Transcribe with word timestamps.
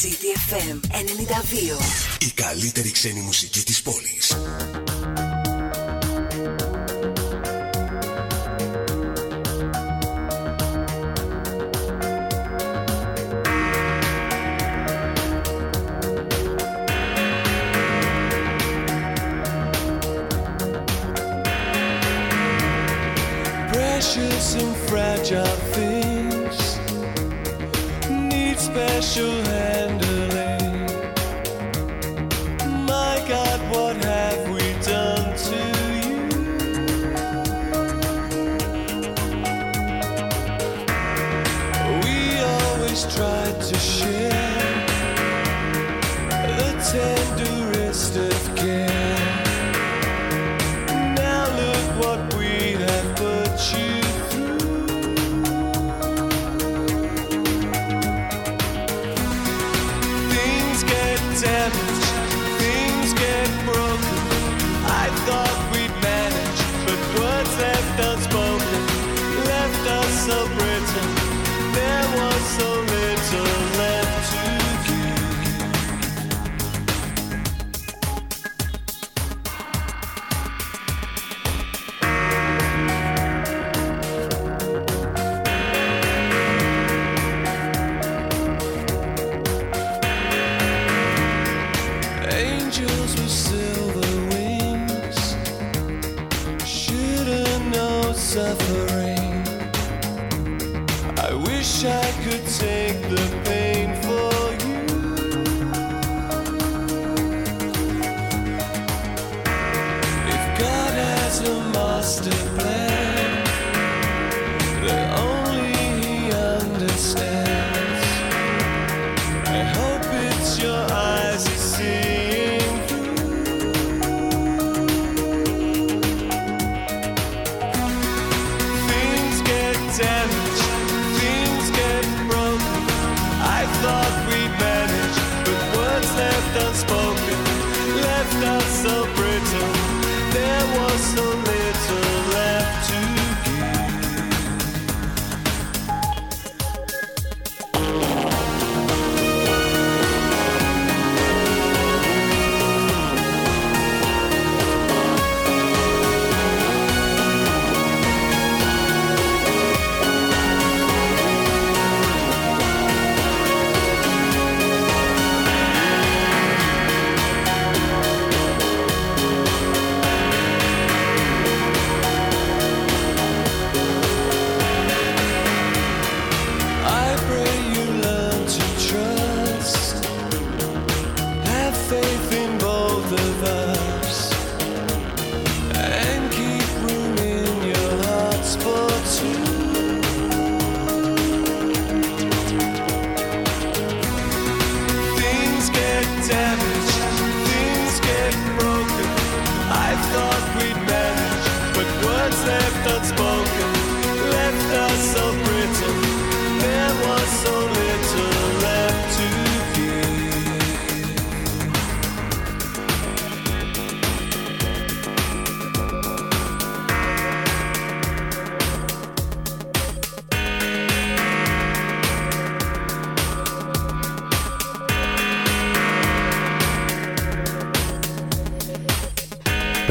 CDFM 0.00 0.80
92. 0.90 1.78
Η 2.18 2.30
καλύτερη 2.34 2.90
ξένη 2.90 3.20
μουσική 3.20 3.62
της 3.62 3.82
πόλης. 3.82 4.36
Precious 23.72 24.54
and 24.62 24.74
fragile 24.88 25.89
sure 29.10 29.49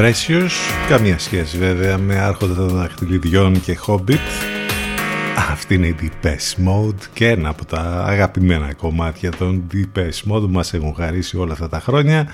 Precious, 0.10 0.52
καμία 0.88 1.20
σχέση 1.20 1.58
βέβαια 1.58 1.98
με 1.98 2.16
άρχοντα 2.16 2.54
των 2.54 2.68
δαχτυλιδιών 2.68 3.62
και 3.62 3.78
Hobbit. 3.88 4.20
Αυτή 5.52 5.74
είναι 5.74 5.88
η 5.88 5.96
Deepest 6.02 6.68
Mode 6.68 7.04
και 7.14 7.28
ένα 7.28 7.50
από 7.50 7.66
τα 7.66 8.04
αγαπημένα 8.08 8.74
κομμάτια 8.74 9.32
των 9.32 9.68
Deepest 9.74 10.32
Mode 10.32 10.42
που 10.42 10.50
μας 10.50 10.74
έχουν 10.74 10.94
χαρίσει 10.96 11.38
όλα 11.38 11.54
αυτά 11.54 11.70
τα 11.70 11.80
χρόνια. 11.80 12.28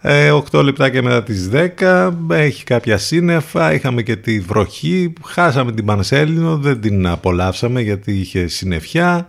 Ε, 0.00 0.30
8 0.50 0.62
λεπτάκια 0.62 1.02
μετά 1.02 1.22
τις 1.22 1.50
10, 1.52 2.10
έχει 2.30 2.64
κάποια 2.64 2.98
σύννεφα, 2.98 3.72
είχαμε 3.72 4.02
και 4.02 4.16
τη 4.16 4.40
βροχή, 4.40 5.12
χάσαμε 5.24 5.72
την 5.72 5.84
Πανσέλινο, 5.84 6.56
δεν 6.56 6.80
την 6.80 7.06
απολαύσαμε 7.06 7.80
γιατί 7.80 8.12
είχε 8.12 8.46
συννεφιά. 8.46 9.28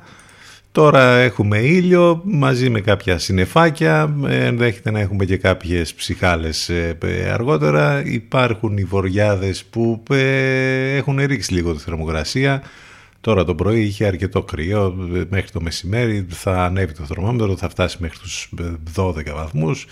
Τώρα 0.75 1.15
έχουμε 1.15 1.57
ήλιο 1.57 2.21
μαζί 2.23 2.69
με 2.69 2.81
κάποια 2.81 3.17
συννεφάκια, 3.17 4.15
ε, 4.27 4.45
ενδέχεται 4.45 4.91
να 4.91 4.99
έχουμε 4.99 5.25
και 5.25 5.37
κάποιες 5.37 5.93
ψυχάλες 5.93 6.69
ε, 6.69 6.97
ε, 7.01 7.29
αργότερα. 7.29 8.05
Υπάρχουν 8.05 8.77
οι 8.77 8.83
βοριάδες 8.83 9.65
που 9.65 10.03
ε, 10.09 10.95
έχουν 10.95 11.19
ρίξει 11.19 11.53
λίγο 11.53 11.73
τη 11.73 11.79
θερμοκρασία. 11.79 12.63
Τώρα 13.21 13.43
το 13.43 13.55
πρωί 13.55 13.81
είχε 13.81 14.05
αρκετό 14.05 14.43
κρύο, 14.43 14.95
ε, 15.15 15.23
μέχρι 15.29 15.49
το 15.51 15.61
μεσημέρι 15.61 16.25
θα 16.29 16.63
ανέβει 16.63 16.93
το 16.93 17.03
θερμόμετρο, 17.03 17.57
θα 17.57 17.69
φτάσει 17.69 17.97
μέχρι 17.99 18.19
τους 18.19 18.49
ε, 18.59 18.63
12 18.95 19.13
βαθμούς 19.35 19.85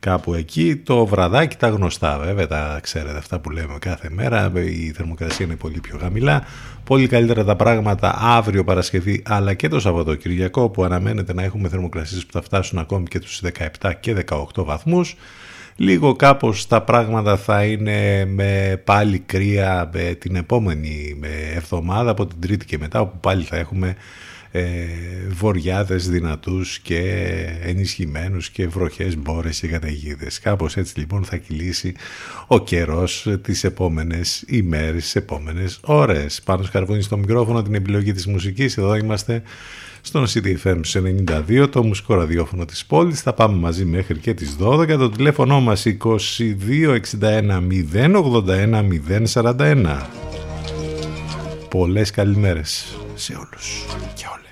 κάπου 0.00 0.34
εκεί. 0.34 0.76
Το 0.76 1.06
βραδάκι 1.06 1.56
τα 1.56 1.68
γνωστά 1.68 2.18
βέβαια, 2.18 2.46
τα 2.46 2.78
ξέρετε 2.82 3.18
αυτά 3.18 3.38
που 3.38 3.50
λέμε 3.50 3.74
κάθε 3.78 4.08
μέρα, 4.10 4.52
η 4.54 4.92
θερμοκρασία 4.96 5.46
είναι 5.46 5.56
πολύ 5.56 5.80
πιο 5.80 5.98
χαμηλά. 6.00 6.44
Πολύ 6.84 7.06
καλύτερα 7.06 7.44
τα 7.44 7.56
πράγματα 7.56 8.18
αύριο 8.20 8.64
Παρασκευή 8.64 9.22
αλλά 9.26 9.54
και 9.54 9.68
το 9.68 9.80
Σαββατοκυριακό 9.80 10.68
που 10.68 10.84
αναμένεται 10.84 11.34
να 11.34 11.42
έχουμε 11.42 11.68
θερμοκρασίες 11.68 12.26
που 12.26 12.32
θα 12.32 12.42
φτάσουν 12.42 12.78
ακόμη 12.78 13.04
και 13.04 13.18
τους 13.18 13.40
17 13.82 13.92
και 14.00 14.24
18 14.28 14.44
βαθμούς. 14.54 15.16
Λίγο 15.76 16.16
κάπως 16.16 16.66
τα 16.66 16.82
πράγματα 16.82 17.36
θα 17.36 17.64
είναι 17.64 18.24
με 18.24 18.82
πάλι 18.84 19.18
κρύα 19.18 19.90
με 19.92 20.14
την 20.14 20.36
επόμενη 20.36 21.20
εβδομάδα 21.54 22.10
από 22.10 22.26
την 22.26 22.40
Τρίτη 22.40 22.64
και 22.64 22.78
μετά 22.78 23.00
όπου 23.00 23.18
πάλι 23.20 23.42
θα 23.42 23.56
έχουμε 23.56 23.96
ε, 24.52 24.86
βοριάδες 25.28 26.08
δυνατούς 26.08 26.78
και 26.78 27.00
ενισχυμένους 27.62 28.50
και 28.50 28.66
βροχές 28.66 29.16
μπόρες 29.16 29.58
και 29.58 29.68
καταιγίδες. 29.68 30.40
Κάπως 30.40 30.76
έτσι 30.76 30.98
λοιπόν 30.98 31.24
θα 31.24 31.36
κυλήσει 31.36 31.94
ο 32.46 32.60
καιρός 32.60 33.26
τις 33.42 33.64
επόμενες 33.64 34.44
ημέρες, 34.46 35.02
τις 35.02 35.14
επόμενες 35.16 35.78
ώρες. 35.82 36.42
Πάνω 36.44 36.62
σκαρβούνι 36.62 37.02
στο 37.02 37.16
μικρόφωνο 37.16 37.62
την 37.62 37.74
επιλογή 37.74 38.12
της 38.12 38.26
μουσικής. 38.26 38.76
Εδώ 38.76 38.94
είμαστε 38.94 39.42
στον 40.00 40.26
CDFM 40.26 40.80
92, 40.92 41.68
το 41.70 41.84
μουσικό 41.84 42.14
ραδιόφωνο 42.14 42.64
της 42.64 42.86
πόλης. 42.86 43.20
Θα 43.20 43.32
πάμε 43.32 43.56
μαζί 43.56 43.84
μέχρι 43.84 44.18
και 44.18 44.34
τις 44.34 44.56
12. 44.60 44.96
Το 44.96 45.10
τηλέφωνο 45.10 45.60
μας 45.60 45.86
2261 45.86 47.60
081 47.92 48.84
041. 49.32 50.29
Πολλές 51.70 52.10
καλημέρες 52.10 52.98
σε 53.14 53.34
όλους 53.34 53.86
και 54.14 54.24
όλες. 54.26 54.49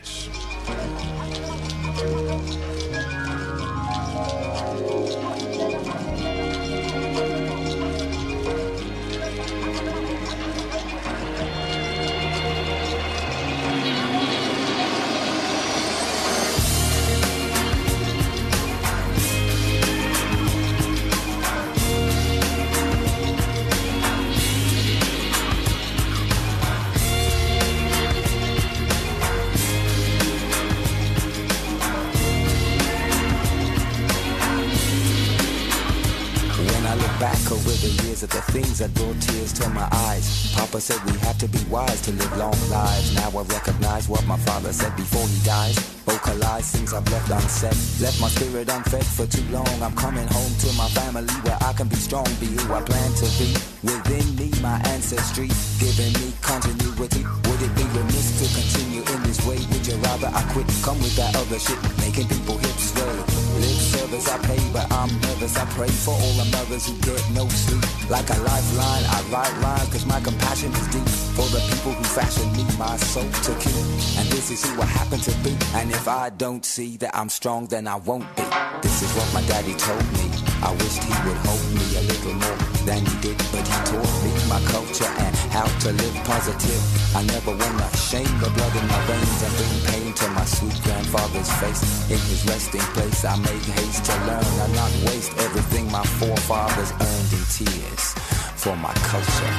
To 38.79 39.69
my 39.71 39.89
eyes. 39.91 40.55
Papa 40.55 40.81
said 40.81 41.03
we 41.05 41.19
have 41.19 41.37
to 41.39 41.49
be 41.49 41.59
wise 41.69 42.01
to 42.03 42.13
live 42.13 42.39
long 42.39 42.55
lives. 42.71 43.13
Now 43.17 43.31
I 43.37 43.43
recognize 43.43 44.09
what 44.09 44.25
my 44.27 44.37
father 44.39 44.73
said 44.73 44.95
before 44.95 45.27
he 45.27 45.45
dies. 45.45 45.77
Vocalize 46.07 46.71
things 46.71 46.95
I've 46.95 47.09
left 47.11 47.29
unsaid. 47.29 47.75
Left 48.01 48.21
my 48.21 48.29
spirit 48.29 48.69
unfed 48.69 49.05
for 49.05 49.27
too 49.27 49.43
long. 49.51 49.67
I'm 49.83 49.95
coming 49.97 50.29
home 50.29 50.53
to 50.63 50.73
my 50.79 50.87
family 50.95 51.35
where 51.43 51.59
I 51.61 51.73
can 51.73 51.89
be 51.89 51.97
strong, 51.97 52.27
be 52.39 52.47
who 52.47 52.73
I 52.73 52.83
plan 52.83 53.11
to 53.19 53.27
be. 53.39 53.51
Within 53.83 54.27
me, 54.37 54.53
my 54.63 54.79
ancestry, 54.95 55.49
giving 55.83 56.13
me 56.23 56.33
continuity. 56.41 57.27
Would 57.51 57.61
it 57.63 57.75
be 57.75 57.83
remiss 57.99 58.39
to 58.39 58.47
continue 58.55 59.03
in 59.03 59.23
this 59.25 59.45
way? 59.45 59.59
Would 59.59 59.87
you 59.89 59.97
rather 60.07 60.31
I 60.33 60.43
quit? 60.55 60.71
Come 60.83 60.99
with 61.03 61.17
that 61.17 61.35
other 61.35 61.59
shit, 61.59 61.79
making 61.99 62.29
people 62.29 62.59
hips 62.59 62.95
sway. 62.95 63.38
Lip 63.93 64.11
I 64.29 64.39
pay, 64.47 64.73
but 64.73 64.91
I'm 64.93 65.09
nervous. 65.21 65.57
I 65.57 65.65
pray 65.77 65.89
for 65.89 66.13
all 66.13 66.35
the 66.35 66.45
mothers 66.51 66.87
who 66.87 66.95
get 67.01 67.23
no 67.33 67.49
sleep. 67.49 67.83
Like 68.11 68.29
a 68.31 68.39
lifeline, 68.41 69.05
I 69.05 69.25
write 69.31 69.55
lines, 69.63 69.89
cause 69.91 70.07
my 70.07 70.21
compassion 70.21 70.73
is 70.73 70.89
deep. 70.89 71.09
For 71.37 71.49
the 71.49 71.61
people 71.71 71.93
who 71.93 72.05
fashion 72.05 72.51
me, 72.53 72.65
my 72.79 72.97
soul 72.97 73.25
to 73.25 73.53
kill. 73.61 73.83
And 74.19 74.29
this 74.29 74.51
is 74.51 74.65
who 74.65 74.81
I 74.83 74.87
happen 74.87 75.21
to 75.21 75.31
be. 75.43 75.57
And 75.75 75.91
if 75.91 76.07
I 76.09 76.31
don't 76.31 76.65
see 76.65 76.97
that 76.99 77.17
I'm 77.17 77.29
strong, 77.29 77.67
then 77.67 77.87
I 77.87 77.97
won't 77.97 78.29
be. 78.37 78.43
This 78.83 79.03
is 79.03 79.11
what 79.17 79.33
my 79.33 79.43
daddy 79.49 79.75
told 79.75 80.05
me. 80.13 80.48
I 80.63 80.73
wished 80.73 81.05
he 81.05 81.15
would 81.27 81.37
hold 81.47 81.63
me 81.71 81.87
a 81.97 82.03
little 82.03 82.35
more 82.35 82.59
than 82.85 83.07
he 83.07 83.17
did, 83.21 83.39
but 83.53 83.63
he 83.63 83.79
taught 83.87 84.25
me 84.25 84.33
my 84.49 84.61
culture 84.73 85.07
and 85.07 85.37
how 85.55 85.67
to 85.67 85.93
live 85.93 86.17
positive. 86.25 86.83
I 87.15 87.23
never 87.23 87.53
wanna 87.53 87.89
shame 87.97 88.33
the 88.41 88.51
blood 88.51 88.75
in 88.75 88.87
my 88.89 89.01
veins 89.07 89.43
and 89.43 89.55
bring 89.57 89.81
pain 89.87 90.13
to 90.15 90.29
my 90.31 90.45
sweet 90.45 90.81
grandfather's 90.83 91.51
face. 91.63 91.83
In 92.11 92.19
his 92.31 92.45
resting 92.47 92.87
place, 92.97 93.25
I 93.25 93.37
make 93.39 93.63
haste 93.79 94.05
to 94.07 94.15
learn 94.27 94.45
and 94.65 94.75
not 94.75 94.91
waste 95.07 95.33
everything 95.39 95.91
my 95.91 96.05
forefathers 96.19 96.93
earned 96.93 97.33
in 97.33 97.45
tears 97.53 98.15
for 98.57 98.75
my 98.77 98.93
culture. 99.11 99.55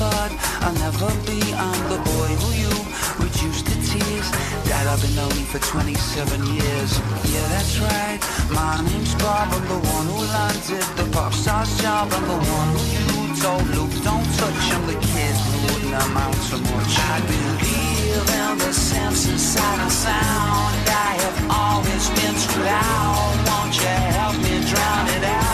I'll 0.00 0.74
never 0.74 1.10
be. 1.26 1.42
I'm 1.54 1.82
the 1.90 1.98
boy 1.98 2.30
who 2.38 2.50
you 2.54 2.70
reduced 3.18 3.66
to 3.66 3.74
tears. 3.82 4.30
Dad, 4.68 4.86
I've 4.86 5.02
been 5.02 5.16
lonely 5.16 5.42
for 5.42 5.58
27 5.58 6.46
years. 6.54 6.90
Yeah, 7.26 7.46
that's 7.50 7.78
right. 7.80 8.20
My 8.50 8.78
name's 8.86 9.14
Bob. 9.16 9.48
I'm 9.50 9.66
the 9.66 9.80
one 9.90 10.06
who 10.06 10.18
landed 10.30 10.86
the 10.94 11.06
pop 11.10 11.32
star's 11.32 11.70
job. 11.82 12.12
I'm 12.12 12.22
the 12.22 12.38
one 12.38 12.68
who 12.78 12.82
you 12.94 13.34
told 13.42 13.66
Luke, 13.74 13.94
don't 14.04 14.28
touch. 14.38 14.64
I'm 14.70 14.86
the 14.86 14.98
kid 15.02 15.34
who 15.34 15.56
wouldn't 15.66 16.02
amount 16.06 16.38
to 16.50 16.58
much. 16.58 16.94
I 16.98 17.18
believe 17.26 18.28
in 18.38 18.58
the 18.58 18.72
sense 18.72 19.28
inside 19.28 19.80
and 19.82 19.92
sound. 19.92 20.74
I 20.86 21.10
have 21.24 21.38
always 21.50 22.06
been 22.14 22.34
too 22.38 22.60
loud. 22.62 23.34
Won't 23.50 23.74
you 23.74 23.94
help 24.14 24.36
me 24.46 24.62
drown 24.62 25.08
it 25.16 25.24
out? 25.24 25.47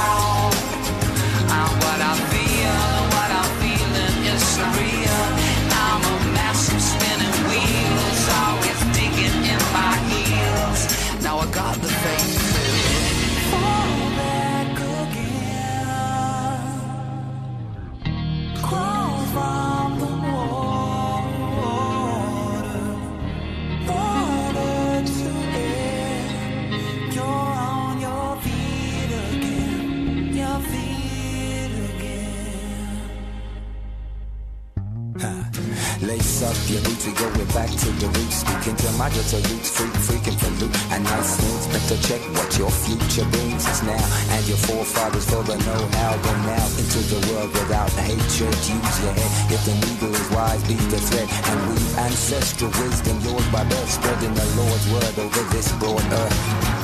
Up 36.44 36.52
your 36.68 36.82
boots, 36.84 37.06
we 37.06 37.12
going 37.16 37.48
back 37.56 37.70
to 37.72 37.88
the 37.96 38.08
roots. 38.12 38.44
Speaking 38.44 38.76
to 38.76 38.92
my 39.00 39.08
ghetto 39.08 39.40
roots, 39.48 39.72
freak, 39.72 39.96
freaking 40.04 40.36
for 40.36 40.52
loot. 40.60 40.76
And 40.92 41.02
nice 41.04 41.40
things, 41.40 41.64
better 41.72 41.96
check 42.04 42.20
what 42.36 42.52
your 42.58 42.68
future 42.68 43.24
brings 43.32 43.64
us 43.64 43.80
now. 43.82 44.04
And 44.28 44.44
your 44.44 44.60
forefathers 44.68 45.24
for 45.24 45.42
the 45.42 45.56
know-how. 45.56 46.12
Go 46.20 46.32
now 46.44 46.66
into 46.76 47.00
the 47.08 47.20
world 47.32 47.48
without 47.48 47.90
hatred. 47.96 48.52
Use 48.60 48.96
your 49.00 49.14
head. 49.16 49.32
If 49.56 49.64
the 49.64 49.72
needle 49.88 50.12
is 50.12 50.30
wise, 50.36 50.60
be 50.68 50.74
the 50.74 51.00
thread. 51.00 51.28
And 51.32 51.58
weave 51.72 51.98
ancestral 51.98 52.70
wisdom, 52.76 53.16
yours 53.24 53.48
by 53.48 53.64
birth. 53.64 53.88
Spreading 53.88 54.34
the 54.34 54.44
Lord's 54.60 54.84
word 54.92 55.16
over 55.24 55.42
this 55.48 55.72
broad 55.80 56.04
earth. 56.12 56.83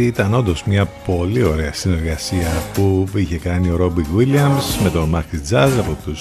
water. 0.00 0.10
Αυτή 0.10 0.12
ήταν 0.20 0.34
όντως 0.34 0.64
μια 0.64 0.86
πολύ 1.06 1.42
ωραία 1.42 1.72
συνεργασία 1.72 2.48
που 2.74 3.08
είχε 3.14 3.38
κάνει 3.38 3.70
ο 3.70 3.76
Ρόμπι 3.76 4.06
Williams 4.16 4.82
με 4.82 4.90
τον 4.90 5.14
Marcus 5.14 5.52
Jazz 5.52 5.70
από 5.78 5.96
τους 6.04 6.20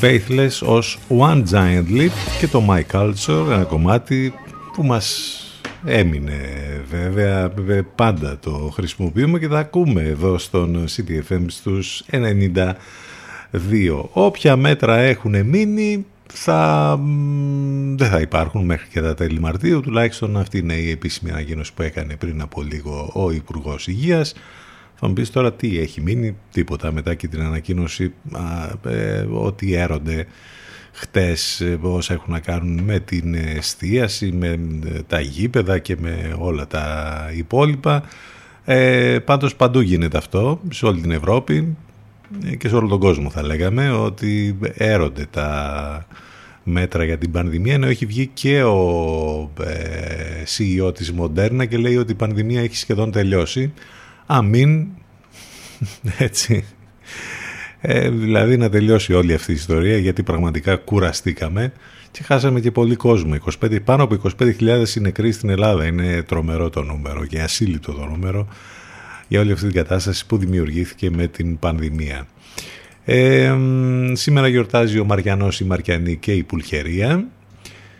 Faithless 0.00 0.66
ως 0.66 0.98
One 1.18 1.42
Giant 1.52 1.84
Leap 1.90 2.10
και 2.40 2.46
το 2.46 2.62
My 2.68 2.82
Culture, 2.92 3.50
ένα 3.50 3.64
κομμάτι 3.64 4.34
που 4.72 4.82
μας 4.82 5.36
έμεινε 5.84 6.34
βέβαια, 6.90 7.52
πάντα 7.94 8.38
το 8.38 8.70
χρησιμοποιούμε 8.74 9.38
και 9.38 9.48
θα 9.48 9.58
ακούμε 9.58 10.02
εδώ 10.02 10.38
στον 10.38 10.84
CTFM 10.96 11.44
στους 11.46 12.04
92. 12.10 12.72
Όποια 14.12 14.56
μέτρα 14.56 14.96
έχουν 14.96 15.46
μείνει 15.46 16.06
θα, 16.32 16.96
δεν 17.96 18.08
θα 18.08 18.20
υπάρχουν 18.20 18.64
μέχρι 18.64 18.88
και 18.88 19.00
τα 19.00 19.14
τέλη 19.14 19.40
Μαρτίου, 19.40 19.80
τουλάχιστον 19.80 20.36
αυτή 20.36 20.58
είναι 20.58 20.74
η 20.74 20.90
επίσημη 20.90 21.30
ανακοίνωση 21.30 21.74
που 21.74 21.82
έκανε 21.82 22.16
πριν 22.16 22.40
από 22.40 22.62
λίγο 22.62 23.10
ο 23.14 23.30
Υπουργός 23.30 23.86
Υγείας. 23.86 24.34
Θα 24.94 25.06
μου 25.08 25.12
πεις 25.12 25.30
τώρα 25.30 25.52
τι 25.52 25.78
έχει 25.78 26.00
μείνει, 26.00 26.36
τίποτα 26.52 26.92
μετά 26.92 27.14
και 27.14 27.28
την 27.28 27.40
ανακοίνωση 27.40 28.12
ε, 28.86 29.26
ότι 29.30 29.72
έρονται 29.72 30.26
χτες 30.92 31.60
ε, 31.60 31.78
όσα 31.80 32.14
έχουν 32.14 32.32
να 32.32 32.40
κάνουν 32.40 32.80
με 32.84 32.98
την 33.00 33.34
εστίαση, 33.34 34.32
με 34.32 34.48
ε, 34.48 35.02
τα 35.06 35.20
γήπεδα 35.20 35.78
και 35.78 35.96
με 36.00 36.36
όλα 36.38 36.66
τα 36.66 37.30
υπόλοιπα. 37.36 38.02
Ε, 38.64 39.18
πάντως 39.18 39.56
παντού 39.56 39.80
γίνεται 39.80 40.18
αυτό, 40.18 40.60
σε 40.70 40.86
όλη 40.86 41.00
την 41.00 41.10
Ευρώπη 41.10 41.76
και 42.58 42.68
σε 42.68 42.74
όλο 42.74 42.88
τον 42.88 42.98
κόσμο 42.98 43.30
θα 43.30 43.42
λέγαμε, 43.42 43.90
ότι 43.90 44.58
έρονται 44.74 45.26
τα 45.30 46.06
μέτρα 46.62 47.04
για 47.04 47.18
την 47.18 47.30
πανδημία, 47.30 47.74
ενώ 47.74 47.86
έχει 47.86 48.06
βγει 48.06 48.26
και 48.26 48.62
ο 48.62 49.50
ε, 49.64 50.42
CEO 50.56 50.94
της 50.94 51.12
Moderna 51.20 51.68
και 51.68 51.76
λέει 51.76 51.96
ότι 51.96 52.12
η 52.12 52.14
πανδημία 52.14 52.60
έχει 52.60 52.76
σχεδόν 52.76 53.10
τελειώσει. 53.10 53.72
Αμήν, 54.26 54.86
έτσι, 56.18 56.64
ε, 57.80 58.10
δηλαδή 58.10 58.56
να 58.56 58.68
τελειώσει 58.68 59.12
όλη 59.12 59.34
αυτή 59.34 59.50
η 59.50 59.54
ιστορία 59.54 59.98
γιατί 59.98 60.22
πραγματικά 60.22 60.76
κουραστήκαμε 60.76 61.72
και 62.10 62.22
χάσαμε 62.22 62.60
και 62.60 62.70
πολύ 62.70 62.96
κόσμο. 62.96 63.34
25, 63.62 63.78
πάνω 63.84 64.02
από 64.02 64.16
25.000 64.38 64.84
νεκροί 65.00 65.32
στην 65.32 65.48
Ελλάδα. 65.48 65.86
Είναι 65.86 66.22
τρομερό 66.22 66.70
το 66.70 66.82
νούμερο 66.82 67.26
και 67.26 67.40
ασύλληπτο 67.40 67.92
το 67.92 68.06
νούμερο 68.06 68.48
για 69.28 69.40
όλη 69.40 69.52
αυτή 69.52 69.66
την 69.66 69.74
κατάσταση 69.74 70.26
που 70.26 70.36
δημιουργήθηκε 70.36 71.10
με 71.10 71.26
την 71.26 71.58
πανδημία. 71.58 72.26
Ε, 73.04 73.56
σήμερα 74.12 74.48
γιορτάζει 74.48 74.98
ο 74.98 75.04
Μαριανός, 75.04 75.60
η 75.60 75.64
Μαριανή 75.64 76.16
και 76.16 76.32
η 76.32 76.42
Πουλχερία. 76.42 77.26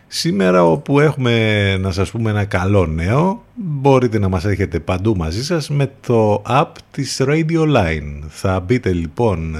Σήμερα 0.07 0.63
όπου 0.63 0.99
έχουμε 0.99 1.77
να 1.77 1.91
σας 1.91 2.11
πούμε 2.11 2.29
ένα 2.29 2.45
καλό 2.45 2.85
νέο 2.85 3.43
μπορείτε 3.55 4.19
να 4.19 4.29
μας 4.29 4.45
έχετε 4.45 4.79
παντού 4.79 5.15
μαζί 5.17 5.43
σας 5.43 5.69
με 5.69 5.91
το 6.07 6.41
app 6.47 6.71
της 6.91 7.21
Radio 7.25 7.75
Line. 7.75 8.19
Θα 8.27 8.59
μπείτε 8.59 8.91
λοιπόν 8.91 9.55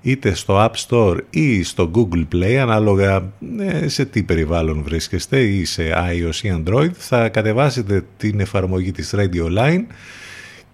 είτε 0.00 0.34
στο 0.34 0.64
App 0.64 0.88
Store 0.88 1.18
ή 1.30 1.62
στο 1.62 1.90
Google 1.94 2.24
Play 2.34 2.54
ανάλογα 2.54 3.32
ε, 3.58 3.88
σε 3.88 4.04
τι 4.04 4.22
περιβάλλον 4.22 4.82
βρίσκεστε 4.82 5.40
ή 5.40 5.64
σε 5.64 5.82
iOS 5.94 6.36
ή 6.42 6.62
Android 6.64 6.90
θα 6.92 7.28
κατεβάσετε 7.28 8.04
την 8.16 8.40
εφαρμογή 8.40 8.92
της 8.92 9.14
Radio 9.16 9.58
Line 9.58 9.84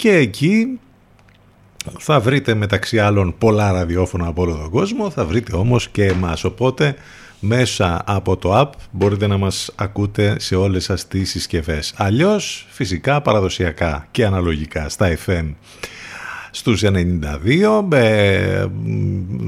και 0.03 0.15
εκεί 0.15 0.81
θα 1.99 2.21
βρείτε 2.21 2.55
μεταξύ 2.55 2.99
άλλων 2.99 3.35
πολλά 3.39 3.73
ραδιόφωνα 3.73 4.27
από 4.27 4.43
όλο 4.43 4.55
τον 4.55 4.71
κόσμο. 4.71 5.11
Θα 5.11 5.25
βρείτε 5.25 5.57
όμως 5.57 5.89
και 5.89 6.05
εμάς. 6.05 6.45
Οπότε 6.45 6.95
μέσα 7.41 8.03
από 8.07 8.37
το 8.37 8.61
app 8.61 8.71
μπορείτε 8.91 9.27
να 9.27 9.37
μας 9.37 9.73
ακούτε 9.77 10.37
σε 10.39 10.55
όλες 10.55 10.85
σας 10.85 11.09
τις 11.09 11.31
συσκευές. 11.31 11.95
Αλλιώς 11.97 12.67
φυσικά 12.71 13.21
παραδοσιακά 13.21 14.07
και 14.11 14.25
αναλογικά 14.25 14.89
στα 14.89 15.17
FM 15.27 15.55
στους 16.51 16.83
92 16.85 17.93
ε, 17.93 18.67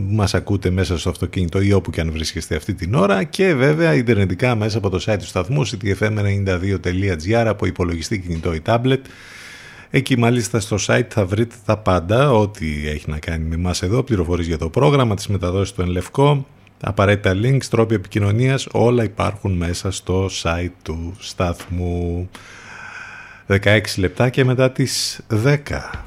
μας 0.08 0.34
ακούτε 0.34 0.70
μέσα 0.70 0.98
στο 0.98 1.10
αυτοκίνητο 1.10 1.60
ή 1.60 1.72
όπου 1.72 1.90
και 1.90 2.00
αν 2.00 2.12
βρίσκεστε 2.12 2.56
αυτή 2.56 2.74
την 2.74 2.94
ώρα. 2.94 3.24
Και 3.24 3.54
βέβαια 3.54 3.94
ιντερνετικά 3.94 4.54
μέσα 4.54 4.78
από 4.78 4.90
το 4.90 5.04
site 5.06 5.18
του 5.18 5.26
σταθμού 5.26 5.66
ctfm92.gr 5.66 7.44
από 7.46 7.66
υπολογιστή 7.66 8.18
κινητό 8.18 8.54
ή 8.54 8.62
tablet 8.66 9.00
Εκεί 9.96 10.18
μάλιστα 10.18 10.60
στο 10.60 10.76
site 10.86 11.06
θα 11.08 11.26
βρείτε 11.26 11.54
τα 11.64 11.76
πάντα, 11.78 12.32
ό,τι 12.32 12.88
έχει 12.88 13.10
να 13.10 13.18
κάνει 13.18 13.44
με 13.44 13.54
εμάς 13.54 13.82
εδώ, 13.82 14.02
πληροφορίες 14.02 14.46
για 14.46 14.58
το 14.58 14.68
πρόγραμμα, 14.68 15.14
τις 15.14 15.26
μεταδόσεις 15.26 15.74
του 15.74 15.82
Ενλευκό, 15.82 16.46
απαραίτητα 16.80 17.32
links, 17.42 17.64
τρόποι 17.70 17.94
επικοινωνίας, 17.94 18.66
όλα 18.72 19.04
υπάρχουν 19.04 19.52
μέσα 19.52 19.90
στο 19.90 20.28
site 20.42 20.72
του 20.82 21.14
σταθμού. 21.18 22.28
16 23.46 23.80
λεπτά 23.96 24.28
και 24.28 24.44
μετά 24.44 24.70
τις 24.70 25.20
10. 25.28 26.06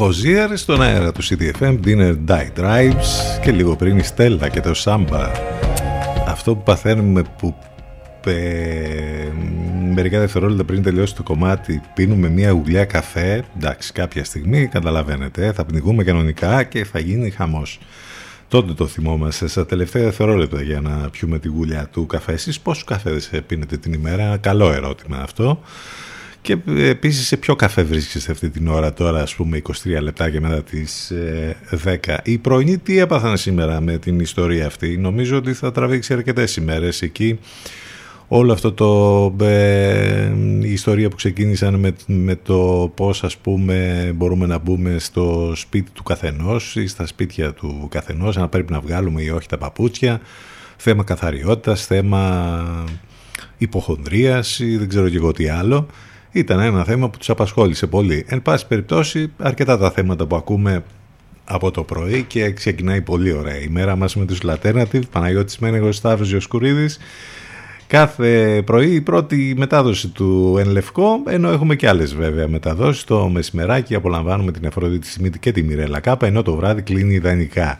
Ο 0.00 0.04
Χοζίαρ 0.04 0.56
στον 0.56 0.82
αέρα 0.82 1.12
του 1.12 1.22
CDFM, 1.22 1.78
Dinner 1.84 2.16
Die 2.28 2.48
Drives 2.60 3.40
και 3.42 3.52
λίγο 3.52 3.76
πριν 3.76 3.98
η 3.98 4.02
Στέλλα 4.02 4.48
και 4.48 4.60
το 4.60 4.74
Σάμπα. 4.74 5.30
Αυτό 6.26 6.54
που 6.54 6.62
παθαίνουμε 6.62 7.22
που 7.38 7.54
ε, 8.24 9.28
μερικά 9.94 10.18
δευτερόλεπτα 10.18 10.64
πριν 10.64 10.82
τελειώσει 10.82 11.14
το 11.14 11.22
κομμάτι 11.22 11.80
πίνουμε 11.94 12.28
μια 12.28 12.50
γουλιά 12.50 12.84
καφέ, 12.84 13.44
εντάξει 13.56 13.92
κάποια 13.92 14.24
στιγμή 14.24 14.66
καταλαβαίνετε, 14.66 15.52
θα 15.52 15.64
πνιγούμε 15.64 16.04
κανονικά 16.04 16.62
και 16.62 16.84
θα 16.84 16.98
γίνει 16.98 17.30
χαμός. 17.30 17.78
Τότε 18.48 18.72
το 18.72 18.86
θυμόμαστε 18.86 19.48
στα 19.48 19.66
τελευταία 19.66 20.02
δευτερόλεπτα 20.02 20.62
για 20.62 20.80
να 20.80 21.10
πιούμε 21.10 21.38
τη 21.38 21.48
γουλιά 21.48 21.88
του 21.92 22.06
καφέ. 22.06 22.32
Εσείς 22.32 22.60
πόσους 22.60 22.84
καφέδες 22.84 23.30
πίνετε 23.46 23.76
την 23.76 23.92
ημέρα, 23.92 24.36
καλό 24.36 24.72
ερώτημα 24.72 25.16
αυτό. 25.16 25.60
Και 26.48 26.58
επίσης 26.66 27.26
σε 27.26 27.36
ποιο 27.36 27.56
καφέ 27.56 27.82
βρίσκεστε 27.82 28.32
αυτή 28.32 28.50
την 28.50 28.68
ώρα 28.68 28.92
τώρα, 28.92 29.22
ας 29.22 29.34
πούμε 29.34 29.62
23 29.84 29.98
λεπτά 30.00 30.30
και 30.30 30.40
μετά 30.40 30.62
τις 30.62 31.12
10. 31.84 31.96
Οι 32.22 32.38
πρωινοί 32.38 32.78
τι 32.78 32.98
έπαθαν 32.98 33.36
σήμερα 33.36 33.80
με 33.80 33.98
την 33.98 34.20
ιστορία 34.20 34.66
αυτή; 34.66 34.98
Νομίζω 34.98 35.36
ότι 35.36 35.52
θα 35.52 35.72
τραβήξει 35.72 36.12
αρκετές 36.12 36.56
ημέρες 36.56 37.02
εκεί. 37.02 37.38
Όλο 38.28 38.52
αυτό 38.52 38.72
το 38.72 39.44
ε, 39.44 40.32
η 40.60 40.72
ιστορία 40.72 41.08
που 41.08 41.16
ξεκίνησαν 41.16 41.74
με, 41.74 41.92
με 42.06 42.36
το 42.36 42.92
πώς 42.94 43.24
ας 43.24 43.36
πούμε 43.36 44.10
μπορούμε 44.14 44.46
να 44.46 44.58
μπούμε 44.58 44.98
στο 44.98 45.52
σπίτι 45.54 45.90
του 45.90 46.02
καθενός 46.02 46.76
ή 46.76 46.86
στα 46.86 47.06
σπίτια 47.06 47.52
του 47.52 47.88
καθενός 47.90 48.36
αν 48.36 48.48
πρέπει 48.48 48.72
να 48.72 48.80
βγάλουμε 48.80 49.22
ή 49.22 49.28
όχι 49.28 49.48
τα 49.48 49.58
παπούτσια 49.58 50.20
θέμα 50.76 51.04
καθαριότητας, 51.04 51.86
θέμα 51.86 52.94
υποχονδρίας 53.58 54.58
ή 54.58 54.76
δεν 54.76 54.88
ξέρω 54.88 55.08
και 55.08 55.16
εγώ 55.16 55.32
τι 55.32 55.48
άλλο 55.48 55.88
ήταν 56.32 56.60
ένα 56.60 56.84
θέμα 56.84 57.08
που 57.10 57.18
τους 57.18 57.30
απασχόλησε 57.30 57.86
πολύ. 57.86 58.24
Εν 58.28 58.42
πάση 58.42 58.66
περιπτώσει, 58.66 59.32
αρκετά 59.38 59.78
τα 59.78 59.90
θέματα 59.90 60.26
που 60.26 60.36
ακούμε 60.36 60.82
από 61.44 61.70
το 61.70 61.82
πρωί 61.82 62.22
και 62.22 62.52
ξεκινάει 62.52 63.00
πολύ 63.00 63.32
ωραία 63.32 63.60
η 63.60 63.68
μέρα 63.68 63.96
μας 63.96 64.16
με 64.16 64.24
τους 64.24 64.40
Alternative, 64.46 65.02
Παναγιώτης 65.12 65.58
Μένεγος, 65.58 65.96
Σταύρος 65.96 66.32
Ιωσκουρίδης 66.32 66.98
κάθε 67.88 68.62
πρωί 68.64 68.94
η 68.94 69.00
πρώτη 69.00 69.54
μετάδοση 69.56 70.08
του 70.08 70.56
Εν 70.58 70.68
Λευκό, 70.68 71.22
ενώ 71.26 71.50
έχουμε 71.50 71.76
και 71.76 71.88
άλλες 71.88 72.14
βέβαια 72.14 72.48
μεταδόσεις. 72.48 73.04
Το 73.04 73.28
μεσημεράκι 73.28 73.94
απολαμβάνουμε 73.94 74.52
την 74.52 74.66
Αφροδίτη 74.66 75.06
Σιμίτη 75.06 75.38
και 75.38 75.52
τη 75.52 75.62
Μιρέλα 75.62 76.00
Κάπα, 76.00 76.26
ενώ 76.26 76.42
το 76.42 76.54
βράδυ 76.54 76.82
κλείνει 76.82 77.14
ιδανικά 77.14 77.78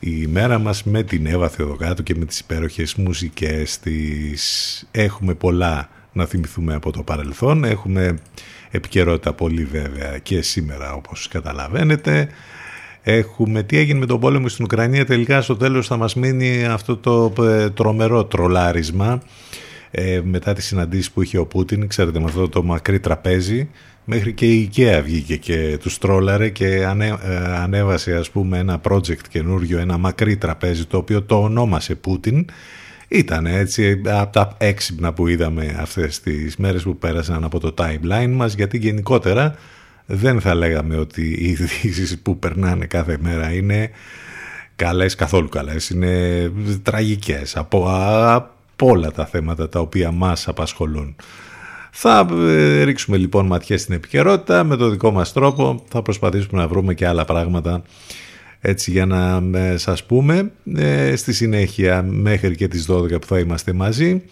η 0.00 0.26
μέρα 0.26 0.58
μας 0.58 0.84
με 0.84 1.02
την 1.02 1.26
Εύα 1.26 1.48
Θεοδοκάτου 1.48 2.02
και 2.02 2.14
με 2.18 2.24
τις 2.24 2.38
υπέροχες 2.38 2.94
μουσικές 2.94 3.78
της. 3.78 4.88
Έχουμε 4.90 5.34
πολλά 5.34 5.88
να 6.18 6.26
θυμηθούμε 6.26 6.74
από 6.74 6.92
το 6.92 7.02
παρελθόν, 7.02 7.64
έχουμε 7.64 8.18
επικαιρότητα 8.70 9.32
πολύ 9.32 9.64
βέβαια 9.64 10.18
και 10.18 10.42
σήμερα 10.42 10.92
όπως 10.92 11.28
καταλαβαίνετε. 11.28 12.28
Έχουμε 13.02 13.62
τι 13.62 13.78
έγινε 13.78 13.98
με 13.98 14.06
τον 14.06 14.20
πόλεμο 14.20 14.48
στην 14.48 14.64
Ουκρανία. 14.64 15.04
Τελικά 15.04 15.40
στο 15.42 15.56
τέλος 15.56 15.86
θα 15.86 15.96
μας 15.96 16.14
μείνει 16.14 16.64
αυτό 16.64 16.96
το 16.96 17.32
ε, 17.44 17.70
τρομερό 17.70 18.24
τρολάρισμα 18.24 19.22
ε, 19.90 20.20
μετά 20.24 20.52
τις 20.52 20.66
συναντήσεις 20.66 21.10
που 21.10 21.22
είχε 21.22 21.38
ο 21.38 21.46
Πούτιν, 21.46 21.88
ξέρετε 21.88 22.18
με 22.18 22.24
αυτό 22.24 22.48
το 22.48 22.62
μακρύ 22.62 23.00
τραπέζι 23.00 23.68
μέχρι 24.04 24.32
και 24.32 24.46
η 24.46 24.70
IKEA 24.74 25.00
βγήκε 25.04 25.36
και 25.36 25.78
τους 25.80 25.98
τρόλαρε 25.98 26.48
και 26.48 26.84
ανέ, 26.86 27.06
ε, 27.06 27.36
ανέβασε 27.36 28.16
ας 28.16 28.30
πούμε 28.30 28.58
ένα 28.58 28.80
project 28.88 29.28
καινούριο, 29.28 29.78
ένα 29.78 29.98
μακρύ 29.98 30.36
τραπέζι 30.36 30.84
το 30.84 30.96
οποίο 30.96 31.22
το 31.22 31.42
ονόμασε 31.42 31.94
Πούτιν 31.94 32.46
ήταν 33.08 33.46
έτσι 33.46 34.00
από 34.06 34.32
τα 34.32 34.54
έξυπνα 34.58 35.12
που 35.12 35.26
είδαμε 35.26 35.76
αυτές 35.80 36.20
τις 36.20 36.56
μέρες 36.56 36.82
που 36.82 36.96
πέρασαν 36.96 37.44
από 37.44 37.60
το 37.60 37.74
timeline 37.78 38.30
μας 38.30 38.54
γιατί 38.54 38.78
γενικότερα 38.78 39.54
δεν 40.06 40.40
θα 40.40 40.54
λέγαμε 40.54 40.96
ότι 40.96 41.22
οι 41.22 41.48
ειδήσεις 41.48 42.18
που 42.18 42.38
περνάνε 42.38 42.86
κάθε 42.86 43.18
μέρα 43.20 43.52
είναι 43.52 43.90
καλές, 44.76 45.14
καθόλου 45.14 45.48
καλές, 45.48 45.90
είναι 45.90 46.52
τραγικές 46.82 47.56
από, 47.56 47.86
από 48.24 48.86
όλα 48.86 49.12
τα 49.12 49.26
θέματα 49.26 49.68
τα 49.68 49.80
οποία 49.80 50.10
μας 50.10 50.48
απασχολούν. 50.48 51.16
Θα 51.90 52.26
ε, 52.32 52.82
ρίξουμε 52.82 53.16
λοιπόν 53.16 53.46
ματιές 53.46 53.80
στην 53.80 53.94
επικαιρότητα 53.94 54.64
με 54.64 54.76
το 54.76 54.88
δικό 54.88 55.10
μας 55.10 55.32
τρόπο, 55.32 55.84
θα 55.88 56.02
προσπαθήσουμε 56.02 56.60
να 56.60 56.68
βρούμε 56.68 56.94
και 56.94 57.06
άλλα 57.06 57.24
πράγματα 57.24 57.82
έτσι 58.60 58.90
για 58.90 59.06
να 59.06 59.42
ε, 59.58 59.76
σας 59.76 60.04
πούμε 60.04 60.50
ε, 60.76 61.16
στη 61.16 61.32
συνέχεια 61.32 62.02
μέχρι 62.02 62.54
και 62.54 62.68
τις 62.68 62.86
12 62.90 63.20
που 63.20 63.26
θα 63.26 63.38
είμαστε 63.38 63.72
μαζί 63.72 64.22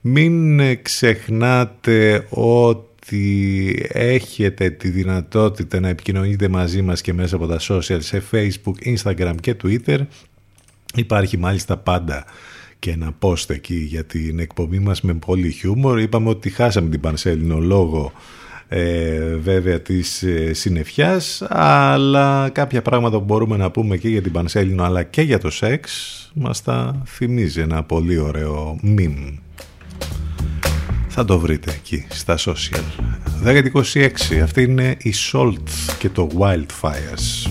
μην 0.00 0.60
ξεχνάτε 0.82 2.26
ότι 2.30 2.88
ότι 3.08 3.86
έχετε 3.92 4.70
τη 4.70 4.88
δυνατότητα 4.88 5.80
να 5.80 5.88
επικοινωνείτε 5.88 6.48
μαζί 6.48 6.82
μας 6.82 7.00
και 7.00 7.12
μέσα 7.12 7.36
από 7.36 7.46
τα 7.46 7.58
social 7.60 7.98
σε 7.98 8.22
facebook, 8.30 8.96
instagram 8.96 9.34
και 9.40 9.56
twitter. 9.62 9.98
Υπάρχει 10.94 11.38
μάλιστα 11.38 11.76
πάντα 11.76 12.24
και 12.78 12.90
ένα 12.90 13.12
post 13.20 13.50
εκεί 13.50 13.74
για 13.74 14.04
την 14.04 14.38
εκπομπή 14.38 14.78
μας 14.78 15.00
με 15.00 15.14
πολύ 15.14 15.50
χιούμορ. 15.50 16.00
Είπαμε 16.00 16.28
ότι 16.28 16.50
χάσαμε 16.50 16.88
την 16.88 17.00
Πανσέλινο 17.00 17.58
λόγω 17.58 18.12
ε, 18.68 19.34
βέβαια 19.36 19.80
της 19.80 20.22
ε, 20.22 20.52
συνεφιάς 20.52 21.42
αλλά 21.48 22.48
κάποια 22.52 22.82
πράγματα 22.82 23.18
που 23.18 23.24
μπορούμε 23.24 23.56
να 23.56 23.70
πούμε 23.70 23.96
και 23.96 24.08
για 24.08 24.22
την 24.22 24.32
Πανσέλινο 24.32 24.84
αλλά 24.84 25.02
και 25.02 25.22
για 25.22 25.38
το 25.38 25.50
σεξ 25.50 26.30
μας 26.34 26.62
τα 26.62 27.02
θυμίζει 27.06 27.60
ένα 27.60 27.82
πολύ 27.82 28.18
ωραίο 28.18 28.80
meme. 28.82 29.38
Θα 31.08 31.24
το 31.24 31.38
βρείτε 31.38 31.70
εκεί 31.70 32.06
στα 32.08 32.36
social. 32.38 32.84
1026 33.44 34.08
αυτή 34.42 34.62
είναι 34.62 34.96
η 34.98 35.14
Salt 35.32 35.70
και 35.98 36.08
το 36.08 36.28
Wildfires. 36.38 37.50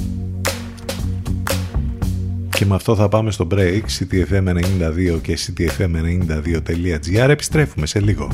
Και 2.49 2.65
με 2.65 2.75
αυτό 2.75 2.95
θα 2.95 3.09
πάμε 3.09 3.31
στο 3.31 3.47
break 3.51 3.81
ctfm92 3.99 5.19
και 5.21 5.37
ctfm92.gr 5.39 7.29
επιστρέφουμε 7.29 7.85
σε 7.85 7.99
λίγο 7.99 8.31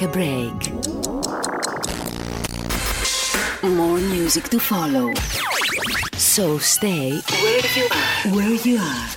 take 0.00 0.08
a 0.08 0.12
break. 0.12 0.72
More 3.62 3.98
music 3.98 4.48
to 4.48 4.58
follow. 4.58 5.12
So 6.16 6.58
stay 6.58 7.20
where 7.42 7.66
you 7.76 7.86
are. 8.00 8.14
Where 8.34 8.56
you 8.66 8.76
are. 8.78 9.08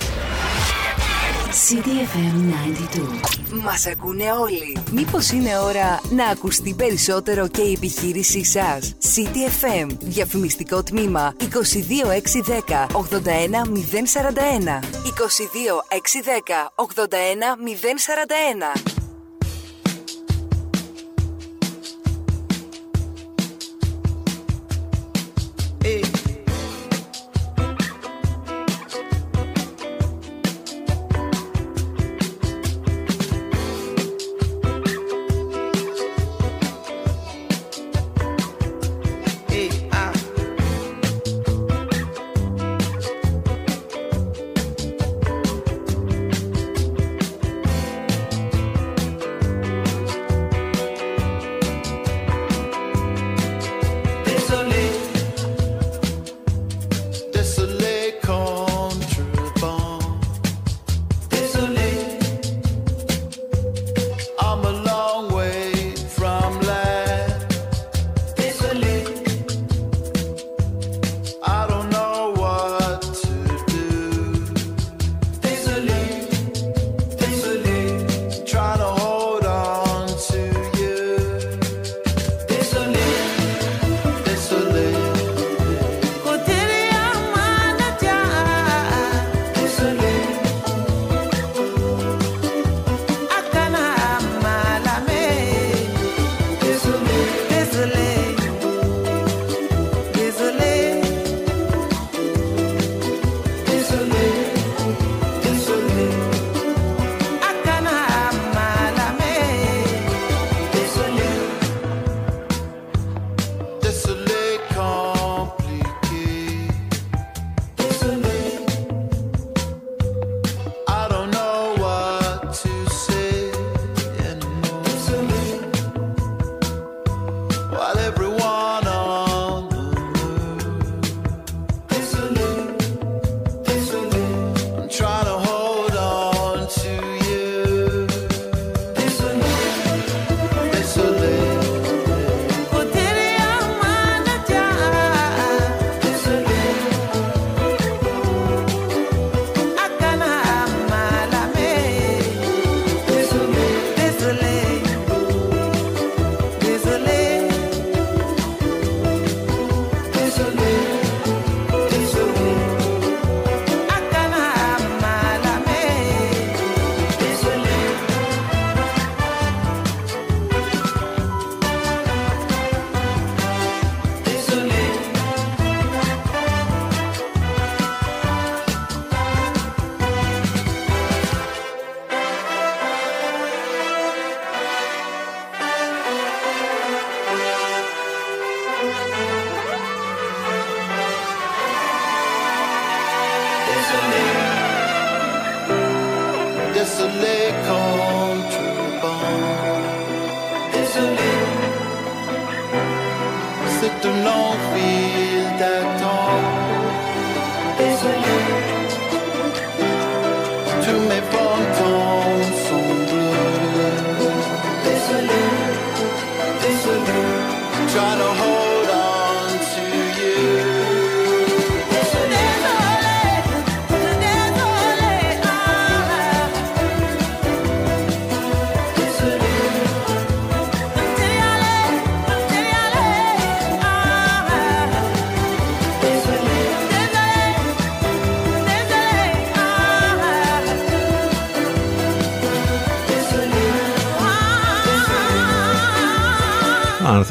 CDFM 1.66 2.36
92. 2.36 3.20
Μας 3.62 3.86
ακούνε 3.86 4.32
όλοι. 4.32 4.78
Μήπως 4.90 5.30
είναι 5.30 5.58
ώρα 5.58 6.00
να 6.10 6.26
ακουστεί 6.26 6.74
περισσότερο 6.74 7.48
και 7.48 7.62
η 7.62 7.72
επιχείρησή 7.72 8.44
σας; 8.44 8.94
CDFM. 9.14 9.86
Διαφημιστικό 10.00 10.82
τμήμα 10.82 11.34
22610 11.38 12.86
81041. 12.92 14.80
22610 15.04 16.72
81041. 16.74 18.93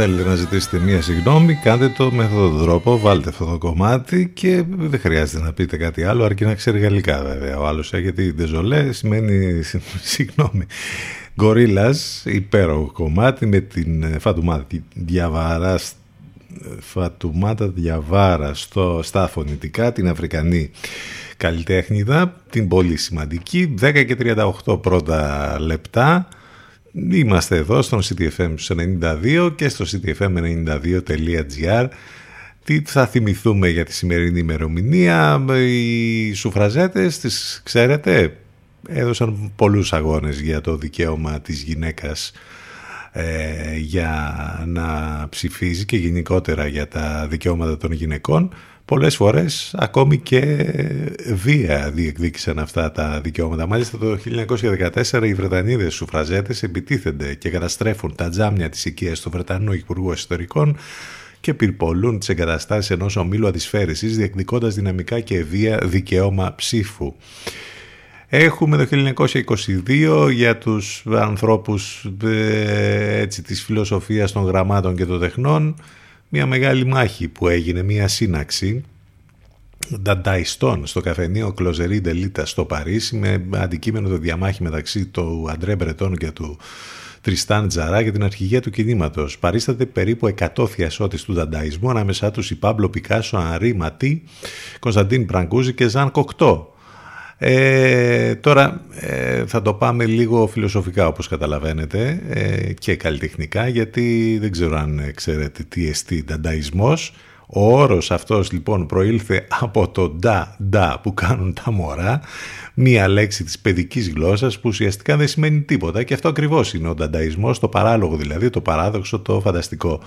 Θέλετε 0.05 0.29
να 0.29 0.35
ζητήσετε 0.35 0.79
μία 0.79 1.01
συγγνώμη, 1.01 1.53
κάντε 1.53 1.89
το 1.89 2.11
με 2.11 2.23
αυτόν 2.23 2.51
τον 2.51 2.61
τρόπο, 2.61 2.99
βάλτε 2.99 3.29
αυτό 3.29 3.45
το 3.45 3.57
κομμάτι 3.57 4.31
και 4.33 4.63
δεν 4.67 4.99
χρειάζεται 4.99 5.43
να 5.43 5.53
πείτε 5.53 5.77
κάτι 5.77 6.03
άλλο, 6.03 6.23
αρκεί 6.23 6.45
να 6.45 6.53
ξέρει 6.53 6.79
γαλλικά 6.79 7.23
βέβαια. 7.23 7.59
Ο 7.59 7.65
άλλος 7.65 7.93
γιατί 7.93 8.31
δεζολέ 8.31 8.91
σημαίνει 8.91 9.61
συγγνώμη. 10.13 10.65
Γκορίλας, 11.35 12.23
υπέροχο 12.25 12.91
κομμάτι 12.91 13.45
με 13.45 13.59
την 13.59 14.19
Φατουμάτα 14.19 14.65
Διαβάρα, 14.93 15.79
Φατουμάτα 16.79 17.67
Διαβάρα 17.67 18.53
στο, 18.53 18.99
στα 19.03 19.27
φωνητικά, 19.27 19.91
την 19.91 20.07
Αφρικανή 20.07 20.71
καλλιτέχνηδα, 21.37 22.41
την 22.49 22.67
πολύ 22.67 22.97
σημαντική, 22.97 23.73
10 23.81 24.05
και 24.05 24.17
38 24.65 24.81
πρώτα 24.81 25.55
λεπτά. 25.59 26.27
Είμαστε 26.93 27.55
εδώ 27.55 27.81
στον 27.81 28.01
CTFM 28.01 28.55
92 28.67 29.53
και 29.55 29.69
στο 29.69 29.85
ctfm92.gr 29.87 31.87
τι 32.63 32.81
θα 32.85 33.07
θυμηθούμε 33.07 33.69
για 33.69 33.85
τη 33.85 33.93
σημερινή 33.93 34.39
ημερομηνία; 34.39 35.45
Οι 35.57 36.33
σουφραζέτες, 36.33 37.19
τις 37.19 37.61
ξέρετε, 37.63 38.37
έδωσαν 38.87 39.51
πολλούς 39.55 39.93
αγώνες 39.93 40.39
για 40.39 40.61
το 40.61 40.75
δικαίωμα 40.75 41.41
της 41.41 41.61
γυναίκας 41.61 42.31
ε, 43.11 43.77
για 43.77 44.35
να 44.67 44.87
ψηφίζει 45.29 45.85
και 45.85 45.97
γενικότερα 45.97 46.67
για 46.67 46.87
τα 46.87 47.27
δικαιώματα 47.29 47.77
των 47.77 47.91
γυναικών 47.91 48.53
πολλές 48.85 49.15
φορές 49.15 49.75
ακόμη 49.77 50.17
και 50.17 50.65
βία 51.33 51.91
διεκδίκησαν 51.93 52.59
αυτά 52.59 52.91
τα 52.91 53.21
δικαιώματα. 53.21 53.67
Μάλιστα 53.67 53.97
το 53.97 54.17
1914 55.11 55.23
οι 55.23 55.33
Βρετανίδες 55.33 55.93
σουφραζέτες 55.93 56.63
επιτίθενται 56.63 57.33
και 57.33 57.49
καταστρέφουν 57.49 58.15
τα 58.15 58.29
τζάμια 58.29 58.69
της 58.69 58.85
οικίας 58.85 59.19
του 59.19 59.29
Βρετανού 59.29 59.73
Υπουργού 59.73 60.11
Εσωτερικών 60.11 60.77
και 61.39 61.53
πυρπολούν 61.53 62.19
τις 62.19 62.29
εγκαταστάσεις 62.29 62.89
ενός 62.89 63.15
ομίλου 63.15 63.47
αντισφαίρησης 63.47 64.17
διεκδικώντας 64.17 64.75
δυναμικά 64.75 65.19
και 65.19 65.43
βία 65.43 65.79
δικαίωμα 65.83 66.55
ψήφου. 66.55 67.13
Έχουμε 68.27 68.77
το 68.77 68.87
1922 69.87 70.29
για 70.31 70.57
τους 70.57 71.05
ανθρώπους 71.11 72.09
ε, 72.23 73.19
έτσι, 73.19 73.41
της 73.41 73.63
φιλοσοφίας 73.63 74.31
των 74.31 74.43
γραμμάτων 74.43 74.95
και 74.95 75.05
των 75.05 75.19
τεχνών 75.19 75.75
μια 76.35 76.45
μεγάλη 76.45 76.85
μάχη 76.85 77.27
που 77.27 77.47
έγινε, 77.47 77.81
μια 77.81 78.07
σύναξη 78.07 78.83
ντανταϊστών 80.01 80.85
στο 80.85 81.01
καφενείο 81.01 81.51
Κλοζερή 81.51 82.01
Ντελίτα 82.01 82.45
στο 82.45 82.65
Παρίσι 82.65 83.15
με 83.15 83.47
αντικείμενο 83.51 84.09
το 84.09 84.17
διαμάχη 84.17 84.63
μεταξύ 84.63 85.05
του 85.05 85.47
Αντρέ 85.49 85.75
Μπρετών 85.75 86.15
και 86.15 86.31
του 86.31 86.57
Τριστάν 87.21 87.67
Τζαρά 87.67 88.01
για 88.01 88.11
την 88.11 88.23
αρχηγία 88.23 88.61
του 88.61 88.69
κινήματος. 88.69 89.37
Παρίσταται 89.39 89.85
περίπου 89.85 90.33
100 90.57 90.69
θειασότε 90.69 91.17
του 91.25 91.33
δανταϊσμού, 91.33 91.89
ανάμεσά 91.89 92.31
τους 92.31 92.51
η 92.51 92.55
Πάμπλο 92.55 92.89
Πικάσο, 92.89 93.37
Ανρή 93.37 93.75
Ματί, 93.75 94.23
Κωνσταντίν 94.79 95.25
Πραγκούζη 95.25 95.73
και 95.73 95.87
Ζαν 95.87 96.11
Κοκτό. 96.11 96.72
Ε, 97.37 98.35
τώρα 98.35 98.81
ε, 98.99 99.45
θα 99.45 99.61
το 99.61 99.73
πάμε 99.73 100.05
λίγο 100.05 100.47
φιλοσοφικά 100.47 101.07
όπως 101.07 101.27
καταλαβαίνετε 101.27 102.21
ε, 102.29 102.73
και 102.73 102.95
καλλιτεχνικά 102.95 103.67
γιατί 103.67 104.37
δεν 104.41 104.51
ξέρω 104.51 104.77
αν 104.77 105.11
ξέρετε 105.15 105.63
τι 105.63 105.87
εστί 105.87 106.23
δανταϊσμός. 106.27 107.13
Ο 107.55 107.79
όρος 107.81 108.11
αυτός 108.11 108.51
λοιπόν 108.51 108.85
προήλθε 108.85 109.47
από 109.59 109.89
το 109.89 110.09
ντα 110.09 110.57
ντα 110.63 110.99
που 111.03 111.13
κάνουν 111.13 111.53
τα 111.63 111.71
μωρά 111.71 112.21
μία 112.73 113.07
λέξη 113.07 113.43
της 113.43 113.59
παιδικής 113.59 114.09
γλώσσας 114.09 114.59
που 114.59 114.69
ουσιαστικά 114.69 115.17
δεν 115.17 115.27
σημαίνει 115.27 115.61
τίποτα 115.61 116.03
και 116.03 116.13
αυτό 116.13 116.27
ακριβώς 116.27 116.73
είναι 116.73 116.89
ο 116.89 116.93
δανταϊσμός, 116.93 117.59
το 117.59 117.67
παράλογο 117.67 118.15
δηλαδή, 118.15 118.49
το 118.49 118.61
παράδοξο, 118.61 119.19
το 119.19 119.39
φανταστικό. 119.39 119.99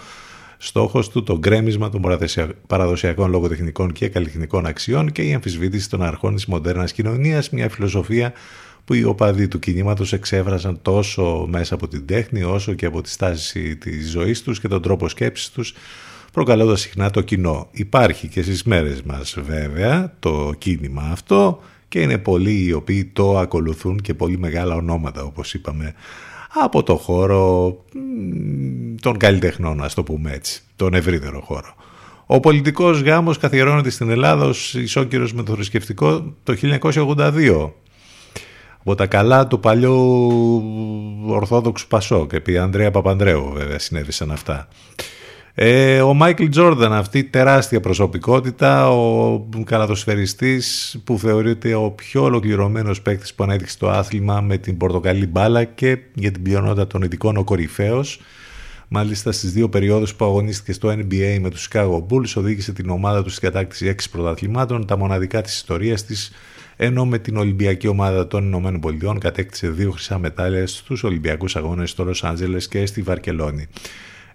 Στόχος 0.58 1.08
του 1.08 1.22
το 1.22 1.38
γκρέμισμα 1.38 1.88
των 1.88 2.18
παραδοσιακών 2.66 3.30
λογοτεχνικών 3.30 3.92
και 3.92 4.08
καλλιτεχνικών 4.08 4.66
αξιών 4.66 5.12
και 5.12 5.22
η 5.22 5.34
αμφισβήτηση 5.34 5.90
των 5.90 6.02
αρχών 6.02 6.34
της 6.34 6.46
μοντέρνας 6.46 6.92
κοινωνίας, 6.92 7.50
μια 7.50 7.68
φιλοσοφία 7.68 8.32
που 8.84 8.94
οι 8.94 9.04
οπαδοί 9.04 9.48
του 9.48 9.58
κινήματος 9.58 10.12
εξέφρασαν 10.12 10.78
τόσο 10.82 11.46
μέσα 11.50 11.74
από 11.74 11.88
την 11.88 12.06
τέχνη 12.06 12.42
όσο 12.42 12.74
και 12.74 12.86
από 12.86 13.00
τη 13.02 13.10
στάση 13.10 13.76
της 13.76 14.10
ζωής 14.10 14.42
τους 14.42 14.60
και 14.60 14.68
τον 14.68 14.82
τρόπο 14.82 15.08
σκέψης 15.08 15.50
τους 15.50 15.74
προκαλώντας 16.32 16.80
συχνά 16.80 17.10
το 17.10 17.20
κοινό. 17.20 17.68
Υπάρχει 17.70 18.28
και 18.28 18.42
στις 18.42 18.62
μέρες 18.62 19.02
μας 19.02 19.36
βέβαια 19.46 20.14
το 20.18 20.54
κίνημα 20.58 21.02
αυτό 21.02 21.60
και 21.88 22.00
είναι 22.00 22.18
πολλοί 22.18 22.64
οι 22.64 22.72
οποίοι 22.72 23.04
το 23.04 23.38
ακολουθούν 23.38 24.00
και 24.00 24.14
πολύ 24.14 24.38
μεγάλα 24.38 24.74
ονόματα 24.74 25.22
όπως 25.22 25.54
είπαμε 25.54 25.94
από 26.62 26.82
το 26.82 26.96
χώρο 26.96 27.76
των 29.00 29.16
καλλιτεχνών, 29.16 29.82
ας 29.82 29.94
το 29.94 30.02
πούμε 30.02 30.32
έτσι, 30.32 30.62
τον 30.76 30.94
ευρύτερο 30.94 31.40
χώρο. 31.40 31.74
Ο 32.26 32.40
πολιτικός 32.40 33.00
γάμος 33.00 33.38
καθιερώνεται 33.38 33.90
στην 33.90 34.10
Ελλάδα 34.10 34.44
ως 34.44 34.74
ισόκυρος 34.74 35.32
με 35.32 35.42
το 35.42 35.54
θρησκευτικό 35.54 36.34
το 36.42 36.56
1982 36.60 37.70
από 38.80 38.94
τα 38.94 39.06
καλά 39.06 39.46
του 39.46 39.60
παλιού 39.60 39.94
Ορθόδοξου 41.26 41.86
Πασόκ 41.86 42.32
επί 42.32 42.58
Ανδρέα 42.58 42.90
Παπανδρέου 42.90 43.52
βέβαια 43.52 43.78
συνέβησαν 43.78 44.30
αυτά. 44.30 44.68
Ε, 45.58 46.00
ο 46.00 46.14
Μάικλ 46.14 46.48
Τζόρνταν, 46.48 46.92
αυτή 46.92 47.18
η 47.18 47.24
τεράστια 47.24 47.80
προσωπικότητα, 47.80 48.90
ο 48.90 49.48
καλαδοσφαιριστής 49.64 50.96
που 51.04 51.18
θεωρείται 51.18 51.74
ο 51.74 51.90
πιο 51.90 52.22
ολοκληρωμένος 52.22 53.02
παίκτης 53.02 53.34
που 53.34 53.44
ανέδειξε 53.44 53.78
το 53.78 53.90
άθλημα 53.90 54.40
με 54.40 54.56
την 54.56 54.76
πορτοκαλί 54.76 55.26
μπάλα 55.26 55.64
και 55.64 55.98
για 56.14 56.30
την 56.30 56.42
πλειονότητα 56.42 56.86
των 56.86 57.02
ειδικών 57.02 57.36
ο 57.36 57.44
κορυφαίος. 57.44 58.20
Μάλιστα 58.88 59.32
στις 59.32 59.52
δύο 59.52 59.68
περιόδους 59.68 60.14
που 60.14 60.24
αγωνίστηκε 60.24 60.72
στο 60.72 60.88
NBA 60.88 61.38
με 61.40 61.50
τους 61.50 61.68
Chicago 61.72 62.06
Bulls 62.08 62.32
οδήγησε 62.34 62.72
την 62.72 62.90
ομάδα 62.90 63.22
του 63.22 63.30
στην 63.30 63.50
κατάκτηση 63.50 63.86
έξι 63.86 64.10
πρωταθλημάτων, 64.10 64.86
τα 64.86 64.96
μοναδικά 64.96 65.40
της 65.40 65.54
ιστορίας 65.54 66.04
της, 66.04 66.32
ενώ 66.76 67.06
με 67.06 67.18
την 67.18 67.36
Ολυμπιακή 67.36 67.88
ομάδα 67.88 68.26
των 68.26 68.44
Ηνωμένων 68.44 68.80
Πολιτειών 68.80 69.18
κατέκτησε 69.18 69.68
δύο 69.68 69.90
χρυσά 69.90 70.18
μετάλλια 70.18 70.66
στους 70.66 71.04
Ολυμπιακούς 71.04 71.56
Αγώνες 71.56 71.90
στο 71.90 72.04
Λος 72.04 72.24
Άντζελες 72.24 72.68
και 72.68 72.86
στη 72.86 73.02
Βαρκελόνη. 73.02 73.68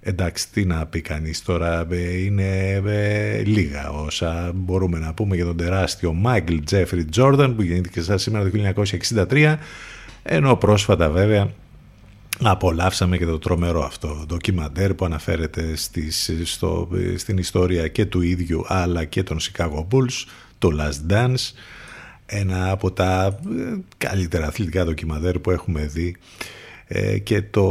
Εντάξει, 0.04 0.52
τι 0.52 0.66
να 0.66 0.86
πει 0.86 1.02
κανείς 1.02 1.42
τώρα, 1.42 1.88
ε, 1.92 2.24
είναι 2.24 2.82
ε, 2.86 3.42
λίγα 3.44 3.90
όσα 3.90 4.52
μπορούμε 4.56 5.00
να 5.00 5.14
πούμε 5.14 5.36
για 5.36 5.46
τον 5.46 5.58
τεράστιο 5.58 6.14
Μάικλ 6.14 6.58
Τζέφρι 6.64 7.06
Τζόρνταν 7.06 7.56
που 7.56 7.62
γεννήθηκε 7.62 8.02
σαν 8.02 8.20
σήμερα 8.20 8.50
το 8.50 8.84
1963, 9.32 9.56
ενώ 10.24 10.56
πρόσφατα 10.56 11.10
βέβαια 11.10 11.50
απολαύσαμε 12.42 13.18
και 13.18 13.26
το 13.26 13.40
τρομερό 13.40 13.84
αυτό 13.84 14.24
ντοκιμαντέρ 14.28 14.94
που 14.94 15.06
αναφέρεται 15.06 15.76
στις, 15.76 16.32
στο, 16.44 16.90
στην 17.16 17.38
ιστορία 17.38 17.88
και 17.88 18.06
του 18.06 18.22
ίδιου 18.22 18.64
αλλά 18.68 19.06
και 19.06 19.24
των 19.24 19.38
Chicago 19.40 19.86
Bulls, 19.92 20.26
το 20.58 20.70
Last 20.80 21.12
Dance, 21.12 21.54
ένα 22.26 22.72
από 22.72 22.92
τα 22.92 23.26
ε, 23.26 23.78
καλύτερα 23.98 24.48
αθλητικά 24.48 24.86
ντοκιμαντέρ 24.86 25.40
που 25.40 25.52
έχουμε 25.52 25.86
δει 25.86 26.08
ε, 26.08 26.61
και 27.24 27.42
το 27.42 27.64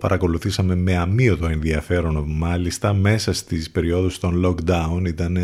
παρακολουθήσαμε 0.00 0.74
με 0.74 0.96
αμύωτο 0.96 1.46
ενδιαφέρον 1.46 2.24
μάλιστα 2.26 2.92
μέσα 2.92 3.32
στις 3.32 3.70
περιόδους 3.70 4.18
των 4.18 4.46
lockdown 4.46 5.06
ήταν 5.06 5.38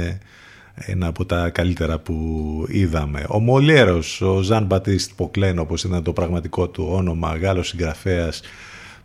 ένα 0.75 1.07
από 1.07 1.25
τα 1.25 1.51
καλύτερα 1.51 1.99
που 1.99 2.17
είδαμε. 2.69 3.25
Ο 3.29 3.39
Μολέρος, 3.39 4.21
ο 4.21 4.41
Ζαν 4.41 4.65
Μπατίστ 4.65 5.11
Ποκλέν 5.17 5.59
όπως 5.59 5.85
ήταν 5.85 6.03
το 6.03 6.13
πραγματικό 6.13 6.69
του 6.69 6.89
όνομα, 6.91 7.37
Γάλλος 7.37 7.69
συγγραφέας 7.69 8.41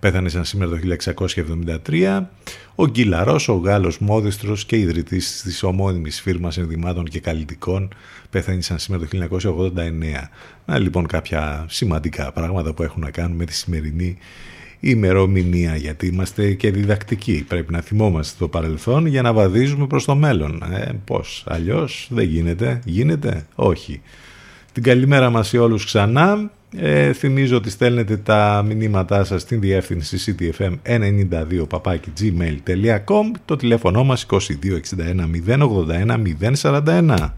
πέθανε 0.06 0.30
σαν 0.30 0.46
σήμερα 0.46 0.72
το 0.72 0.78
1673. 1.86 2.22
Ο 2.76 2.88
Γκυλαρός, 2.88 3.48
ο 3.48 3.54
Γάλλος 3.54 4.00
μόδιστρος 4.00 4.66
και 4.66 4.78
ιδρυτής 4.78 5.42
της 5.42 5.64
ομώνυμης 5.64 6.22
φίρμας 6.22 6.58
ενδυμάτων 6.58 7.06
και 7.06 7.20
καλλιτικών 7.20 7.94
πέθανε 8.30 8.62
σαν 8.62 8.80
σήμερα 8.80 9.06
το 9.06 9.18
1989. 9.18 10.30
Να 10.66 10.80
λοιπόν 10.80 11.08
κάποια 11.08 11.66
σημαντικά 11.70 12.32
πράγματα 12.32 12.74
που 12.74 12.84
έχουν 12.84 13.02
να 13.02 13.12
κάνουν 13.12 13.38
με 13.38 13.46
τη 13.46 13.54
σημερινή 13.54 14.18
ημερομηνία 14.80 15.76
γιατί 15.76 16.08
είμαστε 16.08 16.54
και 16.54 16.72
διδακτικοί. 16.72 17.46
Πρέπει 17.48 17.72
να 17.72 17.82
θυμόμαστε 17.82 18.36
το 18.40 18.48
παρελθόν 18.48 19.06
για 19.06 19.22
να 19.22 19.34
βαδίζουμε 19.34 19.88
προς 19.88 20.06
το 20.06 20.16
μέλλον. 20.16 20.64
Ε, 20.72 21.02
πώς, 21.06 21.44
αλλιώς 21.48 22.08
δεν 22.12 22.28
γίνεται. 22.28 22.82
Γίνεται, 22.86 23.46
όχι. 23.56 24.02
Την 24.76 24.84
καλημέρα 24.84 25.30
μας 25.30 25.48
σε 25.48 25.58
όλους 25.58 25.86
ξανά. 25.86 26.52
Ε, 26.78 27.14
θυμίζω 27.14 27.58
ότι 27.58 27.70
στέλνετε 27.70 28.18
τα 28.18 28.64
μηνύματά 28.68 29.24
σας 29.24 29.42
στην 29.42 29.60
διεύθυνση 29.60 30.36
ctfm92 30.40 31.68
το 33.46 33.56
τηλέφωνο 33.56 34.04
μας 34.04 34.26
2261 34.32 34.38
081 35.48 36.18
041. 36.62 37.34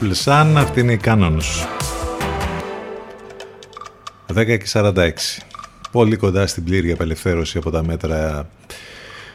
Purple 0.00 0.12
Sun, 0.24 0.52
αυτή 0.56 0.80
είναι 0.80 0.92
η 0.92 1.00
Canons. 1.04 1.66
10 4.34 4.44
και 4.46 4.66
46. 4.72 5.10
Πολύ 5.90 6.16
κοντά 6.16 6.46
στην 6.46 6.64
πλήρη 6.64 6.92
απελευθέρωση 6.92 7.58
από 7.58 7.70
τα 7.70 7.84
μέτρα 7.84 8.48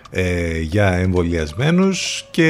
ε, 0.10 0.60
για 0.60 0.92
εμβολιασμένους 0.92 2.26
και 2.32 2.50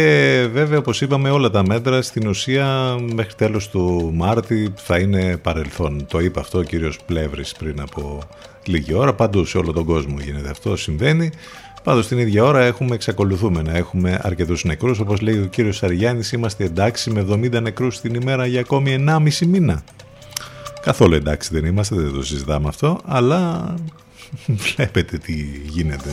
βέβαια 0.54 0.78
όπως 0.78 1.02
είπαμε 1.02 1.30
όλα 1.30 1.50
τα 1.50 1.66
μέτρα 1.66 2.02
στην 2.02 2.28
ουσία 2.28 2.96
μέχρι 3.14 3.34
τέλος 3.34 3.70
του 3.70 4.12
Μάρτη 4.14 4.74
θα 4.76 4.98
είναι 4.98 5.38
παρελθόν. 5.38 6.06
Το 6.10 6.20
είπε 6.20 6.40
αυτό 6.40 6.60
ο 6.60 6.64
κύριος 6.64 7.00
Πλεύρης 7.06 7.52
πριν 7.52 7.82
από 7.82 8.20
λίγη 8.66 8.94
ώρα, 8.94 9.14
παντού 9.14 9.46
σε 9.46 9.58
όλο 9.58 9.72
τον 9.72 9.86
κόσμο 9.86 10.18
γίνεται 10.20 10.50
αυτό, 10.50 10.76
συμβαίνει. 10.76 11.32
Πάντως 11.84 12.08
την 12.08 12.18
ίδια 12.18 12.44
ώρα 12.44 12.64
έχουμε, 12.64 12.96
εξακολουθούμε 12.96 13.62
να 13.62 13.72
έχουμε 13.72 14.20
αρκετούς 14.22 14.64
νεκρούς, 14.64 15.00
όπως 15.00 15.22
λέει 15.22 15.40
ο 15.40 15.46
κύριος 15.46 15.78
Σαριάννης, 15.78 16.32
είμαστε 16.32 16.64
εντάξει 16.64 17.10
με 17.10 17.26
70 17.30 17.62
νεκρούς 17.62 18.00
την 18.00 18.14
ημέρα 18.14 18.46
για 18.46 18.60
ακόμη 18.60 19.06
1,5 19.08 19.46
μήνα. 19.46 19.84
Καθόλου 20.82 21.14
εντάξει 21.14 21.50
δεν 21.54 21.66
είμαστε, 21.66 21.96
δεν 21.96 22.14
το 22.14 22.24
συζητάμε 22.24 22.68
αυτό, 22.68 23.00
αλλά 23.06 23.74
βλέπετε 24.76 25.18
τι 25.18 25.34
γίνεται. 25.64 26.10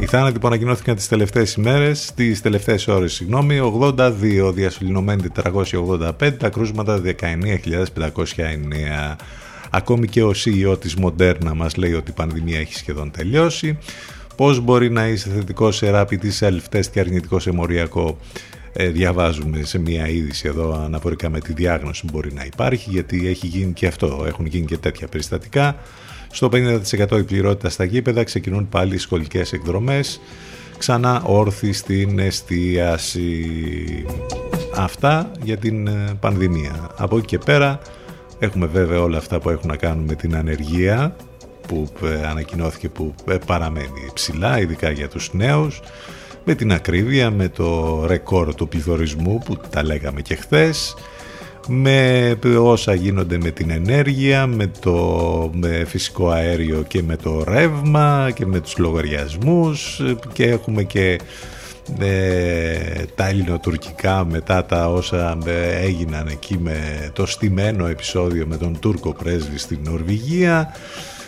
Οι 0.00 0.06
θάνατοι 0.06 0.38
που 0.38 0.46
ανακοινώθηκαν 0.46 0.96
τις 0.96 1.08
τελευταίες 1.08 1.54
ημέρες, 1.54 2.12
τις 2.14 2.40
τελευταίες 2.40 2.88
ώρες, 2.88 3.12
συγγνώμη, 3.12 3.60
82 3.60 4.52
διασωληνωμένοι 4.54 5.22
485, 5.42 6.32
τα 6.38 6.48
κρούσματα 6.48 7.00
19.509. 7.04 9.16
Ακόμη 9.76 10.06
και 10.06 10.22
ο 10.22 10.32
CEO 10.44 10.80
της 10.80 10.96
Moderna 11.02 11.52
μας 11.54 11.76
λέει 11.76 11.92
ότι 11.92 12.10
η 12.10 12.14
πανδημία 12.14 12.58
έχει 12.58 12.74
σχεδόν 12.74 13.10
τελειώσει. 13.10 13.78
Πώς 14.36 14.60
μπορεί 14.60 14.90
να 14.90 15.06
είσαι 15.06 15.30
θετικός 15.30 15.76
σε 15.76 15.90
rapid 15.94 16.20
self-test 16.40 16.86
και 16.92 17.00
αρνητικός 17.00 17.42
σε 17.42 17.52
μοριακό 17.52 18.18
ε, 18.72 18.88
διαβάζουμε 18.88 19.62
σε 19.62 19.78
μια 19.78 20.08
είδηση 20.08 20.48
εδώ 20.48 20.82
αναφορικά 20.84 21.30
με 21.30 21.40
τη 21.40 21.52
διάγνωση 21.52 22.04
που 22.04 22.12
μπορεί 22.12 22.32
να 22.32 22.44
υπάρχει 22.44 22.90
γιατί 22.90 23.28
έχει 23.28 23.46
γίνει 23.46 23.72
και 23.72 23.86
αυτό, 23.86 24.24
έχουν 24.26 24.46
γίνει 24.46 24.66
και 24.66 24.76
τέτοια 24.76 25.08
περιστατικά. 25.08 25.76
Στο 26.30 26.48
50% 26.52 27.18
η 27.18 27.22
πληρότητα 27.22 27.68
στα 27.68 27.84
γήπεδα 27.84 28.24
ξεκινούν 28.24 28.68
πάλι 28.68 28.94
οι 28.94 28.98
σχολικές 28.98 29.52
εκδρομές. 29.52 30.20
Ξανά 30.78 31.22
όρθιοι 31.22 31.72
στην 31.72 32.18
εστίαση. 32.18 33.44
Αυτά 34.76 35.30
για 35.42 35.56
την 35.56 35.86
ε, 35.86 36.16
πανδημία. 36.20 36.90
Από 36.96 37.16
εκεί 37.16 37.26
και 37.26 37.38
πέρα 37.38 37.80
έχουμε 38.38 38.66
βέβαια 38.66 39.00
όλα 39.00 39.18
αυτά 39.18 39.40
που 39.40 39.50
έχουν 39.50 39.68
να 39.68 39.76
κάνουν 39.76 40.04
με 40.04 40.14
την 40.14 40.36
ανεργία 40.36 41.16
που 41.68 41.88
ε, 42.02 42.26
ανακοινώθηκε 42.26 42.88
που 42.88 43.14
ε, 43.28 43.36
παραμένει 43.46 44.10
ψηλά, 44.14 44.60
ειδικά 44.60 44.90
για 44.90 45.08
τους 45.08 45.30
νέους 45.32 45.80
με 46.44 46.54
την 46.54 46.72
ακρίβεια, 46.72 47.30
με 47.30 47.48
το 47.48 48.00
ρεκόρ 48.06 48.54
του 48.54 48.68
πληθωρισμού 48.68 49.42
που 49.44 49.56
τα 49.70 49.84
λέγαμε 49.84 50.20
και 50.20 50.34
χθες 50.34 50.94
με 51.68 52.38
όσα 52.58 52.94
γίνονται 52.94 53.38
με 53.38 53.50
την 53.50 53.70
ενέργεια, 53.70 54.46
με 54.46 54.70
το 54.80 55.50
με 55.54 55.84
φυσικό 55.86 56.28
αέριο 56.28 56.84
και 56.88 57.02
με 57.02 57.16
το 57.16 57.44
ρεύμα 57.44 58.30
και 58.34 58.46
με 58.46 58.60
τους 58.60 58.78
λογαριασμούς 58.78 60.02
και 60.32 60.44
έχουμε 60.44 60.82
και 60.82 61.18
ε, 61.98 63.04
τα 63.14 63.28
ελληνοτουρκικά 63.28 64.24
μετά 64.24 64.64
τα 64.64 64.88
όσα 64.88 65.38
ε, 65.46 65.84
έγιναν 65.84 66.26
εκεί 66.26 66.58
με 66.58 67.10
το 67.12 67.26
στημένο 67.26 67.86
επεισόδιο 67.86 68.46
με 68.46 68.56
τον 68.56 68.78
Τούρκο 68.80 69.12
πρέσβη 69.12 69.58
στην 69.58 69.78
Νορβηγία 69.82 70.74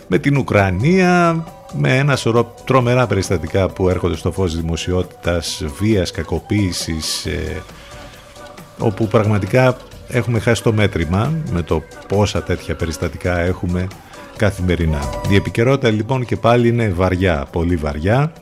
με 0.07 0.19
την 0.19 0.37
Ουκρανία 0.37 1.45
με 1.73 1.97
ένα 1.97 2.17
σωρό 2.17 2.55
τρομερά 2.65 3.07
περιστατικά 3.07 3.69
που 3.69 3.89
έρχονται 3.89 4.17
στο 4.17 4.33
φως 4.33 4.57
δημοσιότητας 4.57 5.65
βίας, 5.79 6.11
κακοποίησης 6.11 7.27
ε, 7.27 7.63
όπου 8.79 9.07
πραγματικά 9.07 9.77
έχουμε 10.09 10.39
χάσει 10.39 10.63
το 10.63 10.73
μέτρημα 10.73 11.33
με 11.51 11.63
το 11.63 11.83
πόσα 12.09 12.43
τέτοια 12.43 12.75
περιστατικά 12.75 13.39
έχουμε 13.39 13.87
καθημερινά. 14.37 15.01
Η 15.31 15.35
επικαιρότητα 15.35 15.91
λοιπόν 15.91 16.25
και 16.25 16.37
πάλι 16.37 16.69
είναι 16.69 16.89
βαριά, 16.89 17.47
πολύ 17.53 17.77
βαριά 17.77 18.33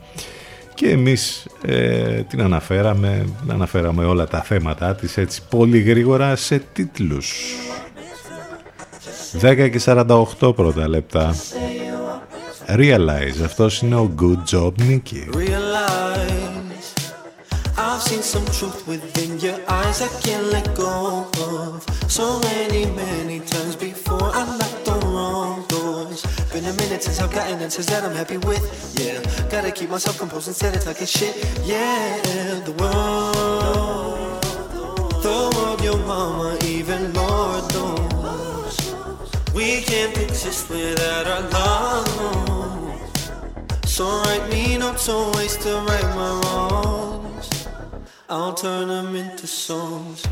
και 0.75 0.89
εμείς 0.89 1.45
ε, 1.65 2.21
την 2.21 2.41
αναφέραμε, 2.41 3.25
αναφέραμε 3.49 4.05
όλα 4.05 4.27
τα 4.27 4.41
θέματα 4.41 4.95
της 4.95 5.17
έτσι 5.17 5.41
πολύ 5.49 5.79
γρήγορα 5.79 6.35
σε 6.35 6.61
τίτλους. 6.73 7.55
10 9.41 9.69
και 9.71 9.81
48 9.85 10.55
πρώτα 10.55 10.87
λεπτά. 10.87 11.35
Realize, 12.67 13.43
αυτός 13.43 13.81
είναι 13.81 13.95
ο 13.95 14.13
Good 14.19 14.55
Job 14.55 14.71
Nicky. 14.89 15.23
I've 17.77 18.01
seen 18.09 18.23
some 18.33 18.45
truth 18.57 18.79
within 18.87 19.31
your 19.45 19.59
eyes 19.79 19.97
I 20.07 20.09
can't 20.23 20.47
let 20.55 20.67
go 20.85 20.93
of. 21.49 21.85
So 22.17 22.25
many, 22.49 22.83
many 23.03 23.37
times 23.53 23.75
before 23.89 24.29
I 24.39 24.43
knocked 24.57 24.87
on 24.93 25.01
wrong 25.13 25.55
doors. 25.73 26.19
Been 26.55 26.67
a 26.67 26.73
minute 26.75 27.03
since 27.03 27.19
I've 27.19 27.33
gotten 27.33 27.59
answers 27.59 27.85
that 27.87 28.05
I'm 28.05 28.15
happy 28.15 28.37
with. 28.37 28.63
Yeah, 28.97 29.19
gotta 29.49 29.73
keep 29.73 29.89
myself 29.89 30.17
composed 30.17 30.47
instead 30.47 30.73
of 30.73 30.81
talking 30.85 31.05
shit. 31.05 31.35
Yeah, 31.65 32.15
the 32.63 32.71
world, 32.71 34.41
the 35.21 35.51
world, 35.53 35.83
your 35.83 35.97
mama, 36.07 36.57
even 36.63 37.11
Lord 37.13 37.73
knows. 37.73 38.77
We 39.53 39.81
can't 39.81 40.17
exist 40.17 40.69
without 40.69 41.27
our 41.27 41.41
love. 41.49 43.01
So 43.83 44.05
write 44.21 44.49
me 44.49 44.77
notes 44.77 45.09
always 45.09 45.57
to 45.57 45.81
right 45.81 46.15
my 46.15 46.39
wrongs. 46.39 47.67
I'll 48.29 48.53
turn 48.53 48.87
them 48.87 49.13
into 49.13 49.45
songs. 49.45 50.23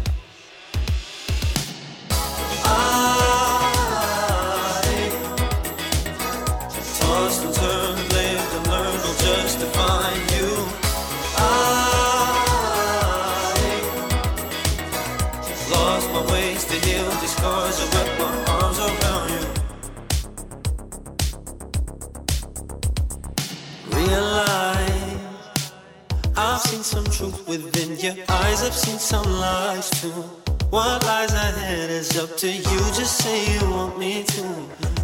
I 2.63 3.52
some 26.83 27.05
truth 27.05 27.47
within 27.47 27.97
your 27.97 28.25
eyes, 28.27 28.61
I've 28.61 28.73
seen 28.73 28.99
some 28.99 29.23
lies 29.39 29.89
too. 30.01 30.11
What 30.69 31.03
lies 31.05 31.31
ahead 31.31 31.89
is 31.89 32.17
up 32.17 32.35
to 32.37 32.47
you, 32.51 32.79
just 32.99 33.17
say 33.23 33.53
you 33.53 33.69
want 33.69 33.97
me 33.97 34.23
to. 34.23 34.43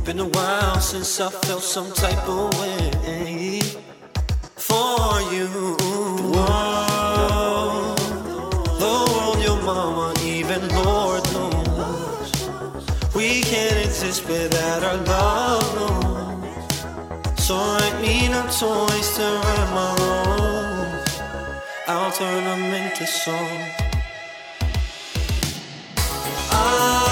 Been 0.04 0.20
a 0.20 0.26
while 0.26 0.80
since 0.82 1.22
I 1.22 1.30
felt 1.30 1.64
some 1.64 1.92
type 1.94 2.28
of 2.28 2.54
way 2.60 3.62
for 4.56 5.22
you. 5.32 5.48
The 8.82 8.94
world, 9.14 9.40
your 9.42 9.62
mama, 9.62 10.14
even 10.24 10.68
Lord 10.84 11.24
knows. 11.32 12.32
We 13.16 13.42
can't 13.44 13.86
exist 13.86 14.28
without 14.28 14.84
our 14.84 14.98
love, 14.98 15.76
no. 15.76 15.92
So 17.38 17.56
write 17.56 18.02
me 18.02 18.28
no 18.28 18.42
toys 18.44 19.16
to 19.16 19.24
write 19.24 19.72
my 19.74 19.96
wrongs. 20.00 20.49
I'll 21.92 22.12
turn 22.12 22.44
them 22.44 22.72
into 22.72 23.08
songs. 23.08 23.74
I 25.98 26.52
ah. 26.52 27.09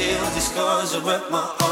these 0.00 0.48
scars 0.48 0.94
are 0.94 1.10
at 1.10 1.30
my 1.30 1.40
heart. 1.40 1.69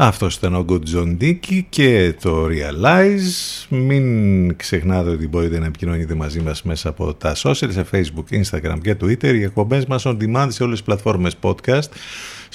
Αυτός 0.00 0.34
ήταν 0.34 0.54
ο 0.54 0.64
Good 0.68 0.82
John 0.94 1.16
Dickey 1.20 1.60
και 1.68 2.14
το 2.20 2.46
Realize. 2.46 3.66
Μην 3.68 4.56
ξεχνάτε 4.56 5.10
ότι 5.10 5.28
μπορείτε 5.28 5.58
να 5.58 5.66
επικοινωνείτε 5.66 6.14
μαζί 6.14 6.40
μας 6.40 6.62
μέσα 6.62 6.88
από 6.88 7.14
τα 7.14 7.36
social, 7.36 7.68
σε 7.68 7.86
Facebook, 7.92 8.40
Instagram 8.40 8.76
και 8.82 8.96
Twitter. 9.00 9.34
Οι 9.34 9.42
εκπομπές 9.42 9.86
μας 9.86 10.02
on 10.06 10.16
demand 10.20 10.46
σε 10.48 10.62
όλες 10.62 10.76
τις 10.78 10.86
πλατφόρμες 10.86 11.36
podcast. 11.40 11.88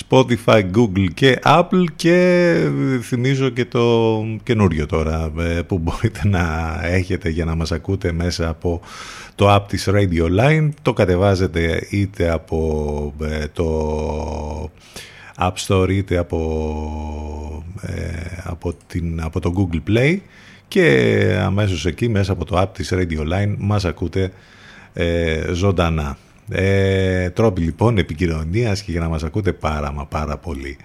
Spotify, 0.09 0.63
Google 0.75 1.07
και 1.13 1.39
Apple 1.43 1.85
και 1.95 2.55
θυμίζω 3.01 3.49
και 3.49 3.65
το 3.65 4.25
καινούριο 4.43 4.85
τώρα 4.85 5.31
ε, 5.39 5.61
που 5.61 5.77
μπορείτε 5.77 6.21
να 6.27 6.79
έχετε 6.83 7.29
για 7.29 7.45
να 7.45 7.55
μας 7.55 7.71
ακούτε 7.71 8.11
μέσα 8.11 8.49
από 8.49 8.81
το 9.35 9.55
app 9.55 9.63
της 9.67 9.89
Radio 9.91 10.39
Line. 10.39 10.69
Το 10.81 10.93
κατεβάζετε 10.93 11.87
είτε 11.89 12.29
από 12.29 13.13
ε, 13.21 13.47
το 13.53 14.71
App 15.37 15.53
Store 15.67 15.89
είτε 15.89 16.17
από, 16.17 17.63
ε, 17.81 17.93
από, 18.43 18.73
την, 18.87 19.21
από 19.21 19.39
το 19.39 19.53
Google 19.57 19.89
Play 19.89 20.17
και 20.67 21.39
αμέσως 21.41 21.85
εκεί 21.85 22.09
μέσα 22.09 22.31
από 22.31 22.45
το 22.45 22.61
app 22.61 22.73
της 22.73 22.93
Radio 22.93 23.19
Line 23.19 23.55
μας 23.57 23.85
ακούτε 23.85 24.31
ε, 24.93 25.41
ζωντανά. 25.53 26.17
Ε, 26.49 27.29
τρόποι 27.29 27.61
λοιπόν 27.61 27.97
επικοινωνίας 27.97 28.81
και 28.81 28.91
για 28.91 28.99
να 28.99 29.07
μας 29.07 29.23
ακούτε 29.23 29.53
πάρα 29.53 29.91
μα 29.91 30.05
πάρα 30.05 30.37
πολύ. 30.37 30.77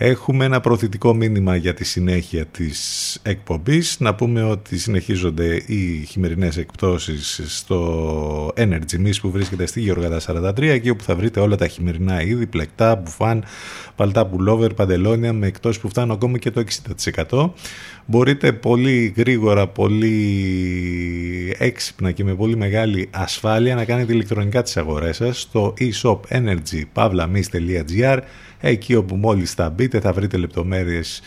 Έχουμε 0.00 0.44
ένα 0.44 0.60
προθετικό 0.60 1.14
μήνυμα 1.14 1.56
για 1.56 1.74
τη 1.74 1.84
συνέχεια 1.84 2.46
της 2.46 3.18
εκπομπής. 3.22 3.96
Να 4.00 4.14
πούμε 4.14 4.42
ότι 4.42 4.78
συνεχίζονται 4.78 5.62
οι 5.66 6.04
χειμερινές 6.08 6.56
εκπτώσεις 6.56 7.40
στο 7.46 8.52
Energy 8.56 9.06
Miss 9.06 9.14
που 9.20 9.30
βρίσκεται 9.30 9.66
στη 9.66 9.80
Γεωργάδα 9.80 10.20
43 10.26 10.62
εκεί 10.62 10.90
όπου 10.90 11.02
θα 11.02 11.16
βρείτε 11.16 11.40
όλα 11.40 11.56
τα 11.56 11.68
χειμερινά 11.68 12.22
είδη, 12.22 12.46
πλεκτά, 12.46 12.96
μπουφάν, 12.96 13.44
παλτά 13.96 14.26
πουλόβερ, 14.26 14.74
παντελόνια 14.74 15.32
με 15.32 15.46
εκτός 15.46 15.80
που 15.80 15.88
φτάνουν 15.88 16.10
ακόμα 16.10 16.38
και 16.38 16.50
το 16.50 16.64
60%. 17.28 17.50
Μπορείτε 18.06 18.52
πολύ 18.52 19.14
γρήγορα, 19.16 19.68
πολύ 19.68 20.26
έξυπνα 21.58 22.10
και 22.10 22.24
με 22.24 22.34
πολύ 22.34 22.56
μεγάλη 22.56 23.08
ασφάλεια 23.10 23.74
να 23.74 23.84
κάνετε 23.84 24.12
ηλεκτρονικά 24.12 24.62
τις 24.62 24.76
αγορές 24.76 25.16
σας 25.16 25.40
στο 25.40 25.74
e-shop 25.78 26.20
energy.pavlamis.gr 26.28 28.18
εκεί 28.60 28.94
όπου 28.94 29.16
μόλις 29.16 29.52
θα 29.52 29.70
μπείτε 29.70 30.00
θα 30.00 30.12
βρείτε 30.12 30.36
λεπτομέρειες 30.36 31.22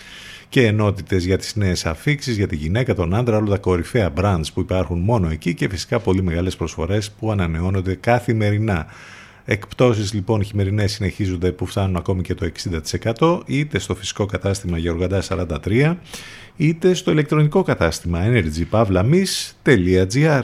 και 0.50 0.66
ενότητες 0.66 1.26
για 1.26 1.38
τις 1.38 1.56
νέες 1.56 1.86
αφήξεις, 1.86 2.38
για 2.38 2.48
τη 2.48 2.56
γυναίκα, 2.56 2.96
τον 2.96 3.16
άντρα, 3.16 3.38
όλα 3.38 3.50
τα 3.50 3.58
κορυφαία 3.58 4.14
brands 4.18 4.46
που 4.54 4.60
υπάρχουν 4.60 5.00
μόνο 5.00 5.30
εκεί 5.30 5.54
και 5.54 5.70
φυσικά 5.70 6.00
πολύ 6.00 6.24
μεγάλες 6.24 6.56
προσφορές 6.56 7.12
που 7.12 7.32
ανανεώνονται 7.32 7.96
καθημερινά. 7.96 8.88
Εκπτώσεις 9.46 10.14
λοιπόν 10.14 10.44
χειμερινές 10.44 10.92
συνεχίζονται 10.92 11.52
που 11.52 11.66
φτάνουν 11.66 11.96
ακόμη 11.96 12.22
και 12.22 12.36
το 12.36 12.52
60% 13.20 13.40
είτε 13.46 13.80
στο 13.80 13.96
φυσικό 13.96 14.26
κατάστημα 14.26 14.78
Γεωργαντά 14.78 15.24
43 15.28 15.96
είτε 16.56 16.94
στο 16.94 17.12
ηλεκτρονικό 17.12 17.64
κατάστημα 17.64 18.20
energypavlamis.gr 18.26 20.44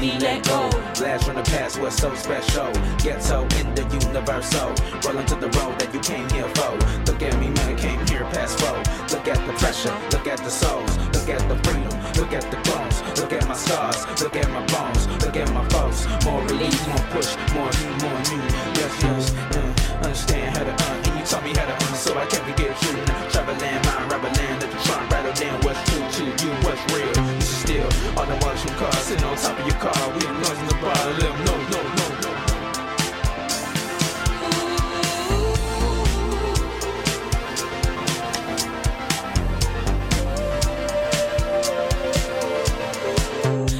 Me 0.00 0.16
let 0.20 0.44
go. 0.44 0.70
Blast 0.94 1.24
from 1.24 1.34
the 1.34 1.42
past 1.42 1.80
was 1.80 1.92
so 1.92 2.14
special. 2.14 2.70
Ghetto 3.02 3.42
in 3.58 3.74
the 3.74 3.82
universal. 4.06 4.72
Rolling 5.02 5.26
to 5.26 5.34
the 5.34 5.50
road 5.58 5.76
that 5.80 5.92
you 5.92 5.98
came 5.98 6.28
here 6.30 6.48
for. 6.54 6.70
Look 7.10 7.20
at 7.20 7.36
me, 7.40 7.48
man, 7.48 7.74
I 7.74 7.74
came 7.74 8.06
here 8.06 8.22
past 8.30 8.60
four. 8.60 8.78
Look 9.10 9.26
at 9.26 9.44
the 9.44 9.52
pressure, 9.54 9.92
look 10.12 10.28
at 10.28 10.38
the 10.38 10.50
souls, 10.50 10.96
look 11.14 11.28
at 11.28 11.42
the 11.48 11.56
freedom, 11.66 11.90
look 12.14 12.32
at 12.32 12.46
the 12.48 12.58
bones, 12.70 13.02
look 13.18 13.32
at 13.32 13.48
my 13.48 13.54
scars, 13.54 14.06
look 14.22 14.36
at 14.36 14.48
my 14.50 14.64
bones, 14.66 15.08
look 15.20 15.36
at 15.36 15.50
my 15.52 15.64
folks. 15.70 16.06
More 16.24 16.42
release, 16.42 16.86
more 16.86 17.04
push, 17.10 17.34
more 17.54 17.72
you, 17.82 17.90
more 17.98 18.20
you. 18.30 18.40
Yes, 18.78 19.02
yes, 19.02 19.34
uh, 19.34 20.04
understand 20.04 20.56
how 20.56 20.62
to 20.62 21.07
you 21.07 21.07
taught 21.28 21.44
me 21.44 21.52
how 21.54 21.66
to 21.66 21.74
uh, 21.74 21.92
so 21.92 22.16
I 22.16 22.24
can't 22.24 22.42
forget 22.44 22.70
you. 22.82 22.92
Travel 23.28 23.54
land, 23.60 23.84
mind, 23.84 24.10
rubber 24.10 24.30
land, 24.30 24.62
let 24.62 24.70
the 24.72 24.78
trunk 24.80 25.10
rattle 25.10 25.32
down 25.34 25.60
what's 25.60 25.78
true 25.90 26.00
to 26.00 26.24
you, 26.24 26.50
what's 26.64 26.80
real. 26.92 27.12
This 27.36 27.50
is 27.50 27.58
still 27.58 27.88
all 28.16 28.24
the 28.24 28.36
ones 28.46 28.62
from 28.62 28.74
cars 28.76 28.96
sitting 29.04 29.24
on 29.24 29.36
top 29.36 29.58
of 29.58 29.66
your 29.66 29.76
car. 29.76 29.92
We 30.14 30.20
noise 30.24 30.58
in 30.58 30.66
the 30.68 30.74
bar, 30.80 30.96
let 31.20 31.20
them 31.20 31.44
know, 31.44 31.58
no, 31.68 31.80
no, 31.98 32.06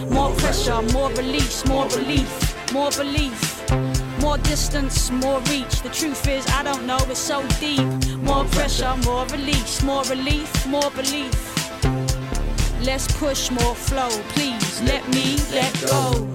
no. 0.04 0.14
More 0.14 0.32
pressure, 0.36 0.82
more 0.92 1.10
release, 1.12 1.64
more 1.64 1.88
relief, 1.88 2.72
more 2.74 2.90
belief. 2.90 3.47
More 4.24 4.38
distance, 4.54 4.96
more 5.22 5.40
reach. 5.52 5.74
The 5.86 5.92
truth 6.00 6.22
is, 6.36 6.44
I 6.58 6.60
don't 6.68 6.84
know, 6.90 7.00
it's 7.12 7.22
so 7.32 7.38
deep. 7.64 7.88
More 8.30 8.44
pressure, 8.56 8.94
more 9.08 9.24
release, 9.36 9.74
more 9.90 10.04
relief, 10.14 10.50
more 10.74 10.90
belief. 11.00 11.36
Let's 12.88 13.06
push 13.22 13.42
more 13.58 13.74
flow, 13.88 14.12
please. 14.34 14.68
Let 14.90 15.02
me 15.14 15.26
let 15.58 15.72
go. 15.90 16.26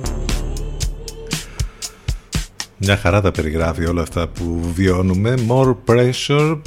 Μια 2.78 2.98
χαρά 2.98 3.22
τα 3.22 3.32
περιγράφει 3.32 3.86
όλα 3.86 4.02
αυτά 4.02 4.28
που 4.28 4.72
βιώνουμε. 4.74 5.34
More 5.48 5.76
pressure 5.86 6.62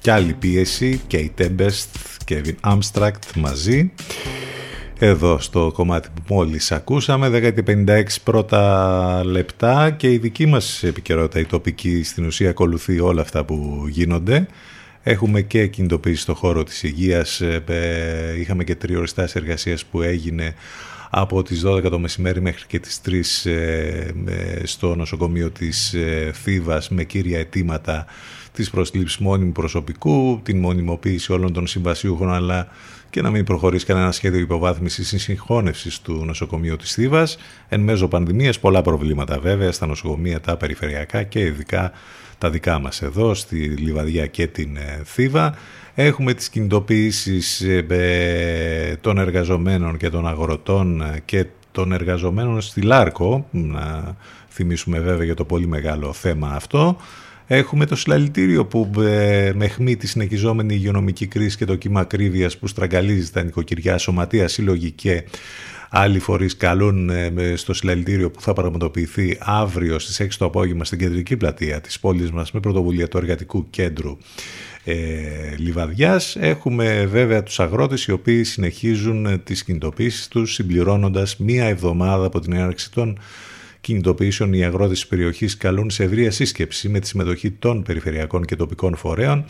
και 0.00 0.12
άλλη 0.12 0.32
πίεση. 0.32 1.00
Kate 1.10 1.30
Tempest, 1.38 1.86
Kevin 2.30 2.72
Amstract 2.72 3.34
μαζί. 3.36 3.92
Εδώ 5.04 5.38
στο 5.38 5.70
κομμάτι 5.74 6.08
που 6.14 6.34
μόλις 6.34 6.72
ακούσαμε, 6.72 7.54
10.56 7.66 8.02
πρώτα 8.24 9.24
λεπτά 9.24 9.90
και 9.90 10.12
η 10.12 10.18
δική 10.18 10.46
μας 10.46 10.82
επικαιρότητα, 10.82 11.40
η 11.40 11.44
τοπική, 11.44 12.02
στην 12.02 12.24
ουσία 12.24 12.50
ακολουθεί 12.50 13.00
όλα 13.00 13.20
αυτά 13.20 13.44
που 13.44 13.84
γίνονται. 13.88 14.46
Έχουμε 15.02 15.40
και 15.40 15.66
κινητοποίηση 15.66 16.22
στο 16.22 16.34
χώρο 16.34 16.62
της 16.62 16.82
υγείας. 16.82 17.40
Ε, 17.40 17.62
ε, 17.66 18.40
είχαμε 18.40 18.64
και 18.64 18.74
τριοριστάς 18.74 19.34
εργασίας 19.34 19.84
που 19.84 20.02
έγινε 20.02 20.54
από 21.10 21.42
τις 21.42 21.62
12 21.64 21.90
το 21.90 21.98
μεσημέρι 21.98 22.40
μέχρι 22.40 22.66
και 22.66 22.78
τις 22.78 23.00
3 23.00 23.46
ε, 23.46 24.10
στο 24.62 24.94
νοσοκομείο 24.94 25.50
της 25.50 25.94
Θήβας 26.32 26.88
με 26.88 27.04
κύρια 27.04 27.38
αιτήματα 27.38 28.06
της 28.52 28.70
προσλήψης 28.70 29.18
μόνιμου 29.18 29.52
προσωπικού, 29.52 30.40
την 30.42 30.58
μονιμοποίηση 30.58 31.32
όλων 31.32 31.52
των 31.52 31.66
συμβασιούχων 31.66 32.32
αλλά 32.32 32.68
και 33.12 33.22
να 33.22 33.30
μην 33.30 33.44
προχωρήσει 33.44 33.84
κανένα 33.86 34.12
σχέδιο 34.12 34.40
υποβάθμισης 34.40 35.12
ή 35.12 35.18
συγχώνευσης 35.18 36.00
του 36.00 36.24
νοσοκομείου 36.24 36.76
της 36.76 36.92
Θήβας. 36.92 37.36
Εν 37.68 37.80
μέσω 37.80 38.08
πανδημίας, 38.08 38.58
πολλά 38.58 38.82
προβλήματα 38.82 39.38
βέβαια 39.38 39.72
στα 39.72 39.86
νοσοκομεία 39.86 40.40
τα 40.40 40.56
περιφερειακά 40.56 41.22
και 41.22 41.40
ειδικά 41.40 41.92
τα 42.38 42.50
δικά 42.50 42.78
μας 42.78 43.02
εδώ 43.02 43.34
στη 43.34 43.56
Λιβαδιά 43.56 44.26
και 44.26 44.46
την 44.46 44.76
ε, 44.76 45.02
Θήβα. 45.04 45.54
Έχουμε 45.94 46.34
τις 46.34 46.48
κινητοποιήσεις 46.48 47.60
ε, 47.60 48.98
των 49.00 49.18
εργαζομένων 49.18 49.96
και 49.96 50.10
των 50.10 50.26
αγροτών 50.26 51.00
ε, 51.00 51.22
και 51.24 51.46
των 51.72 51.92
εργαζομένων 51.92 52.60
στη 52.60 52.80
Λάρκο, 52.80 53.46
να 53.50 54.16
θυμίσουμε 54.48 54.98
βέβαια 54.98 55.24
για 55.24 55.34
το 55.34 55.44
πολύ 55.44 55.66
μεγάλο 55.66 56.12
θέμα 56.12 56.48
αυτό. 56.48 56.96
Έχουμε 57.54 57.86
το 57.86 57.96
συλλαλητήριο 57.96 58.66
που 58.66 58.90
με 59.54 59.68
χμή 59.68 59.96
τη 59.96 60.06
συνεχιζόμενη 60.06 60.74
υγειονομική 60.74 61.26
κρίση 61.26 61.56
και 61.56 61.64
το 61.64 61.74
κύμα 61.74 62.00
ακρίβειας 62.00 62.58
που 62.58 62.66
στραγγαλίζει 62.66 63.30
τα 63.30 63.42
νοικοκυριά, 63.42 63.98
σωματεία, 63.98 64.48
σύλλογοι 64.48 64.90
και 64.90 65.24
Άλλοι 65.94 66.18
φορείς 66.18 66.56
καλούν 66.56 67.10
ε, 67.10 67.56
στο 67.56 67.74
συλλαλητήριο 67.74 68.30
που 68.30 68.40
θα 68.40 68.52
πραγματοποιηθεί 68.52 69.36
αύριο 69.40 69.98
στις 69.98 70.20
6 70.22 70.26
το 70.38 70.44
απόγευμα 70.44 70.84
στην 70.84 70.98
κεντρική 70.98 71.36
πλατεία 71.36 71.80
της 71.80 72.00
πόλης 72.00 72.30
μας 72.30 72.52
με 72.52 72.60
πρωτοβουλία 72.60 73.08
του 73.08 73.16
Εργατικού 73.16 73.70
Κέντρου 73.70 74.16
ε, 74.84 74.94
Λιβαδιάς. 75.56 76.36
Έχουμε 76.36 77.06
βέβαια 77.10 77.42
τους 77.42 77.60
αγρότες 77.60 78.04
οι 78.04 78.12
οποίοι 78.12 78.44
συνεχίζουν 78.44 79.26
ε, 79.26 79.38
τις 79.38 79.64
κινητοποίησεις 79.64 80.28
τους 80.28 80.52
συμπληρώνοντας 80.52 81.36
μία 81.36 81.64
εβδομάδα 81.64 82.26
από 82.26 82.40
την 82.40 82.52
έναρξη 82.52 82.92
των 82.92 83.18
κινητοποιήσεων 83.82 84.52
οι 84.52 84.64
αγρότες 84.64 84.98
της 84.98 85.06
περιοχής 85.06 85.56
καλούν 85.56 85.90
σε 85.90 86.04
ευρεία 86.04 86.30
σύσκεψη 86.30 86.88
με 86.88 86.98
τη 86.98 87.06
συμμετοχή 87.06 87.50
των 87.50 87.82
περιφερειακών 87.82 88.44
και 88.44 88.56
τοπικών 88.56 88.96
φορέων 88.96 89.44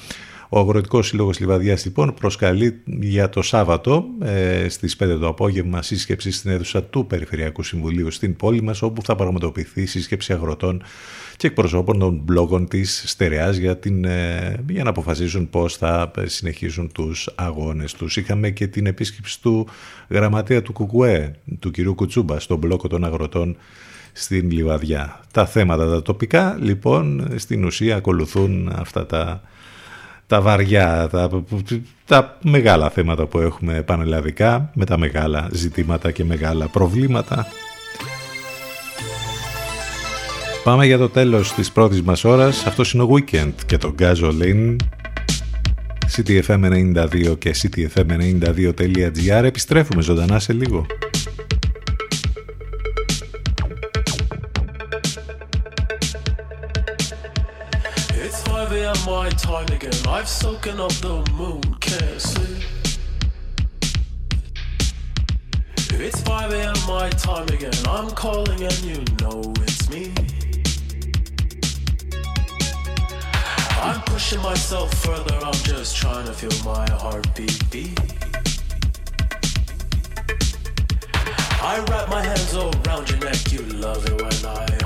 ο 0.54 0.58
Αγροτικός 0.58 1.06
Σύλλογος 1.06 1.40
Λιβαδιάς 1.40 1.84
λοιπόν 1.84 2.14
προσκαλεί 2.14 2.82
για 2.84 3.28
το 3.28 3.42
Σάββατο 3.42 4.04
ε, 4.22 4.68
στις 4.68 4.96
5 5.02 5.16
το 5.20 5.28
απόγευμα 5.28 5.82
σύσκεψη 5.82 6.30
στην 6.30 6.50
αίθουσα 6.50 6.82
του 6.82 7.06
Περιφερειακού 7.06 7.62
Συμβουλίου 7.62 8.10
στην 8.10 8.36
πόλη 8.36 8.62
μας, 8.62 8.82
όπου 8.82 9.02
θα 9.02 9.14
πραγματοποιηθεί 9.14 9.86
σύσκεψη 9.86 10.32
αγροτών 10.32 10.82
και 11.36 11.46
εκπροσώπων 11.46 11.98
των 11.98 12.20
μπλόγων 12.24 12.68
της 12.68 13.02
Στερεάς 13.06 13.56
για, 13.56 13.78
ε, 14.04 14.54
για 14.68 14.84
να 14.84 14.90
αποφασίσουν 14.90 15.50
πώς 15.50 15.76
θα 15.76 16.10
συνεχίσουν 16.24 16.92
τους 16.92 17.30
αγώνες 17.34 17.92
τους. 17.92 18.16
Είχαμε 18.16 18.50
και 18.50 18.66
την 18.66 18.86
επίσκεψη 18.86 19.42
του 19.42 19.68
γραμματέα 20.08 20.62
του 20.62 20.72
Κουκουέ, 20.72 21.34
του 21.58 21.70
κυρίου 21.70 21.94
Κουτσούμπα, 21.94 22.40
στον 22.40 22.58
μπλόκο 22.58 22.88
των 22.88 23.04
αγροτών 23.04 23.56
στην 24.12 24.50
Λιβαδιά. 24.50 25.20
Τα 25.32 25.46
θέματα 25.46 25.90
τα 25.90 26.02
τοπικά 26.02 26.56
λοιπόν 26.60 27.28
στην 27.36 27.64
ουσία 27.64 27.96
ακολουθούν 27.96 28.72
αυτά 28.76 29.06
τα 29.06 29.42
τα 30.32 30.40
βαριά, 30.40 31.08
τα, 31.10 31.30
τα 32.06 32.38
μεγάλα 32.42 32.90
θέματα 32.90 33.26
που 33.26 33.38
έχουμε 33.38 33.82
πανελλαδικά, 33.82 34.70
με 34.74 34.84
τα 34.84 34.98
μεγάλα 34.98 35.48
ζητήματα 35.52 36.10
και 36.10 36.24
μεγάλα 36.24 36.66
προβλήματα. 36.66 37.46
Πάμε 40.64 40.86
για 40.86 40.98
το 40.98 41.08
τέλος 41.08 41.52
της 41.52 41.72
πρώτης 41.72 42.02
μας 42.02 42.24
ώρας. 42.24 42.66
Αυτό 42.66 42.82
είναι 42.94 43.02
ο 43.02 43.08
Weekend 43.14 43.52
και 43.66 43.78
το 43.78 43.94
Gasoline. 43.98 44.76
CTFM92 46.16 47.38
και 47.38 47.54
CTFM92.gr. 47.62 49.42
Επιστρέφουμε 49.44 50.02
ζωντανά 50.02 50.38
σε 50.38 50.52
λίγο. 50.52 50.86
My 59.22 59.28
time 59.30 59.66
again. 59.66 59.92
I've 60.08 60.24
soaken 60.26 60.80
up 60.80 60.90
the 61.06 61.14
moon, 61.34 61.62
can't 61.78 62.20
sleep. 62.20 62.64
It's 65.92 66.20
5 66.22 66.52
a.m. 66.52 66.74
my 66.88 67.08
time 67.10 67.46
again. 67.48 67.72
I'm 67.86 68.10
calling 68.10 68.60
and 68.64 68.78
you 68.82 69.04
know 69.20 69.40
it's 69.58 69.88
me. 69.90 70.12
I'm 73.86 74.00
pushing 74.12 74.42
myself 74.42 74.92
further, 75.04 75.36
I'm 75.36 75.60
just 75.72 75.96
trying 75.96 76.26
to 76.26 76.32
feel 76.32 76.56
my 76.64 76.90
heartbeat 76.90 77.62
beat. 77.70 78.00
I 81.62 81.78
wrap 81.88 82.08
my 82.08 82.22
hands 82.22 82.56
around 82.56 83.08
your 83.08 83.20
neck, 83.20 83.52
you 83.52 83.62
love 83.86 84.04
it 84.04 84.20
when 84.20 84.46
I 84.58 84.81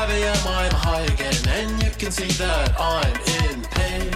5 0.00 0.10
a.m. 0.12 0.36
I'm 0.46 0.72
high 0.72 1.02
again, 1.12 1.34
and 1.48 1.82
you 1.82 1.90
can 1.90 2.10
see 2.10 2.32
that 2.42 2.72
I'm 2.80 3.14
in 3.44 3.60
pain. 3.76 4.08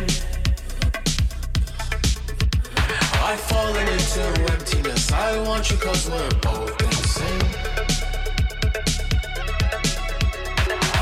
I've 3.21 3.41
fallen 3.53 3.87
into 3.89 4.23
emptiness. 4.51 5.13
I 5.13 5.39
want 5.47 5.71
you 5.71 5.77
cause 5.77 6.09
we're 6.09 6.31
both 6.41 6.81
insane. 6.81 7.49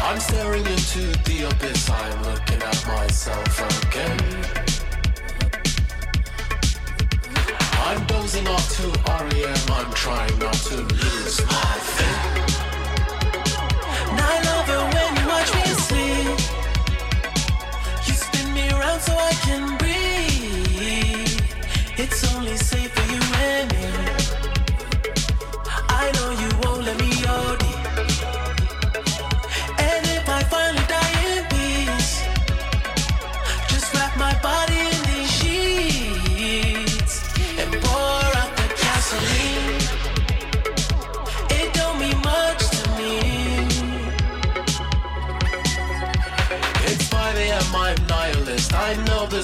I'm 0.03 0.19
staring 0.19 0.67
into 0.67 1.03
the 1.27 1.49
abyss. 1.49 1.89
I'm 1.89 2.23
looking 2.25 2.61
at 2.61 2.85
myself 2.85 3.87
again. 3.87 4.19
I'm 7.87 8.05
dozing 8.07 8.49
off 8.49 8.67
to 8.79 8.87
REM. 9.07 9.79
I'm 9.79 9.93
trying 9.95 10.37
not 10.41 10.55
to 10.55 10.77
lose 10.77 11.41
my 11.47 11.79
faith. 11.95 12.52
So 19.03 19.13
I 19.17 19.33
can 19.47 19.79
breathe. 19.79 21.41
It's 21.99 22.35
only 22.35 22.57
safe 22.57 22.93
for 22.93 23.13
you 23.13 23.21
and 23.35 23.73
me. 23.73 24.02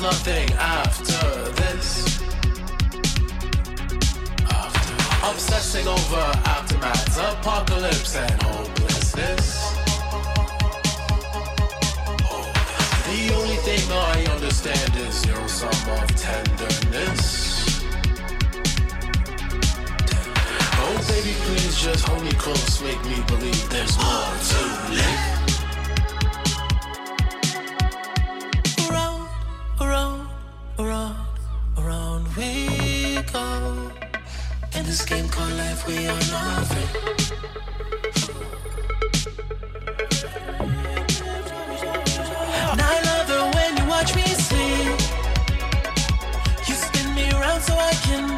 There's 0.00 0.02
nothing 0.02 0.50
after 0.58 1.52
this. 1.62 2.20
After 4.50 5.30
obsessing 5.30 5.86
over 5.88 6.32
aftermaths, 6.44 7.16
apocalypse, 7.18 8.16
and 8.16 8.42
hopelessness. 8.42 9.74
The 13.06 13.34
only 13.34 13.56
thing 13.56 13.80
I 13.90 14.26
understand 14.34 14.94
is 14.96 15.26
your 15.26 15.48
sum 15.48 15.70
of 15.70 16.08
tenderness. 16.14 17.82
Oh, 20.80 21.06
baby, 21.08 21.34
please 21.40 21.80
just 21.80 22.06
hold 22.06 22.22
me 22.22 22.32
close, 22.32 22.82
make 22.82 23.02
me 23.04 23.22
believe 23.26 23.68
there's 23.70 23.96
more 23.96 24.36
to 24.50 24.94
live. 24.94 25.37
This 34.88 35.04
game 35.04 35.28
called 35.28 35.52
life, 35.52 35.86
we 35.86 36.08
are 36.08 36.24
nothing. 36.30 36.88
And 42.72 42.80
I 42.80 43.50
when 43.54 43.76
you 43.76 43.86
watch 43.86 44.16
me 44.16 44.22
sleep. 44.22 44.98
You 46.66 46.74
spin 46.74 47.14
me 47.14 47.30
around 47.32 47.60
so 47.60 47.74
I 47.74 47.92
can 48.06 48.37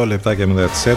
Λεπτά 0.00 0.34
και 0.34 0.46
μετά 0.46 0.66
τις 0.66 0.86
11 0.86 0.96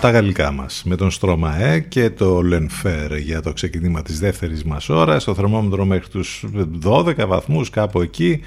τα 0.00 0.10
γαλλικά 0.10 0.50
μας 0.50 0.82
με 0.84 0.96
τον 0.96 1.10
Στρωμαέ 1.10 1.80
και 1.80 2.10
το 2.10 2.42
Λενφέρ 2.42 3.16
για 3.16 3.42
το 3.42 3.52
ξεκίνημα 3.52 4.02
της 4.02 4.18
δεύτερης 4.18 4.64
μας 4.64 4.88
ώρας. 4.88 5.24
Το 5.24 5.34
θερμόμετρο 5.34 5.84
μέχρι 5.84 6.08
τους 6.08 6.44
12 6.82 7.26
βαθμούς 7.26 7.70
κάπου 7.70 8.00
εκεί. 8.00 8.40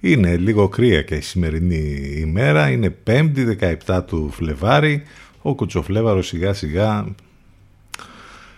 Είναι 0.00 0.36
λίγο 0.36 0.68
κρύα 0.68 1.02
και 1.02 1.14
η 1.14 1.20
σημερινή 1.20 2.14
ημέρα. 2.16 2.70
Είναι 2.70 2.96
5η 3.06 3.56
17 3.86 4.02
του 4.06 4.30
Φλεβάρι. 4.32 5.02
Ο 5.42 5.54
Κουτσοφλέβαρος 5.54 6.26
σιγά 6.26 6.52
σιγά 6.52 7.06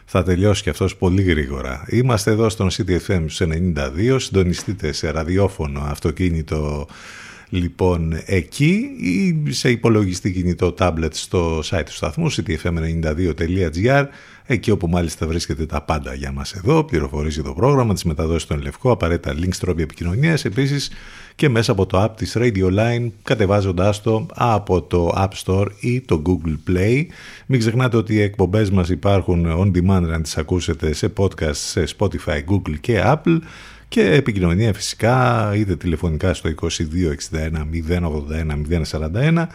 θα 0.05 0.23
τελειώσει 0.23 0.63
και 0.63 0.71
αυτός 0.71 0.97
πολύ 0.97 1.23
γρήγορα. 1.23 1.85
Είμαστε 1.89 2.31
εδώ 2.31 2.49
στον 2.49 2.71
CTFM 2.71 3.27
92, 3.39 4.17
συντονιστείτε 4.19 4.93
σε 4.93 5.11
ραδιόφωνο 5.11 5.81
αυτοκίνητο 5.81 6.87
λοιπόν 7.49 8.13
εκεί 8.27 8.89
ή 9.01 9.53
σε 9.53 9.71
υπολογιστή 9.71 10.33
κινητό 10.33 10.75
tablet 10.79 11.13
στο 11.13 11.59
site 11.59 11.83
του 11.85 11.93
σταθμού 11.93 12.33
ctfm92.gr 12.33 14.05
εκεί 14.47 14.71
όπου 14.71 14.89
μάλιστα 14.89 15.27
βρίσκεται 15.27 15.67
τα 15.67 15.83
πάντα 15.83 16.15
για 16.15 16.33
μας 16.33 16.53
εδώ, 16.53 16.85
πληροφορίζει 16.85 17.43
το 17.43 17.53
πρόγραμμα, 17.53 17.95
τις 17.95 18.05
μεταδόσεις 18.05 18.43
στον 18.43 18.63
Λευκό, 18.63 18.91
απαραίτητα 18.91 19.35
links, 19.35 19.57
τρόποι 19.61 19.83
επικοινωνίας, 19.83 20.45
επίσης 20.45 20.91
και 21.35 21.49
μέσα 21.49 21.73
από 21.73 21.87
το 21.87 22.05
app 22.05 22.17
της 22.17 22.37
Radio 22.39 22.71
Line 22.79 23.11
κατεβάζοντάς 23.23 24.03
το 24.03 24.27
από 24.35 24.83
το 24.83 25.13
App 25.17 25.45
Store 25.45 25.67
ή 25.81 26.01
το 26.01 26.23
Google 26.27 26.71
Play. 26.71 27.05
Μην 27.47 27.61
ξεχνάτε 27.61 27.97
ότι 27.97 28.15
οι 28.15 28.21
εκπομπές 28.21 28.71
μας 28.71 28.89
υπάρχουν 28.89 29.47
on 29.47 29.77
demand 29.77 30.03
να 30.03 30.21
τις 30.21 30.37
ακούσετε 30.37 30.93
σε 30.93 31.13
podcast 31.17 31.55
σε 31.55 31.85
Spotify, 31.99 32.41
Google 32.51 32.79
και 32.81 33.03
Apple 33.05 33.39
και 33.89 34.13
επικοινωνία 34.13 34.75
φυσικά 34.75 35.53
είτε 35.57 35.77
τηλεφωνικά 35.77 36.35
στο 36.35 36.51
2261 36.61 36.71
081 37.89 38.87
041 38.91 39.47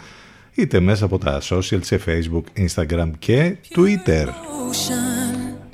είτε 0.56 0.80
μέσα 0.80 1.06
από 1.06 1.18
τα 1.18 1.42
social 1.50 1.80
σε 1.82 2.00
facebook, 2.06 2.44
instagram 2.66 3.12
και 3.20 3.56
twitter. 3.76 4.28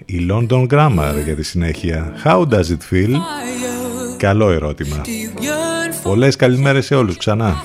Η 0.05 0.27
London 0.29 0.67
Grammar 0.67 1.21
για 1.23 1.35
τη 1.35 1.43
συνέχεια. 1.43 2.13
How 2.23 2.47
does 2.47 2.63
it 2.63 2.93
feel? 2.93 3.15
Καλό 4.17 4.51
ερώτημα. 4.51 5.01
Πολλές 6.03 6.35
καλημέρες 6.35 6.85
σε 6.85 6.95
όλους 6.95 7.17
ξανά. 7.17 7.63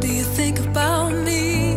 Do 0.00 0.08
you 0.08 0.24
think 0.24 0.58
about 0.58 1.12
me 1.12 1.74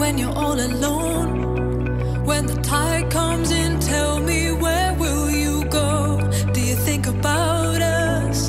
when 0.00 0.18
you're 0.18 0.36
all 0.44 0.58
alone? 0.60 2.24
When 2.24 2.46
the 2.46 2.60
tide 2.62 3.10
comes 3.10 3.50
in, 3.50 3.80
tell 3.80 4.18
me 4.20 4.52
where 4.52 4.94
will 4.94 5.30
you 5.30 5.64
go? 5.66 6.18
Do 6.52 6.60
you 6.60 6.76
think 6.76 7.06
about 7.06 7.80
us 7.80 8.48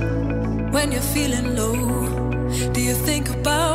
when 0.75 0.91
you're 0.91 1.09
feeling 1.15 1.55
low? 1.55 1.75
Do 2.73 2.81
you 2.81 2.93
think 2.93 3.29
about 3.29 3.72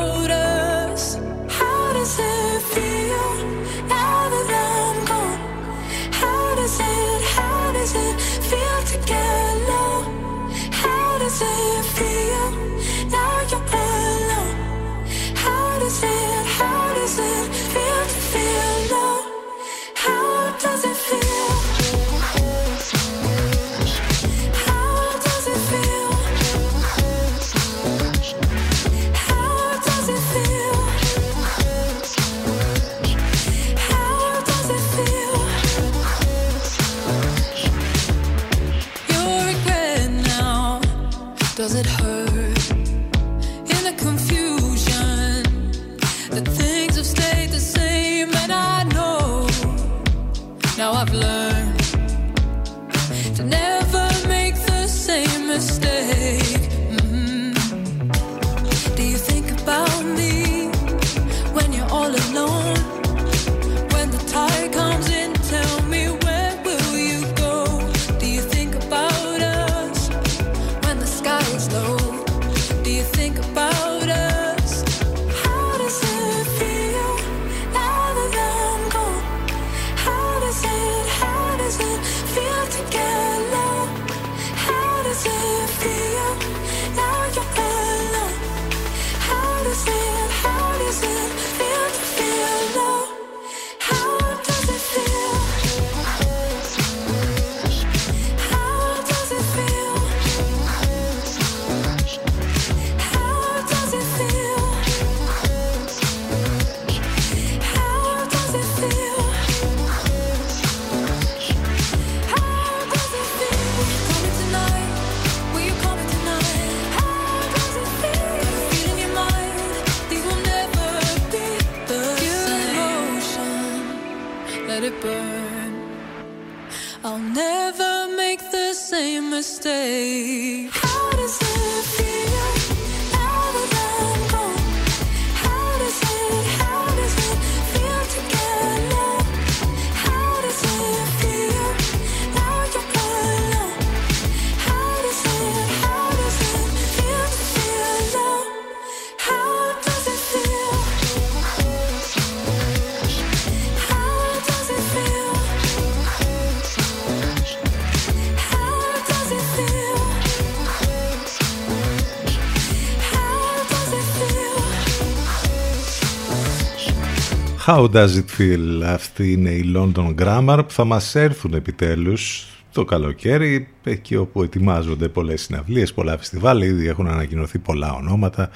How 167.71 167.87
does 167.93 168.17
it 168.17 168.31
feel; 168.39 168.83
Αυτή 168.85 169.33
είναι 169.33 169.51
η 169.51 169.73
London 169.77 170.15
Grammar 170.21 170.59
που 170.67 170.71
θα 170.71 170.85
μας 170.85 171.15
έρθουν 171.15 171.55
επιτέλους 171.55 172.47
το 172.73 172.85
καλοκαίρι 172.85 173.69
εκεί 173.85 174.17
όπου 174.17 174.43
ετοιμάζονται 174.43 175.09
πολλές 175.09 175.43
συναυλίες, 175.43 175.93
πολλά 175.93 176.19
φεστιβάλ. 176.19 176.63
Ήδη 176.63 176.89
έχουν 176.89 177.09
ανακοινωθεί 177.09 177.59
πολλά 177.59 177.93
ονόματα. 177.93 178.51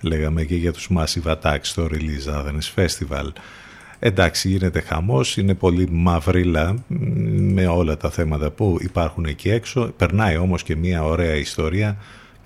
Λέγαμε 0.00 0.44
και 0.44 0.54
για 0.54 0.72
τους 0.72 0.88
Massive 0.96 1.36
Attacks 1.36 1.58
στο 1.62 1.88
Release 1.90 2.34
Athens 2.34 2.74
Festival. 2.84 3.26
Εντάξει 3.98 4.48
γίνεται 4.48 4.80
χαμός 4.80 5.36
είναι 5.36 5.54
πολύ 5.54 5.88
μαυρίλα 5.90 6.84
με 7.38 7.66
όλα 7.66 7.96
τα 7.96 8.10
θέματα 8.10 8.50
που 8.50 8.78
υπάρχουν 8.80 9.24
εκεί 9.24 9.50
έξω. 9.50 9.92
Περνάει 9.96 10.36
όμως 10.36 10.62
και 10.62 10.76
μια 10.76 11.04
ωραία 11.04 11.34
ιστορία 11.34 11.96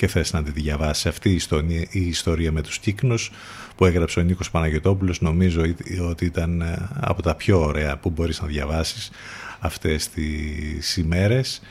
και 0.00 0.06
θες 0.06 0.32
να 0.32 0.42
τη 0.42 0.50
διαβάσει 0.50 1.08
αυτή 1.08 1.30
η 1.30 1.34
ιστορία, 1.34 1.86
η 1.90 2.06
ιστορία 2.06 2.52
με 2.52 2.62
τους 2.62 2.78
κύκνους 2.78 3.30
που 3.76 3.84
έγραψε 3.84 4.20
ο 4.20 4.22
Νίκος 4.22 4.50
Παναγιωτόπουλος 4.50 5.20
νομίζω 5.20 5.62
ότι 6.08 6.24
ήταν 6.24 6.60
ε, 6.60 6.88
από 7.00 7.22
τα 7.22 7.34
πιο 7.34 7.60
ωραία 7.60 7.96
που 7.96 8.10
μπορείς 8.10 8.40
να 8.40 8.46
διαβάσεις 8.46 9.10
αυτές 9.58 10.08
τις 10.08 10.96
ημέρες. 10.96 11.62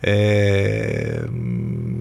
Ε, 0.00 1.24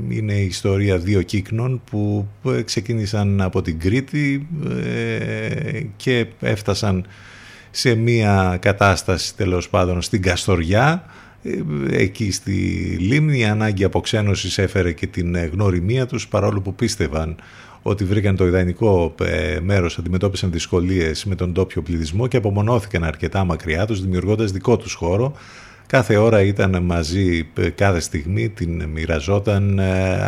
είναι 0.09 0.33
η 0.33 0.45
ιστορία 0.45 0.97
δύο 0.97 1.21
κύκνων 1.21 1.81
που 1.91 2.27
ξεκίνησαν 2.65 3.41
από 3.41 3.61
την 3.61 3.79
Κρήτη 3.79 4.47
ε, 4.83 5.81
και 5.95 6.25
έφτασαν 6.39 7.05
σε 7.71 7.95
μια 7.95 8.57
κατάσταση 8.61 9.36
τέλος 9.36 9.69
πάντων 9.69 10.01
στην 10.01 10.21
Καστοριά 10.21 11.05
εκεί 11.89 12.31
στη 12.31 12.51
Λίμνη 12.99 13.39
η 13.39 13.45
ανάγκη 13.45 13.83
αποξένωσης 13.83 14.57
έφερε 14.57 14.91
και 14.91 15.07
την 15.07 15.37
γνωριμία 15.51 16.05
τους 16.05 16.27
παρόλο 16.27 16.61
που 16.61 16.75
πίστευαν 16.75 17.35
ότι 17.81 18.03
βρήκαν 18.03 18.35
το 18.35 18.47
ιδανικό 18.47 19.15
μέρος, 19.61 19.97
αντιμετώπισαν 19.97 20.51
δυσκολίες 20.51 21.25
με 21.25 21.35
τον 21.35 21.53
τόπιο 21.53 21.81
πληθυσμό 21.81 22.27
και 22.27 22.37
απομονώθηκαν 22.37 23.03
αρκετά 23.03 23.43
μακριά 23.43 23.85
τους 23.85 24.01
δημιουργώντας 24.01 24.51
δικό 24.51 24.77
τους 24.77 24.93
χώρο. 24.93 25.33
Κάθε 25.87 26.17
ώρα 26.17 26.41
ήταν 26.41 26.83
μαζί 26.83 27.47
κάθε 27.75 27.99
στιγμή 27.99 28.49
την 28.49 28.83
μοιραζόταν. 28.83 29.79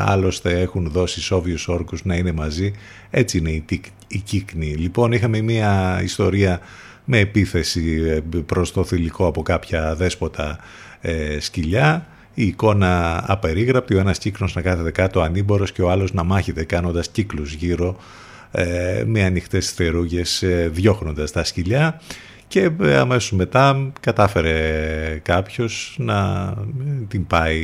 Άλλωστε 0.06 0.60
έχουν 0.60 0.90
δώσει 0.92 1.22
σόβιους 1.22 1.68
όρκους 1.68 2.06
να 2.06 2.16
είναι 2.16 2.32
μαζί. 2.32 2.72
Έτσι 3.10 3.38
είναι 3.38 3.50
η, 3.50 3.66
η 4.08 4.18
κύκνη. 4.18 4.74
Λοιπόν 4.74 5.12
είχαμε 5.12 5.42
μια 5.42 6.00
ιστορία 6.04 6.60
με 7.06 7.20
επίθεση 7.20 8.02
προς 8.46 8.72
το 8.72 8.84
θηλυκό 8.84 9.26
από 9.26 9.42
κάποια 9.42 9.96
δέσποτα 9.96 10.60
ε, 11.02 11.40
σκυλιά 11.40 12.08
η 12.34 12.46
εικόνα 12.46 13.24
απερίγραπτη, 13.28 13.96
ο 13.96 14.00
ένας 14.00 14.18
κύκνος 14.18 14.56
να 14.56 14.62
κάθεται 14.62 14.92
κάτω 14.92 15.22
ανήμπορος 15.22 15.72
και 15.72 15.82
ο 15.82 15.92
άλλος 15.92 16.14
να 16.14 16.24
μάχεται 16.24 16.64
κάνοντας 16.64 17.10
κύκλους 17.10 17.54
γύρω 17.54 17.98
ε, 18.52 19.04
με 19.06 19.24
ανοιχτές 19.24 19.72
θερούγες 19.72 20.44
ε, 20.44 20.70
διώχνοντας 20.74 21.32
τα 21.32 21.44
σκυλιά. 21.44 22.02
Και 22.48 22.72
αμέσως 22.96 23.32
μετά 23.32 23.92
κατάφερε 24.00 25.22
κάποιος 25.24 25.96
να 26.00 26.54
την 27.08 27.28
πάει 27.28 27.62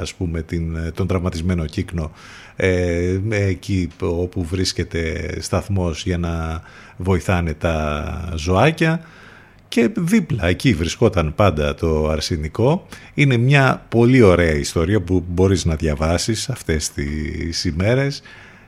ας 0.00 0.14
πούμε 0.14 0.42
την, 0.42 0.92
τον 0.94 1.06
τραυματισμένο 1.06 1.64
κύκνο 1.64 2.12
ε, 2.56 3.18
εκεί 3.30 3.88
όπου 4.00 4.44
βρίσκεται 4.44 5.34
σταθμός 5.40 6.04
για 6.04 6.18
να 6.18 6.62
βοηθάνε 6.96 7.54
τα 7.54 8.32
ζωάκια 8.36 9.00
και 9.68 9.90
δίπλα 9.96 10.46
εκεί 10.46 10.74
βρισκόταν 10.74 11.34
πάντα 11.34 11.74
το 11.74 12.08
αρσενικό. 12.08 12.86
Είναι 13.14 13.36
μια 13.36 13.86
πολύ 13.88 14.22
ωραία 14.22 14.54
ιστορία 14.54 15.00
που 15.00 15.24
μπορείς 15.28 15.64
να 15.64 15.74
διαβάσεις 15.74 16.48
αυτές 16.48 16.90
τις 16.90 17.64
ημέρες 17.64 18.22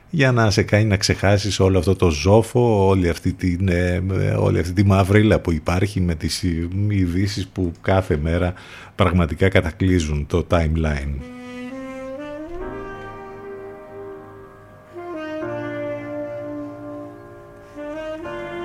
για 0.09 0.31
να 0.31 0.51
σε 0.51 0.63
κάνει 0.63 0.85
να 0.85 0.97
ξεχάσεις 0.97 1.59
όλο 1.59 1.77
αυτό 1.77 1.95
το 1.95 2.09
ζόφο, 2.09 2.87
όλη 2.87 3.09
αυτή, 3.09 3.33
την, 3.33 3.67
ε, 3.67 4.03
όλη 4.37 4.59
αυτή 4.59 4.73
τη 4.73 4.85
μαύριλα 4.85 5.39
που 5.39 5.51
υπάρχει 5.51 6.01
με 6.01 6.15
τις 6.15 6.43
ειδήσεις 6.89 7.47
που 7.47 7.71
κάθε 7.81 8.17
μέρα 8.17 8.53
πραγματικά 8.95 9.49
κατακλείζουν 9.49 10.25
το 10.27 10.47
timeline. 10.49 11.15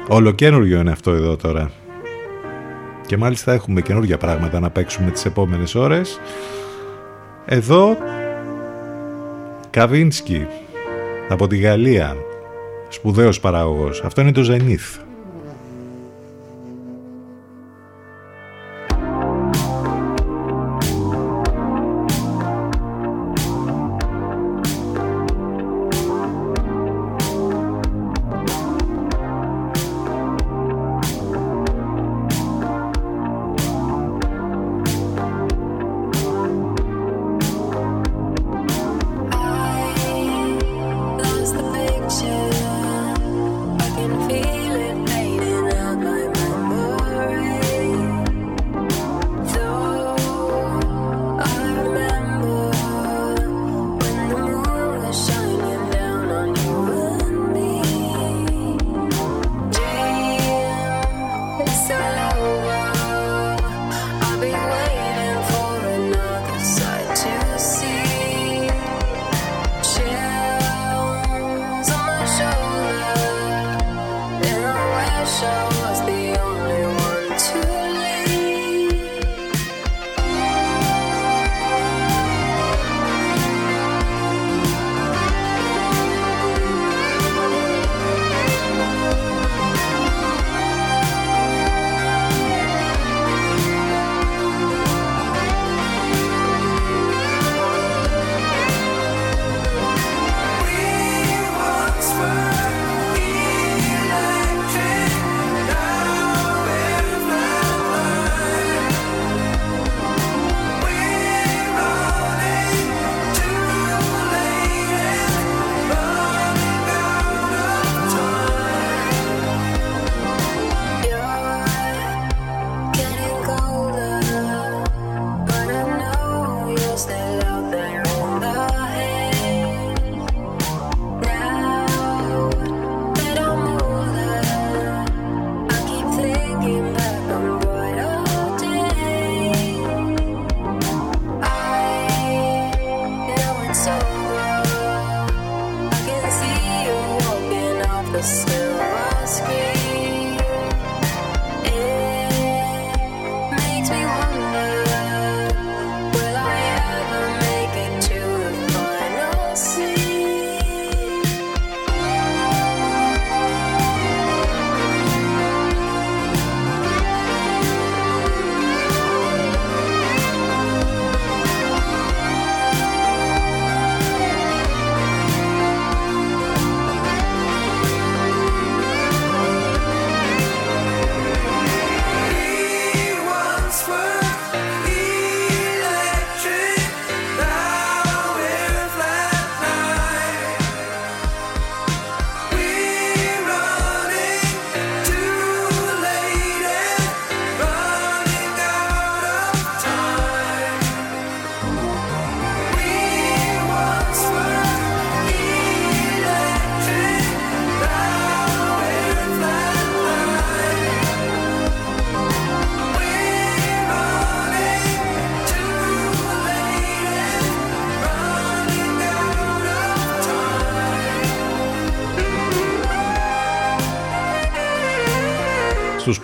Ολοκένουργιο 0.09 0.81
είναι 0.81 0.91
αυτό 0.91 1.11
εδώ 1.11 1.37
τώρα. 1.37 1.86
Και 3.07 3.17
μάλιστα 3.17 3.53
έχουμε 3.53 3.81
καινούργια 3.81 4.19
πράγματα 4.19 4.61
να 4.61 4.71
παίξουμε 4.71 5.11
τις 5.11 5.25
επόμενες 5.25 5.75
ώρες. 5.75 6.21
Εδώ 7.45 7.97
Καβίνσκι 9.71 10.47
από 11.29 11.47
τη 11.47 11.59
Γαλλία. 11.59 12.17
Σπουδαίος 12.89 13.41
παράγωγος. 13.41 14.03
Αυτό 14.05 14.21
είναι 14.21 14.33
το 14.33 14.47
Zenith. 14.51 15.06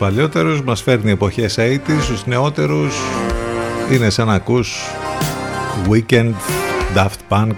Παλιότερους 0.02 0.62
μας 0.62 0.82
φέρνει 0.82 1.10
εποχές 1.10 1.58
80 1.58 1.78
στους 2.00 2.26
νεότερους. 2.26 2.96
Είναι 3.92 4.10
σαν 4.10 4.26
να 4.26 4.34
ακούς 4.34 4.76
Weekend, 5.90 6.32
Daft 6.94 7.18
Punk. 7.28 7.54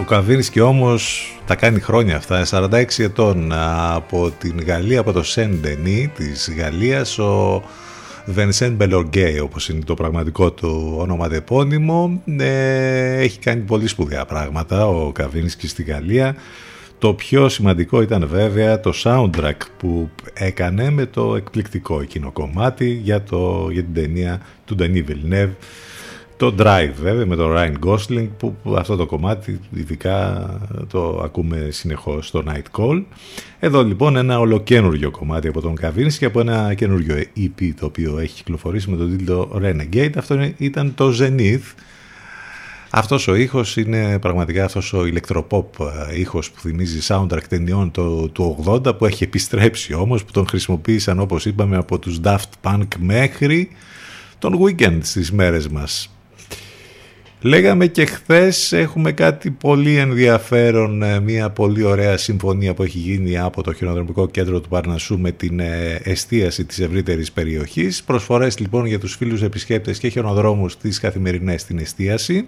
Ο 0.00 0.02
Καβίνσκι 0.02 0.60
όμως 0.60 1.32
τα 1.46 1.54
κάνει 1.54 1.80
χρόνια 1.80 2.16
αυτά 2.16 2.46
46 2.50 3.02
ετών 3.02 3.52
από 3.92 4.32
την 4.38 4.62
Γαλλία 4.66 5.00
από 5.00 5.12
το 5.12 5.22
Σεν 5.22 5.58
Ντενί 5.60 6.12
της 6.14 6.52
Γαλλίας 6.56 7.18
ο 7.18 7.62
Βενσέν 8.24 8.72
Μπελοργκέι 8.72 9.38
όπως 9.38 9.68
είναι 9.68 9.84
το 9.84 9.94
πραγματικό 9.94 10.50
του 10.52 10.94
όνομα 10.98 11.28
τεπώνυμο 11.28 12.22
ε, 12.38 13.20
έχει 13.20 13.38
κάνει 13.38 13.60
πολύ 13.60 13.86
σπουδαία 13.86 14.24
πράγματα 14.24 14.86
ο 14.86 15.12
Καβίνσκι 15.12 15.68
στη 15.68 15.82
Γαλλία 15.82 16.36
το 17.00 17.14
πιο 17.14 17.48
σημαντικό 17.48 18.02
ήταν 18.02 18.26
βέβαια 18.28 18.80
το 18.80 18.92
soundtrack 19.02 19.56
που 19.78 20.10
έκανε 20.34 20.90
με 20.90 21.06
το 21.06 21.36
εκπληκτικό 21.36 22.00
εκείνο 22.00 22.30
κομμάτι 22.30 22.90
για, 22.90 23.22
το, 23.22 23.68
για 23.72 23.82
την 23.82 23.94
ταινία 23.94 24.40
του 24.64 24.76
Denis 24.78 25.04
Villeneuve 25.08 25.50
το 26.36 26.54
Drive 26.58 26.92
βέβαια 27.02 27.26
με 27.26 27.36
τον 27.36 27.54
Ryan 27.56 27.74
Gosling 27.86 28.28
που, 28.36 28.56
αυτό 28.76 28.96
το 28.96 29.06
κομμάτι 29.06 29.60
ειδικά 29.74 30.46
το 30.90 31.20
ακούμε 31.24 31.68
συνεχώς 31.70 32.26
στο 32.26 32.42
Night 32.46 32.80
Call. 32.80 33.02
Εδώ 33.60 33.84
λοιπόν 33.84 34.16
ένα 34.16 34.38
ολοκένουργιο 34.38 35.10
κομμάτι 35.10 35.48
από 35.48 35.60
τον 35.60 35.76
και 36.18 36.24
από 36.24 36.40
ένα 36.40 36.74
καινούριο 36.74 37.16
EP 37.36 37.70
το 37.80 37.86
οποίο 37.86 38.18
έχει 38.18 38.34
κυκλοφορήσει 38.34 38.90
με 38.90 38.96
τον 38.96 39.16
τίτλο 39.16 39.60
Renegade. 39.62 40.12
Αυτό 40.16 40.50
ήταν 40.56 40.94
το 40.94 41.12
Zenith. 41.20 41.74
Αυτός 42.90 43.28
ο 43.28 43.34
ήχος 43.34 43.76
είναι 43.76 44.18
πραγματικά 44.18 44.64
αυτός 44.64 44.92
ο 44.92 45.06
ηλεκτροπόπ 45.06 45.74
ήχος 46.14 46.50
που 46.50 46.60
θυμίζει 46.60 46.98
soundtrack 47.08 47.42
ταινιών 47.48 47.90
του, 47.90 48.30
του 48.32 48.64
80 48.66 48.98
που 48.98 49.04
έχει 49.06 49.24
επιστρέψει 49.24 49.94
όμως 49.94 50.24
που 50.24 50.32
τον 50.32 50.46
χρησιμοποίησαν 50.46 51.20
όπως 51.20 51.44
είπαμε 51.46 51.76
από 51.76 51.98
τους 51.98 52.20
Daft 52.24 52.50
Punk 52.62 52.86
μέχρι 52.98 53.68
τον 54.38 54.58
Weekend 54.62 54.98
στις 55.02 55.32
μέρες 55.32 55.68
μας. 55.68 56.14
Λέγαμε 57.42 57.86
και 57.86 58.06
χθες 58.06 58.72
έχουμε 58.72 59.12
κάτι 59.12 59.50
πολύ 59.50 59.96
ενδιαφέρον, 59.96 61.02
ε, 61.02 61.20
μια 61.20 61.50
πολύ 61.50 61.82
ωραία 61.82 62.16
συμφωνία 62.16 62.74
που 62.74 62.82
έχει 62.82 62.98
γίνει 62.98 63.38
από 63.38 63.62
το 63.62 63.72
χειροδρομικό 63.72 64.28
κέντρο 64.28 64.60
του 64.60 64.68
Παρνασσού 64.68 65.18
με 65.18 65.30
την 65.30 65.60
ε, 65.60 66.00
εστίαση 66.02 66.64
της 66.64 66.78
ευρύτερης 66.78 67.32
περιοχής. 67.32 68.02
Προσφορές 68.02 68.58
λοιπόν 68.58 68.86
για 68.86 68.98
τους 68.98 69.14
φίλους 69.14 69.42
επισκέπτες 69.42 69.98
και 69.98 70.08
χιονοδρόμους 70.08 70.76
τις 70.76 71.00
καθημερινές 71.00 71.60
στην 71.60 71.78
εστίαση. 71.78 72.46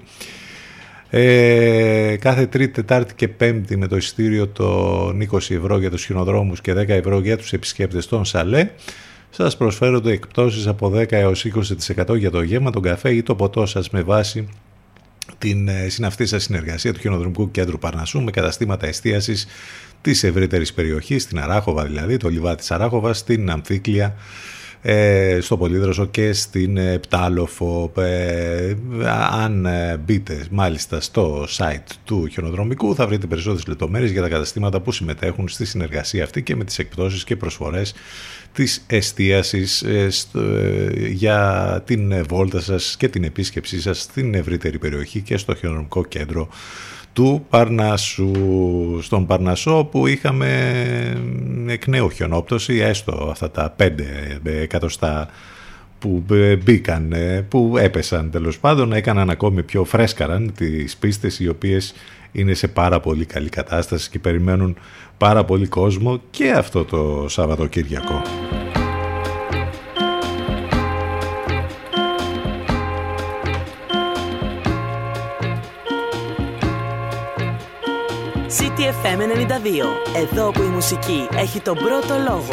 Ε, 1.11 2.17
κάθε 2.21 2.47
Τρίτη, 2.47 2.73
Τετάρτη 2.73 3.15
και 3.15 3.29
Πέμπτη 3.29 3.77
με 3.77 3.87
το 3.87 3.97
εισιτήριο 3.97 4.47
των 4.47 5.21
20 5.21 5.55
ευρώ 5.55 5.79
για 5.79 5.91
τους 5.91 6.05
χιονοδρόμους 6.05 6.61
και 6.61 6.73
10 6.73 6.89
ευρώ 6.89 7.19
για 7.21 7.37
τους 7.37 7.53
επισκέπτες 7.53 8.07
των 8.07 8.25
Σαλέ 8.25 8.71
σας 9.31 9.57
προσφέρονται 9.57 10.13
εκπτώσεις 10.13 10.67
από 10.67 10.93
10 10.95 11.13
έως 11.13 11.47
20% 12.09 12.17
για 12.19 12.31
το 12.31 12.43
γέμα, 12.43 12.71
τον 12.71 12.83
καφέ 12.83 13.15
ή 13.15 13.23
το 13.23 13.35
ποτό 13.35 13.67
σας 13.67 13.91
με 13.91 14.03
βάση 14.03 14.49
την 15.39 15.69
ε, 15.69 15.89
συναυτή 15.89 16.27
σας 16.27 16.43
συνεργασία 16.43 16.93
του 16.93 17.01
Χιονοδρομικού 17.01 17.51
Κέντρου 17.51 17.79
Παρνασσού 17.79 18.23
με 18.23 18.31
καταστήματα 18.31 18.87
εστίασης 18.87 19.47
της 20.01 20.25
ευρύτερης 20.25 20.73
περιοχής, 20.73 21.23
στην 21.23 21.39
Αράχοβα 21.39 21.85
δηλαδή, 21.85 22.17
το 22.17 22.29
λιβά 22.29 22.55
της 22.55 22.71
Αράχοβας, 22.71 23.19
στην 23.19 23.51
Αμφίκλια, 23.51 24.15
ε, 24.83 25.39
στο 25.41 25.57
Πολύδροσο 25.57 26.07
και 26.07 26.33
στην 26.33 26.77
ε, 26.77 26.99
Πτάλοφο. 26.99 27.93
αν 29.31 29.67
μπείτε 30.05 30.47
μάλιστα 30.51 31.01
στο 31.01 31.47
site 31.57 31.95
του 32.05 32.29
χιονοδρομικού 32.29 32.95
θα 32.95 33.07
βρείτε 33.07 33.27
περισσότερες 33.27 33.67
λεπτομέρειες 33.67 34.11
για 34.11 34.23
τα 34.23 34.29
καταστήματα 34.29 34.81
που 34.81 34.93
συμμετέχουν 34.93 35.49
στη 35.49 35.65
συνεργασία 35.65 36.25
αυτή 36.25 36.43
και 36.43 36.57
με 36.57 36.65
τις 36.65 36.79
εκπτώσεις 36.79 37.25
και 37.25 37.37
προσφορές 37.37 37.95
της 38.53 38.85
εστίασης 38.87 39.83
ε, 39.83 40.09
ε, 40.35 41.09
για 41.09 41.83
την 41.87 42.25
βόλτα 42.29 42.61
σας 42.61 42.97
και 42.99 43.09
την 43.09 43.25
επίσκεψή 43.25 43.81
σας 43.81 44.01
στην 44.01 44.35
ευρύτερη 44.35 44.79
περιοχή 44.79 45.21
και 45.21 45.37
στο 45.37 45.55
χειρονομικό 45.55 46.05
κέντρο 46.05 46.49
του 47.13 47.47
Παρνασού. 47.49 48.33
Στον 49.03 49.27
Παρνασό 49.27 49.89
που 49.91 50.07
είχαμε 50.07 50.73
εκ 51.67 51.87
νέου 51.87 52.11
χιονόπτωση, 52.11 52.75
έστω 52.75 53.29
αυτά 53.31 53.51
τα 53.51 53.77
5 53.79 53.89
εκατοστά 54.45 55.29
που 55.99 56.25
μπήκαν, 56.65 57.15
που 57.49 57.75
έπεσαν 57.79 58.31
τέλος 58.31 58.59
πάντων, 58.59 58.93
έκαναν 58.93 59.31
ακόμη 59.31 59.63
πιο 59.63 59.85
φρέσκαραν 59.85 60.53
τις 60.57 60.97
πίστες 60.97 61.41
οι 61.41 61.49
οποίες 61.49 61.95
είναι 62.33 62.55
σε 62.55 62.69
πάρα 62.69 63.01
πολύ 63.01 63.25
καλή 63.25 63.49
κατάσταση 63.49 64.11
και 64.11 64.19
περιμένουν 64.19 64.77
πάρα 65.19 65.45
πολύ 65.45 65.67
κόσμο 65.67 66.21
και 66.31 66.51
αυτό 66.51 66.85
το 66.85 67.29
Σαββατοκύριακο. 67.29 68.23
CTFM 78.59 79.21
92. 79.21 80.23
Εδώ 80.23 80.51
που 80.51 80.63
η 80.63 80.67
μουσική 80.67 81.29
έχει 81.35 81.61
τον 81.61 81.75
πρώτο 81.75 82.15
λόγο. 82.29 82.53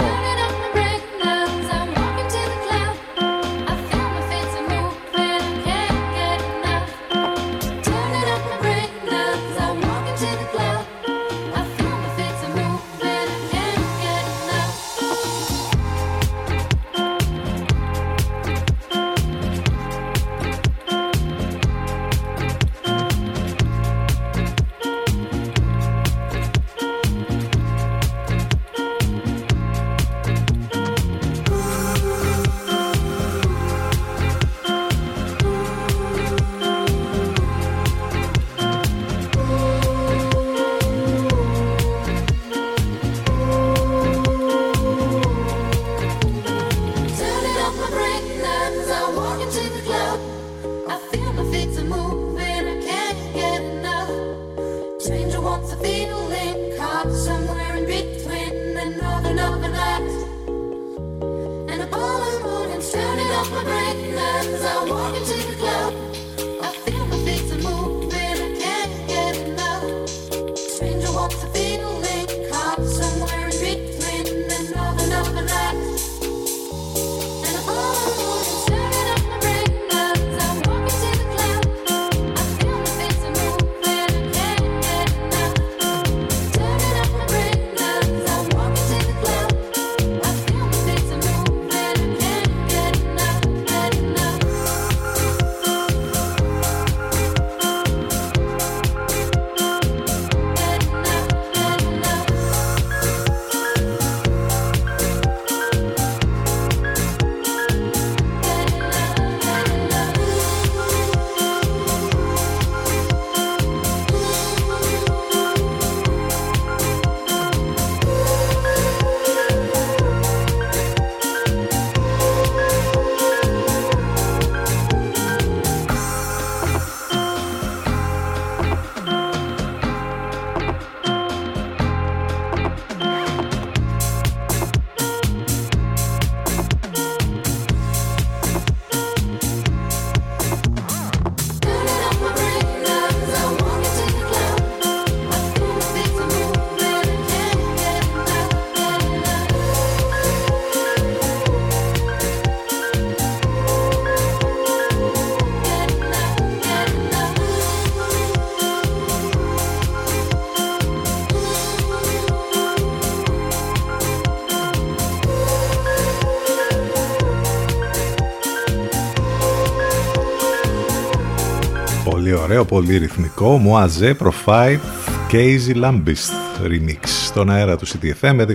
Πολύ 172.29 172.41
ωραίο, 172.41 172.65
πολύ 172.65 172.97
ρυθμικό. 172.97 173.57
Μουαζέ, 173.57 174.17
Profile 174.19 174.79
και 175.27 175.37
Easy 175.37 175.75
Lambist 175.75 176.63
Remix 176.65 176.99
στον 177.03 177.49
αέρα 177.49 177.77
του 177.77 177.87
CTFM 177.87 178.45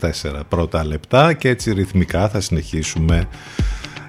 11-24 0.00 0.40
πρώτα 0.48 0.84
λεπτά 0.84 1.32
και 1.32 1.48
έτσι 1.48 1.72
ρυθμικά 1.72 2.28
θα 2.28 2.40
συνεχίσουμε 2.40 3.28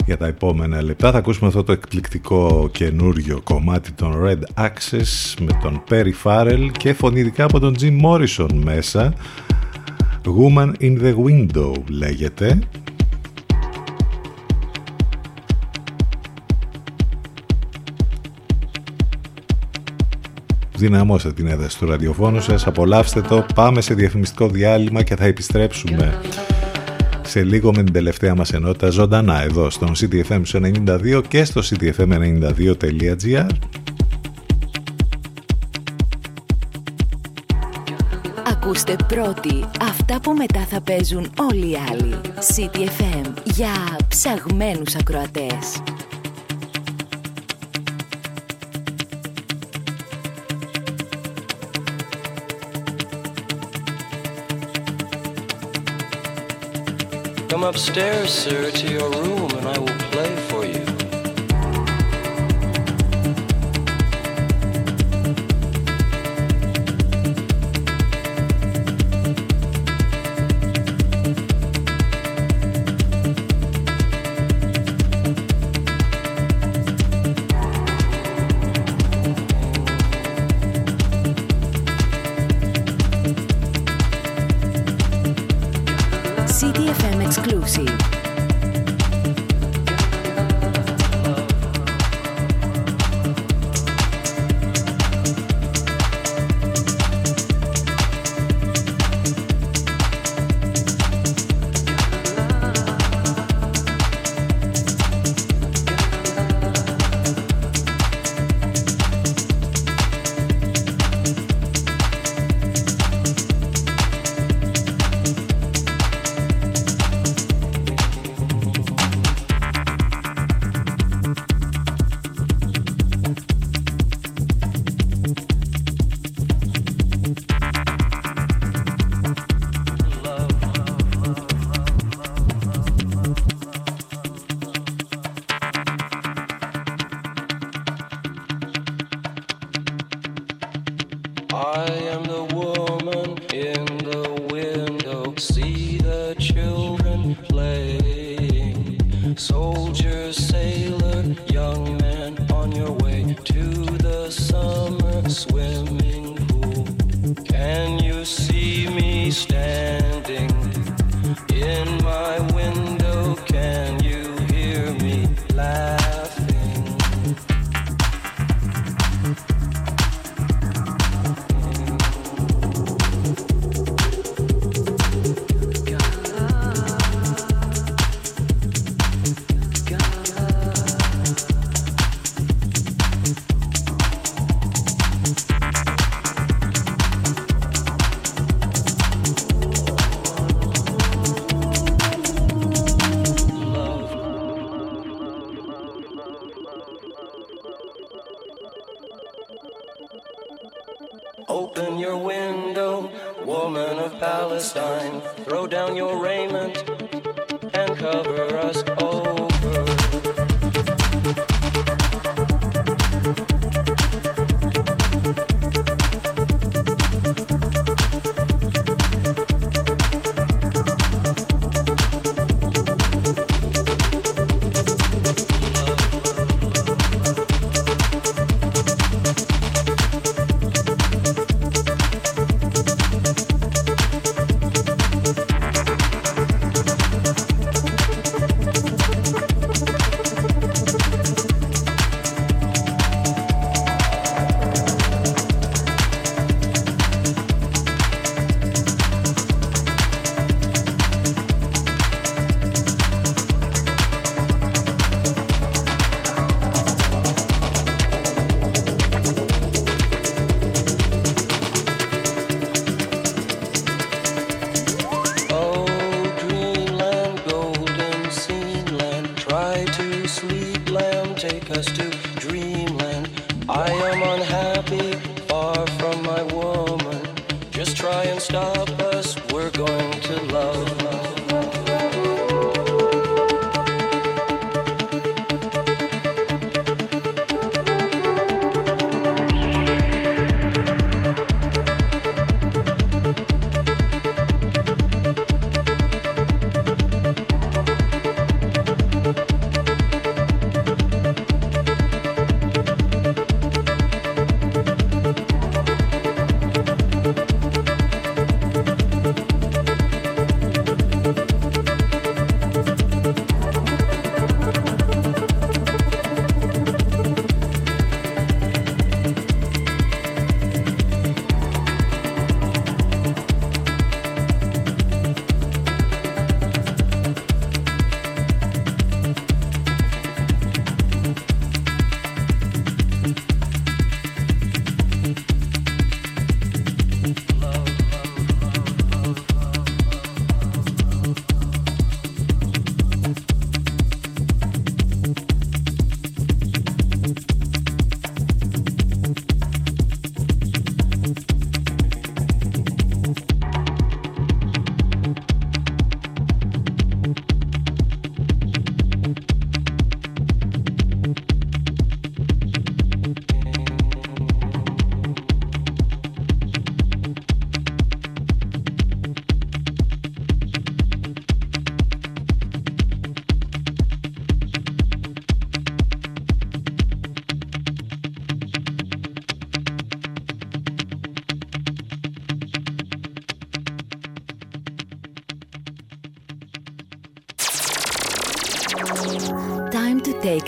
για 0.05 0.17
τα 0.17 0.27
επόμενα 0.27 0.81
λεπτά. 0.81 1.11
Θα 1.11 1.17
ακούσουμε 1.17 1.47
αυτό 1.47 1.63
το 1.63 1.71
εκπληκτικό 1.71 2.69
καινούριο 2.71 3.41
κομμάτι 3.43 3.91
των 3.91 4.23
Red 4.25 4.63
Access 4.65 5.33
με 5.39 5.59
τον 5.61 5.83
Perry 5.89 6.13
Farrell 6.23 6.69
και 6.77 6.93
φωνητικά 6.93 7.43
από 7.43 7.59
τον 7.59 7.75
Jim 7.81 8.01
Morrison 8.01 8.53
μέσα. 8.53 9.13
Woman 10.25 10.71
in 10.81 11.01
the 11.01 11.15
Window 11.25 11.73
λέγεται 11.89 12.59
δυναμώστε 20.81 21.33
την 21.33 21.47
έδραση 21.47 21.77
του 21.77 21.85
ραδιοφώνου 21.85 22.41
σας, 22.41 22.67
απολαύστε 22.67 23.21
το, 23.21 23.45
πάμε 23.55 23.81
σε 23.81 23.93
διαφημιστικό 23.93 24.47
διάλειμμα 24.47 25.03
και 25.03 25.15
θα 25.15 25.25
επιστρέψουμε 25.25 26.19
σε 27.21 27.43
λίγο 27.43 27.73
με 27.73 27.83
την 27.83 27.93
τελευταία 27.93 28.35
μας 28.35 28.53
ενότητα 28.53 28.89
ζωντανά 28.89 29.41
εδώ 29.41 29.69
στον 29.69 29.91
CTFM 29.99 30.41
92 30.51 31.21
και 31.27 31.43
στο 31.43 31.61
ctfm92.gr 31.69 33.47
Ακούστε 38.49 38.95
πρώτοι 39.07 39.65
αυτά 39.81 40.19
που 40.21 40.31
μετά 40.31 40.65
θα 40.69 40.81
παίζουν 40.81 41.31
όλοι 41.51 41.69
οι 41.69 41.77
άλλοι. 41.91 42.15
CTFM 42.55 43.33
για 43.43 43.71
ψαγμένους 44.07 44.95
ακροατές. 44.95 45.81
Come 57.61 57.69
upstairs, 57.69 58.33
sir, 58.33 58.71
to 58.71 58.91
your 58.91 59.07
room, 59.11 59.51
and 59.51 59.67
I 59.67 59.77
will 59.77 60.00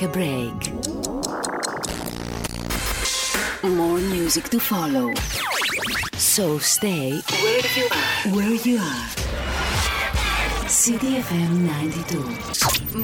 a 0.04 0.08
break. 0.08 0.72
More 3.64 4.00
music 4.16 4.50
to 4.50 4.60
follow. 4.60 5.14
So 6.34 6.58
stay 6.60 7.10
where 7.44 7.66
you 7.78 7.86
are. 8.02 8.36
Where 8.36 8.58
you 8.68 8.78
are. 8.92 9.06
CDFM 10.82 11.52
92. 11.66 12.38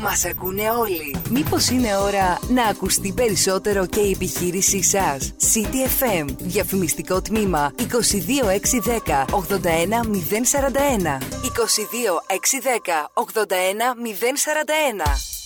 Μας 0.02 0.26
ακούνε 0.26 0.70
όλοι. 0.70 1.16
Μήπως 1.30 1.70
είναι 1.70 1.98
ώρα 1.98 2.40
να 2.48 2.64
ακουστεί 2.64 3.14
περισσότερο 3.14 3.86
και 3.86 4.00
η 4.00 4.12
επιχείρησή 4.12 4.84
σας; 4.84 5.34
CDFM. 5.54 6.26
Διαφημιστικό 6.38 7.22
τμήμα 7.22 7.74
22610 7.78 9.26
81041. 9.30 11.18
22610 11.44 13.12
81041. 13.14 15.39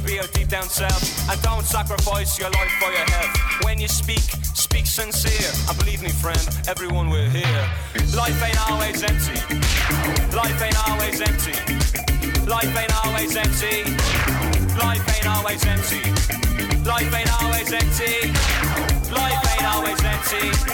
Be 0.00 0.14
beer 0.14 0.22
deep 0.32 0.48
down 0.48 0.70
south. 0.70 1.28
And 1.28 1.40
don't 1.42 1.66
sacrifice 1.66 2.38
your 2.38 2.48
life 2.50 2.70
for 2.80 2.90
your 2.90 3.04
health. 3.10 3.36
When 3.64 3.78
you 3.78 3.88
speak, 3.88 4.22
speak 4.54 4.86
sincere. 4.86 5.50
And 5.68 5.78
believe 5.78 6.00
me, 6.02 6.08
friend, 6.08 6.40
everyone 6.66 7.10
will 7.10 7.28
hear. 7.28 7.68
Life 8.16 8.42
ain't 8.42 8.70
always 8.70 9.02
empty. 9.02 9.38
Life 10.34 10.62
ain't 10.62 10.88
always 10.88 11.20
empty. 11.20 11.52
Life 12.48 12.74
ain't 12.74 13.04
always 13.04 13.36
empty. 13.36 13.84
Life 14.80 15.06
ain't 15.14 15.26
always 15.36 15.66
empty. 15.66 16.00
Life 16.88 17.14
ain't 17.14 17.42
always 17.42 17.70
empty. 17.72 18.32
Life 19.12 19.44
ain't 19.52 19.66
always 19.66 20.02
empty. 20.04 20.72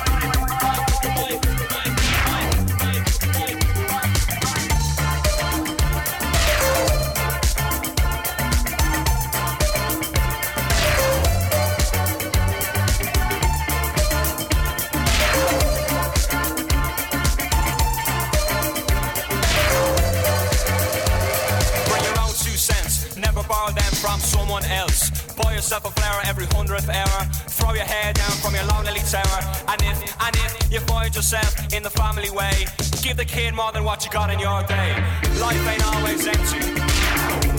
kid 33.39 33.55
more 33.55 33.71
than 33.73 33.85
what 33.85 34.05
you 34.05 34.11
got 34.11 34.31
in 34.31 34.39
your 34.41 34.63
day. 34.65 34.91
Life 35.39 35.65
ain't 35.73 35.85
always 35.93 36.27
empty. 36.27 36.63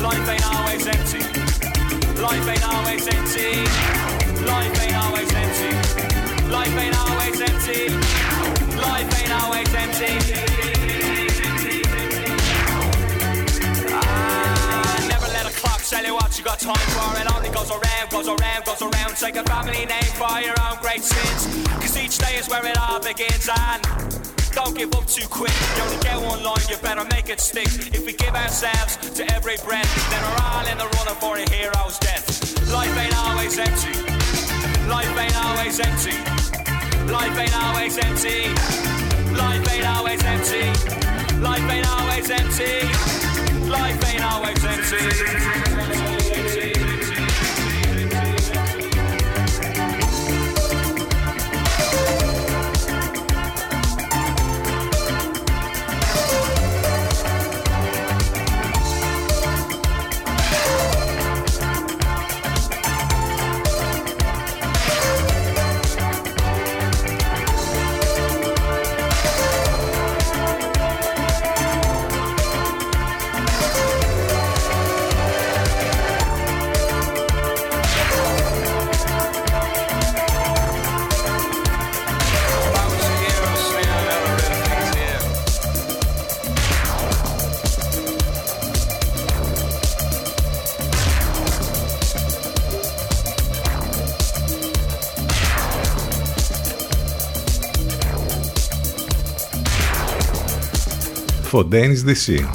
Life 0.08 0.28
ain't 0.34 0.48
always 0.56 0.86
empty. 0.96 1.24
Life 2.28 2.48
ain't 2.54 2.66
always 2.74 3.04
empty. 3.16 3.50
Life 4.52 4.76
ain't 4.84 4.98
always 5.04 5.32
empty. 5.44 5.72
Life 6.56 6.76
ain't 6.84 6.98
always 7.04 7.38
empty. 7.50 7.82
Life 8.88 9.12
ain't 9.20 9.34
always 9.42 9.70
empty. 9.84 10.14
Ah, 14.02 15.06
never 15.08 15.30
let 15.38 15.46
a 15.52 15.54
clock 15.62 15.82
tell 15.92 16.04
you 16.04 16.14
what 16.14 16.38
you 16.38 16.44
got 16.44 16.60
time 16.60 16.88
for. 16.96 17.10
It 17.22 17.28
only 17.36 17.52
goes 17.58 17.72
around, 17.72 18.06
goes 18.10 18.28
around, 18.28 18.66
goes 18.66 18.82
around. 18.82 19.12
Take 19.16 19.38
a 19.38 19.44
family 19.44 19.86
name 19.86 20.12
for 20.20 20.36
your 20.42 20.58
own 20.68 20.78
great 20.82 21.04
sins. 21.04 21.42
Cause 21.82 21.96
each 21.98 22.18
day 22.18 22.36
is 22.36 22.50
where 22.50 22.66
it 22.66 22.78
all 22.78 23.00
begins 23.00 23.48
and 23.48 24.19
don't 24.64 24.76
give 24.78 24.94
up 24.96 25.06
too 25.08 25.28
quick. 25.28 25.54
You 25.78 25.84
only 25.84 26.00
get 26.04 26.18
one 26.20 26.44
line, 26.44 26.66
you 26.70 26.78
better 26.78 27.06
make 27.16 27.30
it 27.30 27.40
stick. 27.40 27.68
If 27.96 28.06
we 28.06 28.14
give 28.14 28.36
ourselves 28.36 28.98
to 29.16 29.24
every 29.34 29.56
breath, 29.64 29.90
then 30.12 30.22
we're 30.22 30.44
all 30.44 30.66
in 30.68 30.78
the 30.78 30.88
running 30.96 31.20
for 31.24 31.38
a 31.38 31.46
hero's 31.50 31.98
death. 32.00 32.28
Life 32.72 32.96
ain't 32.98 33.16
always 33.18 33.58
empty. 33.58 33.96
Life 34.88 35.16
ain't 35.18 35.38
always 35.46 35.80
empty. 35.80 36.18
Life 37.08 37.38
ain't 37.40 37.56
always 37.56 37.98
empty. 37.98 38.50
Life 39.34 39.66
ain't 39.72 39.88
always 39.88 40.24
empty. 40.24 40.66
Life 41.40 41.72
ain't 41.72 41.88
always 41.88 42.30
empty. 42.30 42.76
Life 43.70 44.00
ain't 44.12 44.24
always 44.24 44.64
empty. 44.66 45.99
Fontaines 101.52 102.04
DC 102.06 102.46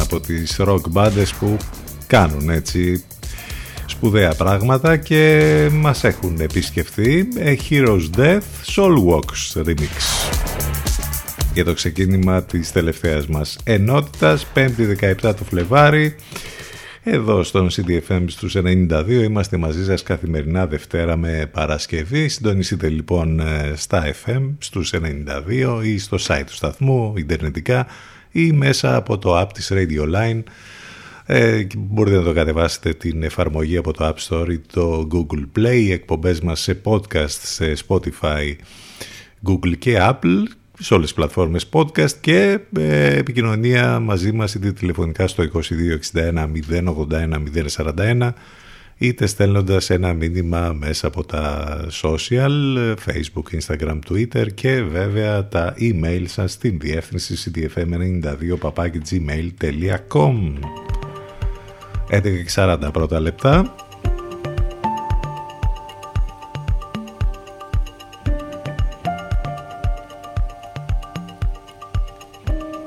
από 0.00 0.20
τις 0.20 0.56
rock 0.60 0.88
μπάντες 0.88 1.34
που 1.34 1.56
κάνουν 2.06 2.50
έτσι 2.50 3.04
σπουδαία 3.86 4.34
πράγματα 4.34 4.96
και 4.96 5.68
μας 5.72 6.04
έχουν 6.04 6.40
επισκεφθεί 6.40 7.28
A 7.36 7.56
Heroes 7.70 8.10
Death 8.16 8.40
Soul 8.74 8.96
Walks 9.08 9.62
Remix 9.64 10.28
για 11.54 11.64
το 11.64 11.72
ξεκίνημα 11.72 12.42
της 12.42 12.72
τελευταίας 12.72 13.26
μας 13.26 13.58
ενότητας 13.64 14.46
5η 14.54 15.14
17 15.22 15.34
του 15.36 15.44
Φλεβάρι 15.44 16.14
εδώ 17.04 17.42
στον 17.42 17.68
CDFM 17.70 18.24
στους 18.26 18.56
92 18.56 19.06
είμαστε 19.08 19.56
μαζί 19.56 19.84
σας 19.84 20.02
καθημερινά 20.02 20.66
Δευτέρα 20.66 21.16
με 21.16 21.50
Παρασκευή. 21.52 22.28
Συντονιστείτε 22.28 22.88
λοιπόν 22.88 23.40
ε, 23.40 23.72
στα 23.76 24.14
FM 24.24 24.54
στους 24.58 24.92
92 24.94 25.84
ή 25.84 25.98
στο 25.98 26.16
site 26.20 26.44
του 26.46 26.54
σταθμού, 26.54 27.14
ιντερνετικά 27.16 27.86
ή 28.32 28.52
μέσα 28.52 28.96
από 28.96 29.18
το 29.18 29.40
app 29.40 29.48
της 29.54 29.72
Radio 29.72 30.14
Line. 30.14 30.42
Ε, 31.26 31.66
μπορείτε 31.76 32.16
να 32.16 32.22
το 32.22 32.32
κατεβάσετε 32.32 32.92
την 32.92 33.22
εφαρμογή 33.22 33.76
από 33.76 33.92
το 33.92 34.08
App 34.08 34.28
Store 34.28 34.48
ή 34.50 34.58
το 34.58 35.08
Google 35.12 35.58
Play, 35.58 35.74
οι 35.74 35.92
εκπομπές 35.92 36.40
μας 36.40 36.60
σε 36.60 36.80
podcast 36.84 37.28
σε 37.28 37.72
Spotify, 37.88 38.54
Google 39.48 39.78
και 39.78 39.98
Apple 40.00 40.42
σε 40.78 40.94
όλες 40.94 41.06
τις 41.06 41.14
πλατφόρμες 41.14 41.68
podcast 41.72 42.10
και 42.20 42.58
ε, 42.78 43.16
επικοινωνία 43.16 44.00
μαζί 44.00 44.32
μας 44.32 44.54
είτε 44.54 44.72
τηλεφωνικά 44.72 45.26
στο 45.26 45.44
2261 45.52 46.50
081 46.70 47.42
041 47.76 48.32
είτε 49.02 49.26
στέλνοντας 49.26 49.90
ένα 49.90 50.12
μήνυμα 50.12 50.72
μέσα 50.78 51.06
από 51.06 51.24
τα 51.24 51.76
social, 52.02 52.50
facebook, 53.06 53.60
instagram, 53.60 53.98
twitter 54.10 54.46
και 54.54 54.82
βέβαια 54.82 55.48
τα 55.48 55.74
email 55.80 56.22
σας 56.26 56.52
στην 56.52 56.78
διεύθυνση 56.78 57.52
cdfm92 57.54 58.72
gmail.com 59.10 60.34
11.40 62.54 62.78
πρώτα 62.92 63.20
λεπτά. 63.20 63.74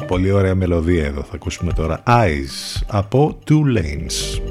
Πολύ 0.08 0.32
ωραία 0.32 0.56
μελωδία 0.56 1.06
εδώ. 1.06 1.22
Θα 1.22 1.32
ακούσουμε 1.36 1.74
τώρα 1.74 2.04
Eyes 2.08 2.82
από 2.88 3.40
Two 3.50 3.78
Lanes 3.78 4.45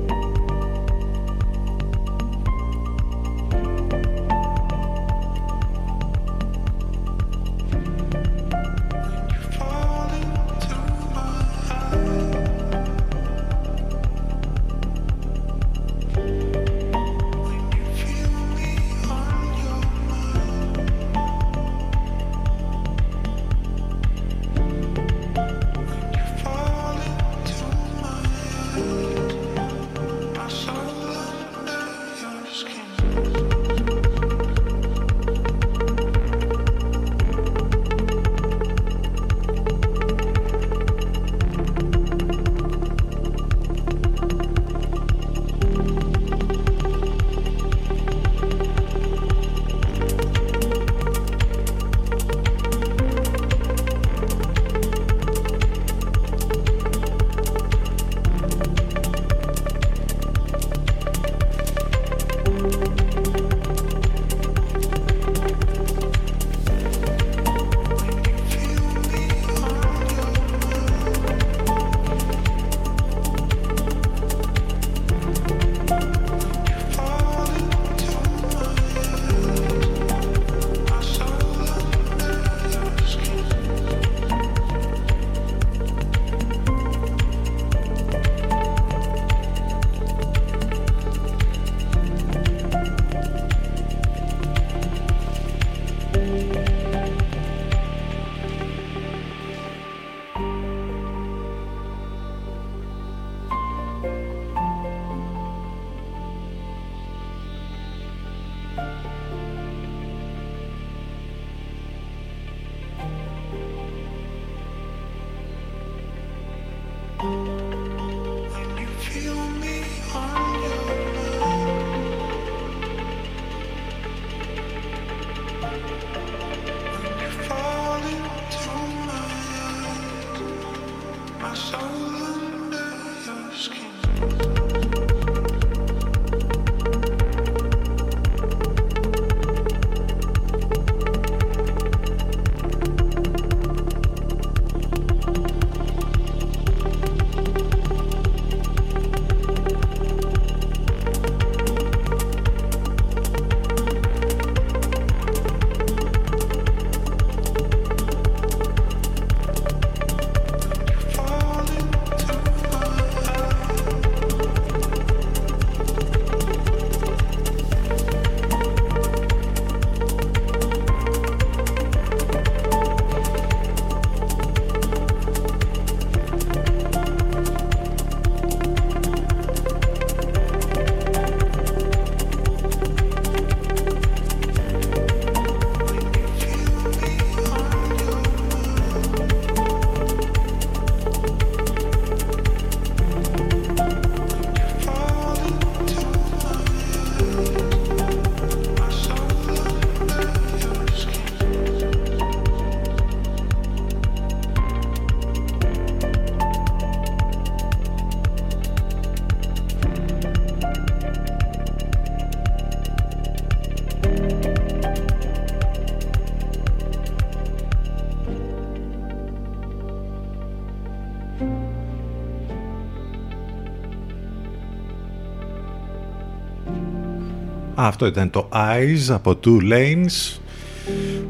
Αυτό 227.86 228.06
ήταν 228.06 228.30
το 228.30 228.48
Eyes 228.52 229.12
από 229.12 229.38
Two 229.44 229.72
Lanes. 229.72 230.38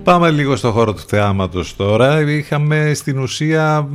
Πάμε 0.03 0.31
λίγο 0.31 0.57
στο 0.57 0.71
χώρο 0.71 0.95
του 0.95 1.03
θεάματος 1.07 1.77
τώρα. 1.77 2.21
Είχαμε 2.21 2.93
στην 2.95 3.19
ουσία 3.19 3.89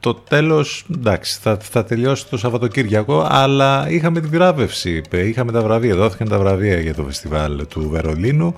το 0.00 0.14
τέλος, 0.14 0.84
εντάξει, 0.96 1.38
θα, 1.42 1.58
θα 1.60 1.84
τελειώσει 1.84 2.28
το 2.28 2.36
Σαββατοκύριακο, 2.36 3.26
αλλά 3.30 3.90
είχαμε 3.90 4.20
τη 4.20 4.26
βράβευση, 4.26 5.02
είχαμε 5.10 5.52
τα 5.52 5.62
βραβεία, 5.62 5.94
δόθηκαν 5.94 6.28
τα 6.28 6.38
βραβεία 6.38 6.80
για 6.80 6.94
το 6.94 7.02
φεστιβάλ 7.02 7.66
του 7.68 7.88
Βερολίνου, 7.90 8.54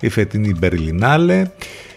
η 0.00 0.08
φετινή 0.08 0.54
Μπερλινάλε, 0.58 1.50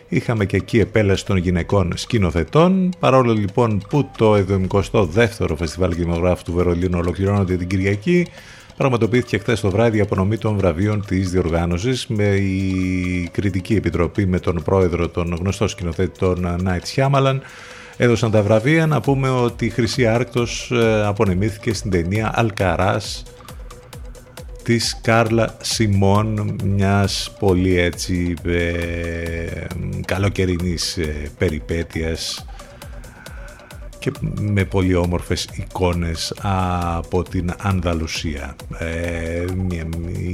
είχαμε 0.07 0.45
και 0.45 0.57
εκεί 0.57 0.79
επέλαση 0.79 1.25
των 1.25 1.37
γυναικών 1.37 1.93
σκηνοθετών, 1.95 2.89
παρόλο 2.99 3.33
λοιπόν 3.33 3.81
που 3.89 4.09
το 4.17 4.45
72ο 4.69 5.55
Φεστιβάλ 5.57 5.95
Κινηματογράφου 5.95 6.43
του 6.43 6.53
Βερολίνου 6.53 6.99
ολοκληρώνεται 6.99 7.55
την 7.55 7.67
Κυριακή, 7.67 8.27
πραγματοποιήθηκε 8.81 9.37
χθες 9.37 9.59
το 9.59 9.69
βράδυ 9.69 9.97
η 9.97 10.01
απονομή 10.01 10.37
των 10.37 10.57
βραβείων 10.57 11.05
της 11.05 11.29
διοργάνωσης 11.29 12.07
με 12.07 12.25
η 12.25 13.29
κριτική 13.31 13.75
επιτροπή 13.75 14.25
με 14.25 14.39
τον 14.39 14.61
πρόεδρο, 14.63 15.09
τον 15.09 15.35
γνωστό 15.39 15.67
σκηνοθέτη, 15.67 16.19
τον 16.19 16.55
Νάιτ 16.61 16.85
Σιάμαλαν. 16.85 17.41
Έδωσαν 17.97 18.31
τα 18.31 18.41
βραβεία. 18.41 18.85
Να 18.85 19.01
πούμε 19.01 19.29
ότι 19.29 19.65
η 19.65 19.69
Χρυσή 19.69 20.05
Άρκτος 20.07 20.71
ε, 20.71 21.05
απονεμήθηκε 21.05 21.73
στην 21.73 21.91
ταινία 21.91 22.31
Αλκαράς 22.35 23.23
της 24.63 24.99
Κάρλα 25.01 25.55
Σιμών, 25.61 26.55
μιας 26.63 27.35
πολύ 27.39 27.79
έτσι 27.79 28.33
ε, 28.45 29.65
καλοκαιρινής 30.05 30.97
ε, 30.97 31.31
περιπέτειας 31.37 32.45
και 34.01 34.11
με 34.39 34.65
πολύ 34.65 34.95
όμορφες 34.95 35.47
εικόνες 35.53 36.33
από 36.41 37.23
την 37.23 37.53
Ανδαλουσία. 37.61 38.55
Ε, 38.79 39.45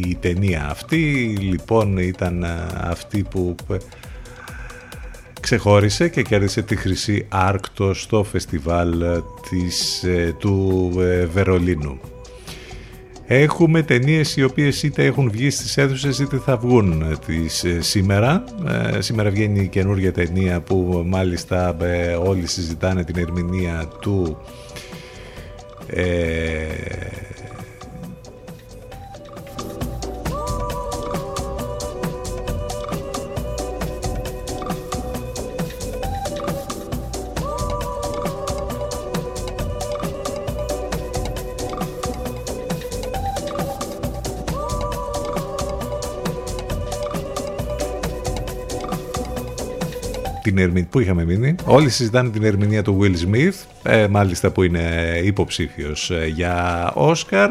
η 0.04 0.18
ταινία 0.20 0.70
αυτή 0.70 0.98
λοιπόν 1.40 1.98
ήταν 1.98 2.46
αυτή 2.82 3.24
που 3.30 3.56
ξεχώρισε 5.40 6.10
και 6.10 6.22
κέρδισε 6.22 6.62
τη 6.62 6.76
Χρυσή 6.76 7.26
Άρκτο 7.30 7.94
στο 7.94 8.24
φεστιβάλ 8.24 9.04
της, 9.50 10.04
ε, 10.04 10.36
του 10.40 10.92
ε, 11.00 11.26
Βερολίνου. 11.26 12.00
Έχουμε 13.30 13.82
ταινίες 13.82 14.36
οι 14.36 14.44
οποίες 14.44 14.84
είτε 14.84 15.06
έχουν 15.06 15.32
βγει 15.32 15.50
στις 15.50 15.78
αίθουσες 15.78 16.20
είτε 16.20 16.38
θα 16.38 16.58
βγουν 16.58 17.02
ε, 17.02 17.16
τις 17.26 17.66
σήμερα. 17.80 18.44
σήμερα 19.00 19.30
βγαίνει 19.30 19.60
η 19.60 19.68
καινούργια 19.68 20.12
ταινία 20.12 20.62
που 20.62 21.04
μάλιστα 21.06 21.78
όλοι 22.26 22.48
συζητάνε 22.48 23.04
την 23.04 23.18
ερμηνεία 23.18 23.88
του 24.00 24.38
την 50.58 50.88
Πού 50.90 51.00
είχαμε 51.00 51.26
μείνει. 51.26 51.56
Όλοι 51.66 51.90
συζητάνε 51.90 52.30
την 52.30 52.44
ερμηνεία 52.44 52.82
του 52.82 53.00
Will 53.02 53.16
Smith, 53.28 53.54
ε, 53.84 54.08
μάλιστα 54.08 54.52
που 54.52 54.64
είναι 54.64 54.82
υποψήφιος 55.24 56.12
ε, 56.12 56.26
για 56.26 56.92
Όσκαρ. 56.94 57.50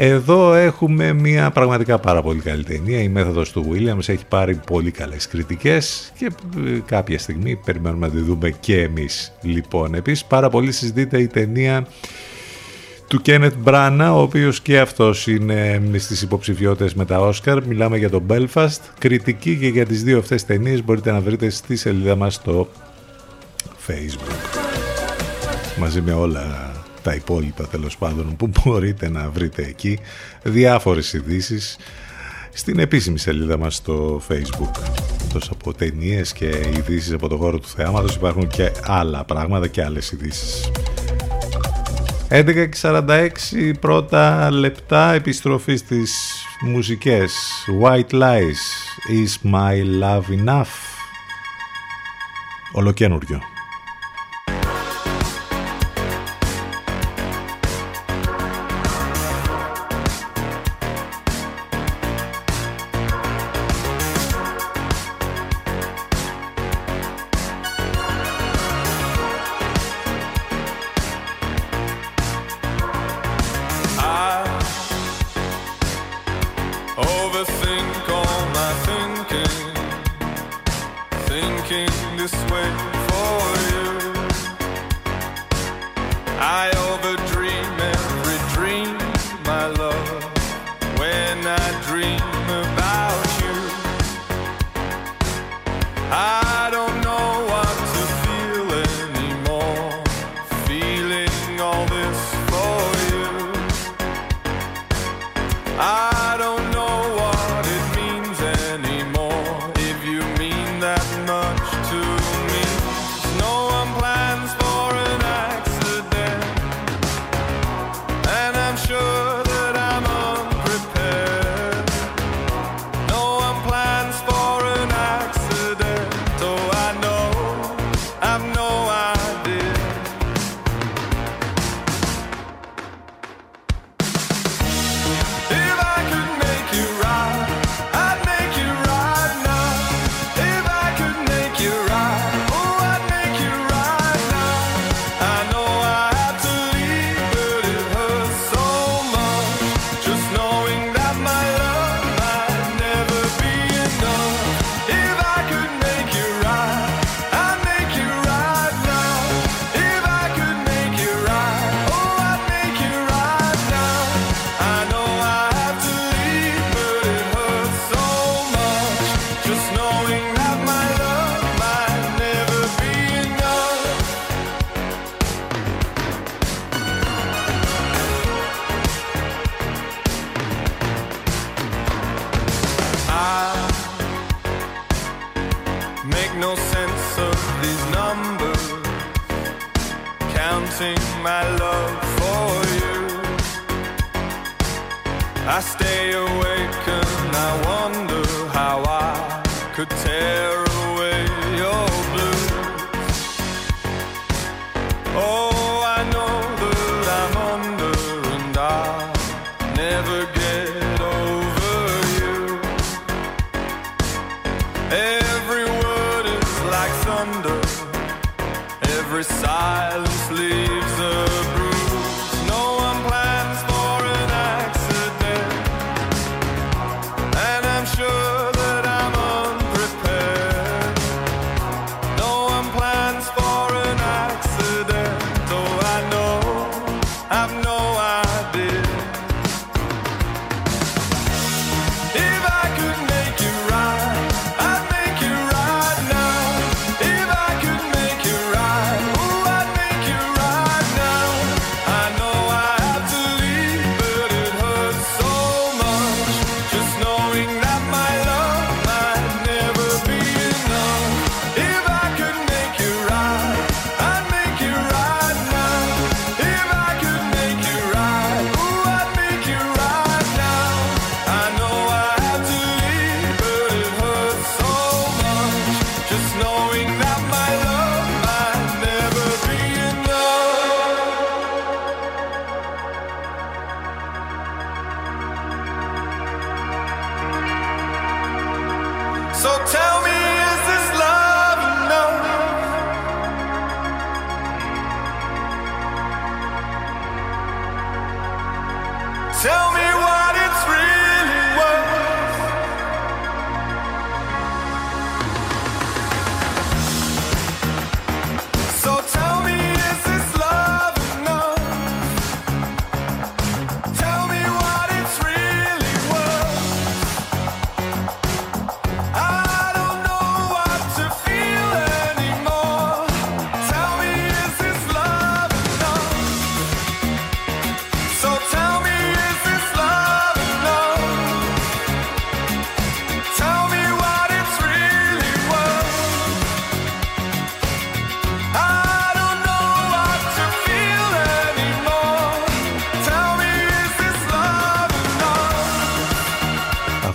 Εδώ 0.00 0.54
έχουμε 0.54 1.12
μια 1.12 1.50
πραγματικά 1.50 1.98
πάρα 1.98 2.22
πολύ 2.22 2.40
καλή 2.40 2.64
ταινία. 2.64 3.02
Η 3.02 3.08
μέθοδος 3.08 3.52
του 3.52 3.70
Williams 3.72 4.08
έχει 4.08 4.24
πάρει 4.28 4.60
πολύ 4.66 4.90
καλές 4.90 5.28
κριτικές 5.28 6.12
και 6.18 6.30
ε, 6.66 6.78
κάποια 6.86 7.18
στιγμή 7.18 7.56
περιμένουμε 7.64 8.06
να 8.06 8.12
τη 8.12 8.20
δούμε 8.20 8.50
και 8.60 8.80
εμείς. 8.80 9.32
Λοιπόν, 9.42 9.94
επίσης 9.94 10.24
πάρα 10.24 10.48
πολύ 10.48 10.72
συζητείται 10.72 11.20
η 11.20 11.26
ταινία 11.26 11.86
του 13.08 13.22
Κένετ 13.22 13.54
Μπράνα, 13.54 14.14
ο 14.14 14.20
οποίος 14.20 14.60
και 14.60 14.80
αυτός 14.80 15.26
είναι 15.26 15.80
στις 15.96 16.22
υποψηφιότητες 16.22 16.94
με 16.94 17.04
τα 17.04 17.20
Όσκαρ. 17.20 17.66
Μιλάμε 17.66 17.96
για 17.96 18.10
τον 18.10 18.22
Belfast. 18.28 18.78
Κριτική 18.98 19.56
και 19.56 19.68
για 19.68 19.86
τις 19.86 20.02
δύο 20.02 20.18
αυτές 20.18 20.44
ταινίες 20.44 20.84
μπορείτε 20.84 21.12
να 21.12 21.20
βρείτε 21.20 21.50
στη 21.50 21.76
σελίδα 21.76 22.16
μας 22.16 22.34
στο 22.34 22.68
Facebook. 23.86 24.58
Μαζί 25.78 26.00
με 26.00 26.12
όλα 26.12 26.72
τα 27.02 27.14
υπόλοιπα 27.14 27.66
τέλος 27.66 27.96
πάντων 27.96 28.36
που 28.36 28.46
μπορείτε 28.46 29.08
να 29.08 29.30
βρείτε 29.30 29.62
εκεί. 29.62 29.98
Διάφορες 30.42 31.12
ειδήσεις 31.12 31.76
στην 32.52 32.78
επίσημη 32.78 33.18
σελίδα 33.18 33.58
μας 33.58 33.74
στο 33.74 34.22
Facebook. 34.28 34.82
Τόσο 35.32 35.50
από 35.52 35.74
ταινίες 35.74 36.32
και 36.32 36.46
ειδήσεις 36.76 37.12
από 37.12 37.28
το 37.28 37.36
χώρο 37.36 37.58
του 37.58 37.68
θεάματος 37.68 38.14
υπάρχουν 38.14 38.48
και 38.48 38.72
άλλα 38.86 39.24
πράγματα 39.24 39.66
και 39.68 39.84
άλλες 39.84 40.10
ειδήσεις. 40.10 40.70
11.46 42.30 43.72
πρώτα 43.80 44.50
λεπτά 44.50 45.12
επιστροφής 45.12 45.80
στις 45.80 46.42
μουσικές. 46.60 47.32
White 47.82 48.10
Lies 48.10 48.60
Is 49.10 49.50
My 49.50 50.02
Love 50.02 50.46
Enough. 50.46 50.66
Ολοκένουργιο 52.72 53.40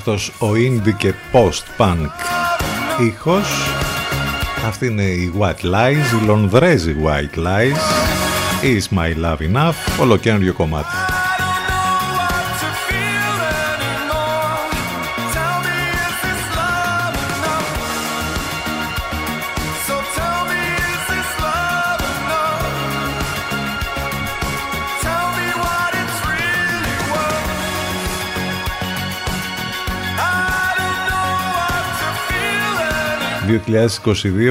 Αυτός 0.05 0.31
ο 0.39 0.47
indie 0.51 0.93
και 0.97 1.13
post-punk 1.31 2.09
ήχος. 3.05 3.47
Αυτή 4.67 4.85
είναι 4.85 5.03
η 5.03 5.33
White 5.39 5.65
Lies, 5.65 6.21
η 6.21 6.25
Λονδρέζη 6.25 6.95
White 7.03 7.37
Lies. 7.37 7.77
Is 8.63 8.97
My 8.97 9.25
Love 9.25 9.55
Enough, 9.55 10.01
ολοκαίριο 10.01 10.53
κομμάτι 10.53 11.02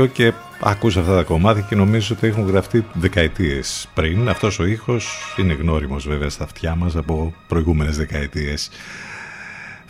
2022 0.02 0.08
και 0.12 0.32
ακούς 0.60 0.96
αυτά 0.96 1.14
τα 1.16 1.22
κομμάτια 1.22 1.66
και 1.68 1.74
νομίζω 1.74 2.14
ότι 2.16 2.26
έχουν 2.26 2.46
γραφτεί 2.46 2.84
δεκαετίες 2.92 3.88
πριν. 3.94 4.28
Αυτός 4.28 4.58
ο 4.58 4.64
ήχος 4.64 5.34
είναι 5.36 5.52
γνώριμος 5.52 6.08
βέβαια 6.08 6.28
στα 6.28 6.44
αυτιά 6.44 6.74
μας 6.74 6.96
από 6.96 7.34
προηγούμενες 7.48 7.96
δεκαετίες. 7.96 8.70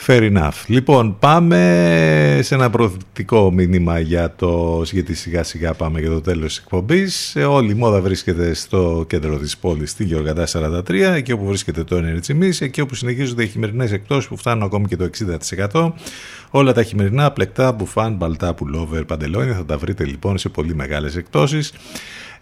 Fair 0.06 0.32
enough. 0.32 0.50
Λοιπόν, 0.66 1.16
πάμε 1.18 1.58
σε 2.42 2.54
ένα 2.54 2.70
προθετικό 2.70 3.50
μήνυμα 3.52 3.98
για 3.98 4.34
το 4.34 4.82
γιατί 4.84 5.14
σιγά 5.14 5.42
σιγά 5.42 5.74
πάμε 5.74 6.00
για 6.00 6.10
το 6.10 6.20
τέλος 6.20 6.46
της 6.46 6.58
εκπομπής. 6.58 7.36
Ε, 7.36 7.44
Όλη 7.44 7.70
η 7.70 7.74
μόδα 7.74 8.00
βρίσκεται 8.00 8.54
στο 8.54 9.04
κέντρο 9.08 9.38
της 9.38 9.56
πόλης, 9.58 9.90
στη 9.90 10.04
Γεωργαντά 10.04 10.46
43, 10.46 11.14
εκεί 11.14 11.32
όπου 11.32 11.46
βρίσκεται 11.46 11.84
το 11.84 11.96
Energy 11.96 12.42
Miss, 12.42 12.60
εκεί 12.60 12.80
όπου 12.80 12.94
συνεχίζονται 12.94 13.42
οι 13.42 13.48
χειμερινές 13.48 13.92
εκτόσεις 13.92 14.28
που 14.28 14.36
φτάνουν 14.36 14.62
ακόμη 14.62 14.86
και 14.86 14.96
το 14.96 15.10
60%. 15.72 15.92
Όλα 16.50 16.72
τα 16.72 16.82
χειμερινά, 16.82 17.30
πλεκτά, 17.30 17.72
μπουφάν, 17.72 18.14
μπαλτά, 18.14 18.54
πουλόβερ, 18.54 19.04
παντελόνια 19.04 19.54
θα 19.54 19.64
τα 19.64 19.78
βρείτε 19.78 20.04
λοιπόν 20.04 20.38
σε 20.38 20.48
πολύ 20.48 20.74
μεγάλες 20.74 21.16
εκτόσεις. 21.16 21.72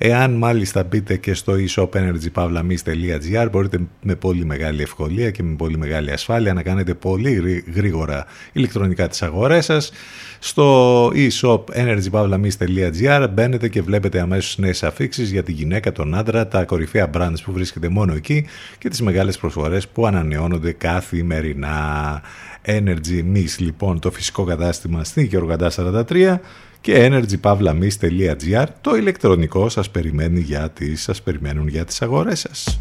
Εάν 0.03 0.33
μάλιστα 0.33 0.85
μπείτε 0.85 1.17
και 1.17 1.35
στο 1.35 1.53
e-shopenergypavlamis.gr 1.53 3.49
μπορείτε 3.51 3.79
με 4.03 4.15
πολύ 4.15 4.45
μεγάλη 4.45 4.83
ευκολία 4.83 5.31
και 5.31 5.43
με 5.43 5.57
πολύ 5.57 5.77
μεγάλη 5.77 6.11
ασφάλεια 6.11 6.53
να 6.53 6.63
κάνετε 6.63 6.95
πολύ 6.95 7.33
γρή- 7.33 7.65
γρήγορα 7.75 8.27
ηλεκτρονικά 8.53 9.09
τις 9.09 9.23
αγορές 9.23 9.65
σας. 9.65 9.93
Στο 10.39 11.07
e-shopenergypavlamis.gr 11.15 13.27
μπαίνετε 13.33 13.69
και 13.69 13.83
βλέπετε 13.83 14.21
αμέσως 14.21 14.59
νέες 14.59 14.83
αφήξεις 14.83 15.31
για 15.31 15.43
τη 15.43 15.53
γυναίκα, 15.53 15.93
τον 15.93 16.15
άντρα, 16.15 16.49
τα 16.49 16.65
κορυφαία 16.65 17.11
brands 17.15 17.39
που 17.45 17.53
βρίσκεται 17.53 17.89
μόνο 17.89 18.15
εκεί 18.15 18.47
και 18.79 18.89
τις 18.89 19.03
μεγάλες 19.03 19.39
προσφορές 19.39 19.89
που 19.89 20.07
ανανεώνονται 20.07 20.73
καθημερινά. 20.73 22.23
Energy 22.67 23.25
Miss 23.35 23.59
λοιπόν 23.59 24.01
το 24.01 24.11
φυσικό 24.11 24.45
κατάστημα 24.45 25.05
στην 25.05 25.25
Γεωργαντά 25.25 25.71
43 25.77 26.39
και 26.81 27.09
energypavlamis.gr 27.11 28.66
το 28.81 28.97
ηλεκτρονικό 28.97 29.69
σας 29.69 29.90
περιμένει 29.90 30.40
για 30.40 30.70
τις, 30.70 31.02
σας 31.02 31.23
περιμένουν 31.23 31.69
για 31.69 31.85
τις 31.85 32.02
αγορές 32.02 32.40
σας. 32.40 32.81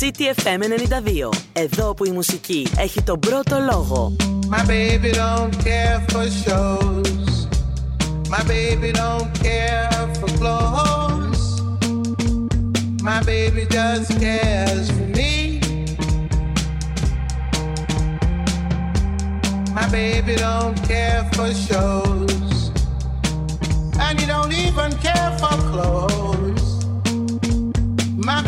CTFM 0.00 0.62
92. 0.62 1.28
Εδώ 1.52 1.94
που 1.94 2.04
η 2.04 2.10
μουσική 2.10 2.66
έχει 2.78 3.02
τον 3.02 3.18
πρώτο 3.18 3.58
λόγο. 3.72 4.16
My 4.50 4.66
baby 4.66 5.12
don't 5.12 5.54
care 5.64 6.00
for 6.10 6.26
shows. 6.44 7.32
My 8.34 8.42
baby 8.54 8.90
don't 8.92 9.30
care 9.46 10.08
for 10.18 10.28
clothes. 10.40 11.42
My 13.02 13.20
baby 13.32 13.62
just 13.76 14.08
cares 14.24 14.86
for 14.96 15.06
me. 15.16 15.41
My 19.74 19.88
baby 19.88 20.36
don't 20.36 20.76
care 20.86 21.24
for 21.32 21.50
shows. 21.54 22.70
And 23.98 24.20
you 24.20 24.26
don't 24.26 24.52
even 24.52 24.92
care 24.98 25.30
for 25.38 25.56
clothes. 25.72 26.84
My 28.18 28.42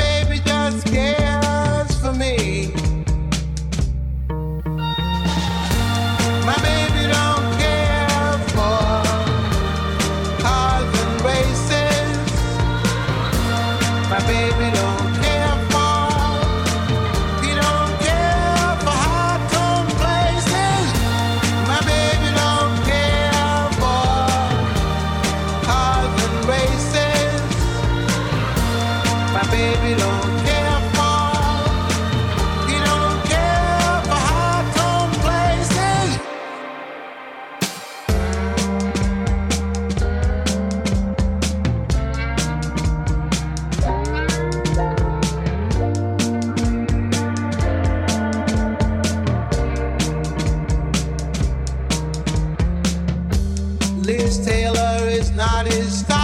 Liz 54.05 54.37
Taylor 54.45 55.09
is 55.09 55.31
not 55.31 55.67
his 55.67 56.01
style. 56.01 56.24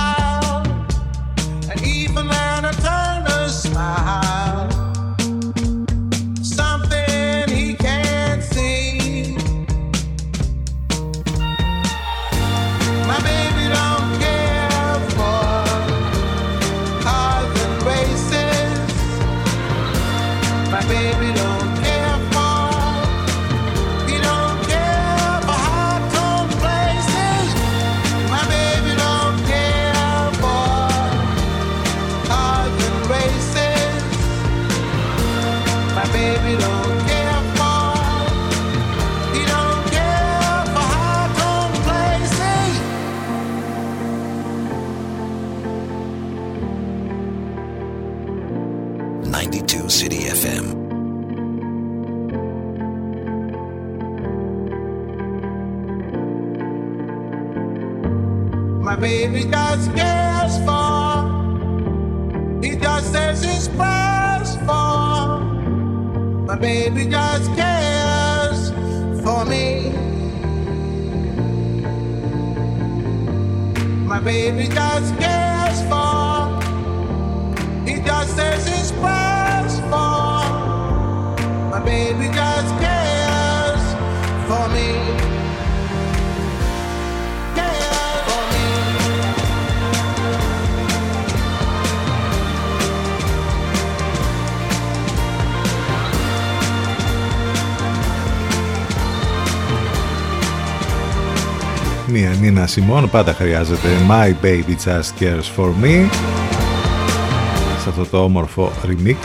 Σιμών 102.71 103.11
πάντα 103.11 103.35
χρειάζεται 103.35 103.89
My 104.09 104.45
Baby 104.45 104.75
Just 104.85 105.23
Cares 105.23 105.57
For 105.57 105.69
Me. 105.83 106.09
Σε 107.83 107.89
αυτό 107.89 108.07
το 108.11 108.23
όμορφο 108.23 108.73
remix 108.87 109.17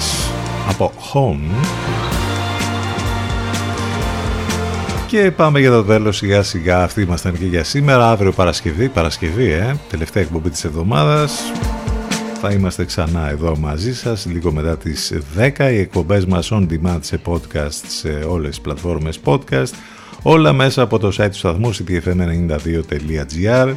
από 0.70 0.92
Home. 1.14 1.66
Και 5.08 5.32
πάμε 5.32 5.60
για 5.60 5.72
το 5.72 5.84
τέλος 5.84 6.18
σιγά 6.18 6.44
σιγά. 6.44 6.84
Αυτοί 6.84 7.02
ήμασταν 7.02 7.38
και 7.38 7.46
για 7.46 7.64
σήμερα. 7.64 8.10
Αύριο 8.10 8.32
Παρασκευή, 8.32 8.90
Παρασκευή 8.90 9.52
ε, 9.52 9.76
τελευταία 9.90 10.24
εκπομπή 10.24 10.50
της 10.50 10.64
εβδομάδας. 10.64 11.42
Θα 12.42 12.52
είμαστε 12.52 12.86
ξανά 12.86 13.30
εδώ 13.30 13.58
μαζί 13.58 13.96
σας 13.96 14.26
λίγο 14.26 14.52
μετά 14.52 14.78
τις 14.78 15.14
10 15.38 15.72
οι 15.72 15.80
εκπομπές 15.80 16.26
μας 16.26 16.52
on 16.52 16.68
demand 16.70 17.00
σε 17.00 17.20
podcast 17.26 17.84
σε 17.88 18.10
όλες 18.30 18.50
τις 18.50 18.62
πλατφόρμες 18.62 19.20
podcast 19.26 19.74
Όλα 20.28 20.54
μέσα 20.54 20.82
από 20.82 21.00
το 21.00 21.08
site 21.08 21.30
του 21.32 21.38
σταθμού 21.38 21.76
ctfm92.gr 21.76 23.76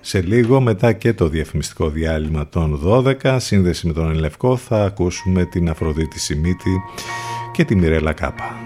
Σε 0.00 0.20
λίγο 0.20 0.60
μετά 0.60 0.92
και 0.92 1.14
το 1.14 1.28
διαφημιστικό 1.28 1.88
διάλειμμα 1.88 2.48
των 2.48 2.80
12 2.84 3.36
σύνδεση 3.40 3.86
με 3.86 3.92
τον 3.92 4.10
Ελευκό 4.10 4.56
θα 4.56 4.84
ακούσουμε 4.84 5.44
την 5.44 5.68
Αφροδίτη 5.68 6.18
Σιμίτη 6.18 6.82
και 7.52 7.64
τη 7.64 7.76
Μιρέλα 7.76 8.12
Κάπα. 8.12 8.56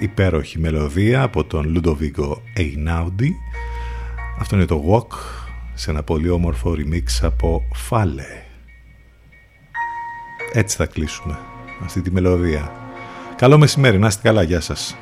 Υπέροχη 0.00 0.58
μελωδία 0.58 1.22
από 1.22 1.44
τον 1.44 1.72
Λουντοβίγκο 1.72 2.42
Einaudi. 2.56 3.28
Αυτό 4.38 4.56
είναι 4.56 4.64
το 4.64 4.82
Walk 4.90 5.16
σε 5.74 5.90
ένα 5.90 6.02
πολύ 6.02 6.28
όμορφο 6.28 6.74
remix 6.76 7.02
από 7.22 7.62
Φάλε. 7.74 8.42
Έτσι 10.52 10.76
θα 10.76 10.86
κλείσουμε 10.86 11.38
αυτή 11.82 12.00
τη 12.00 12.10
μελωδία. 12.10 12.83
Καλό 13.36 13.58
μεσημέρι, 13.58 13.98
να 13.98 14.06
είστε 14.06 14.20
καλά, 14.22 14.42
γεια 14.42 14.60
σας. 14.60 14.96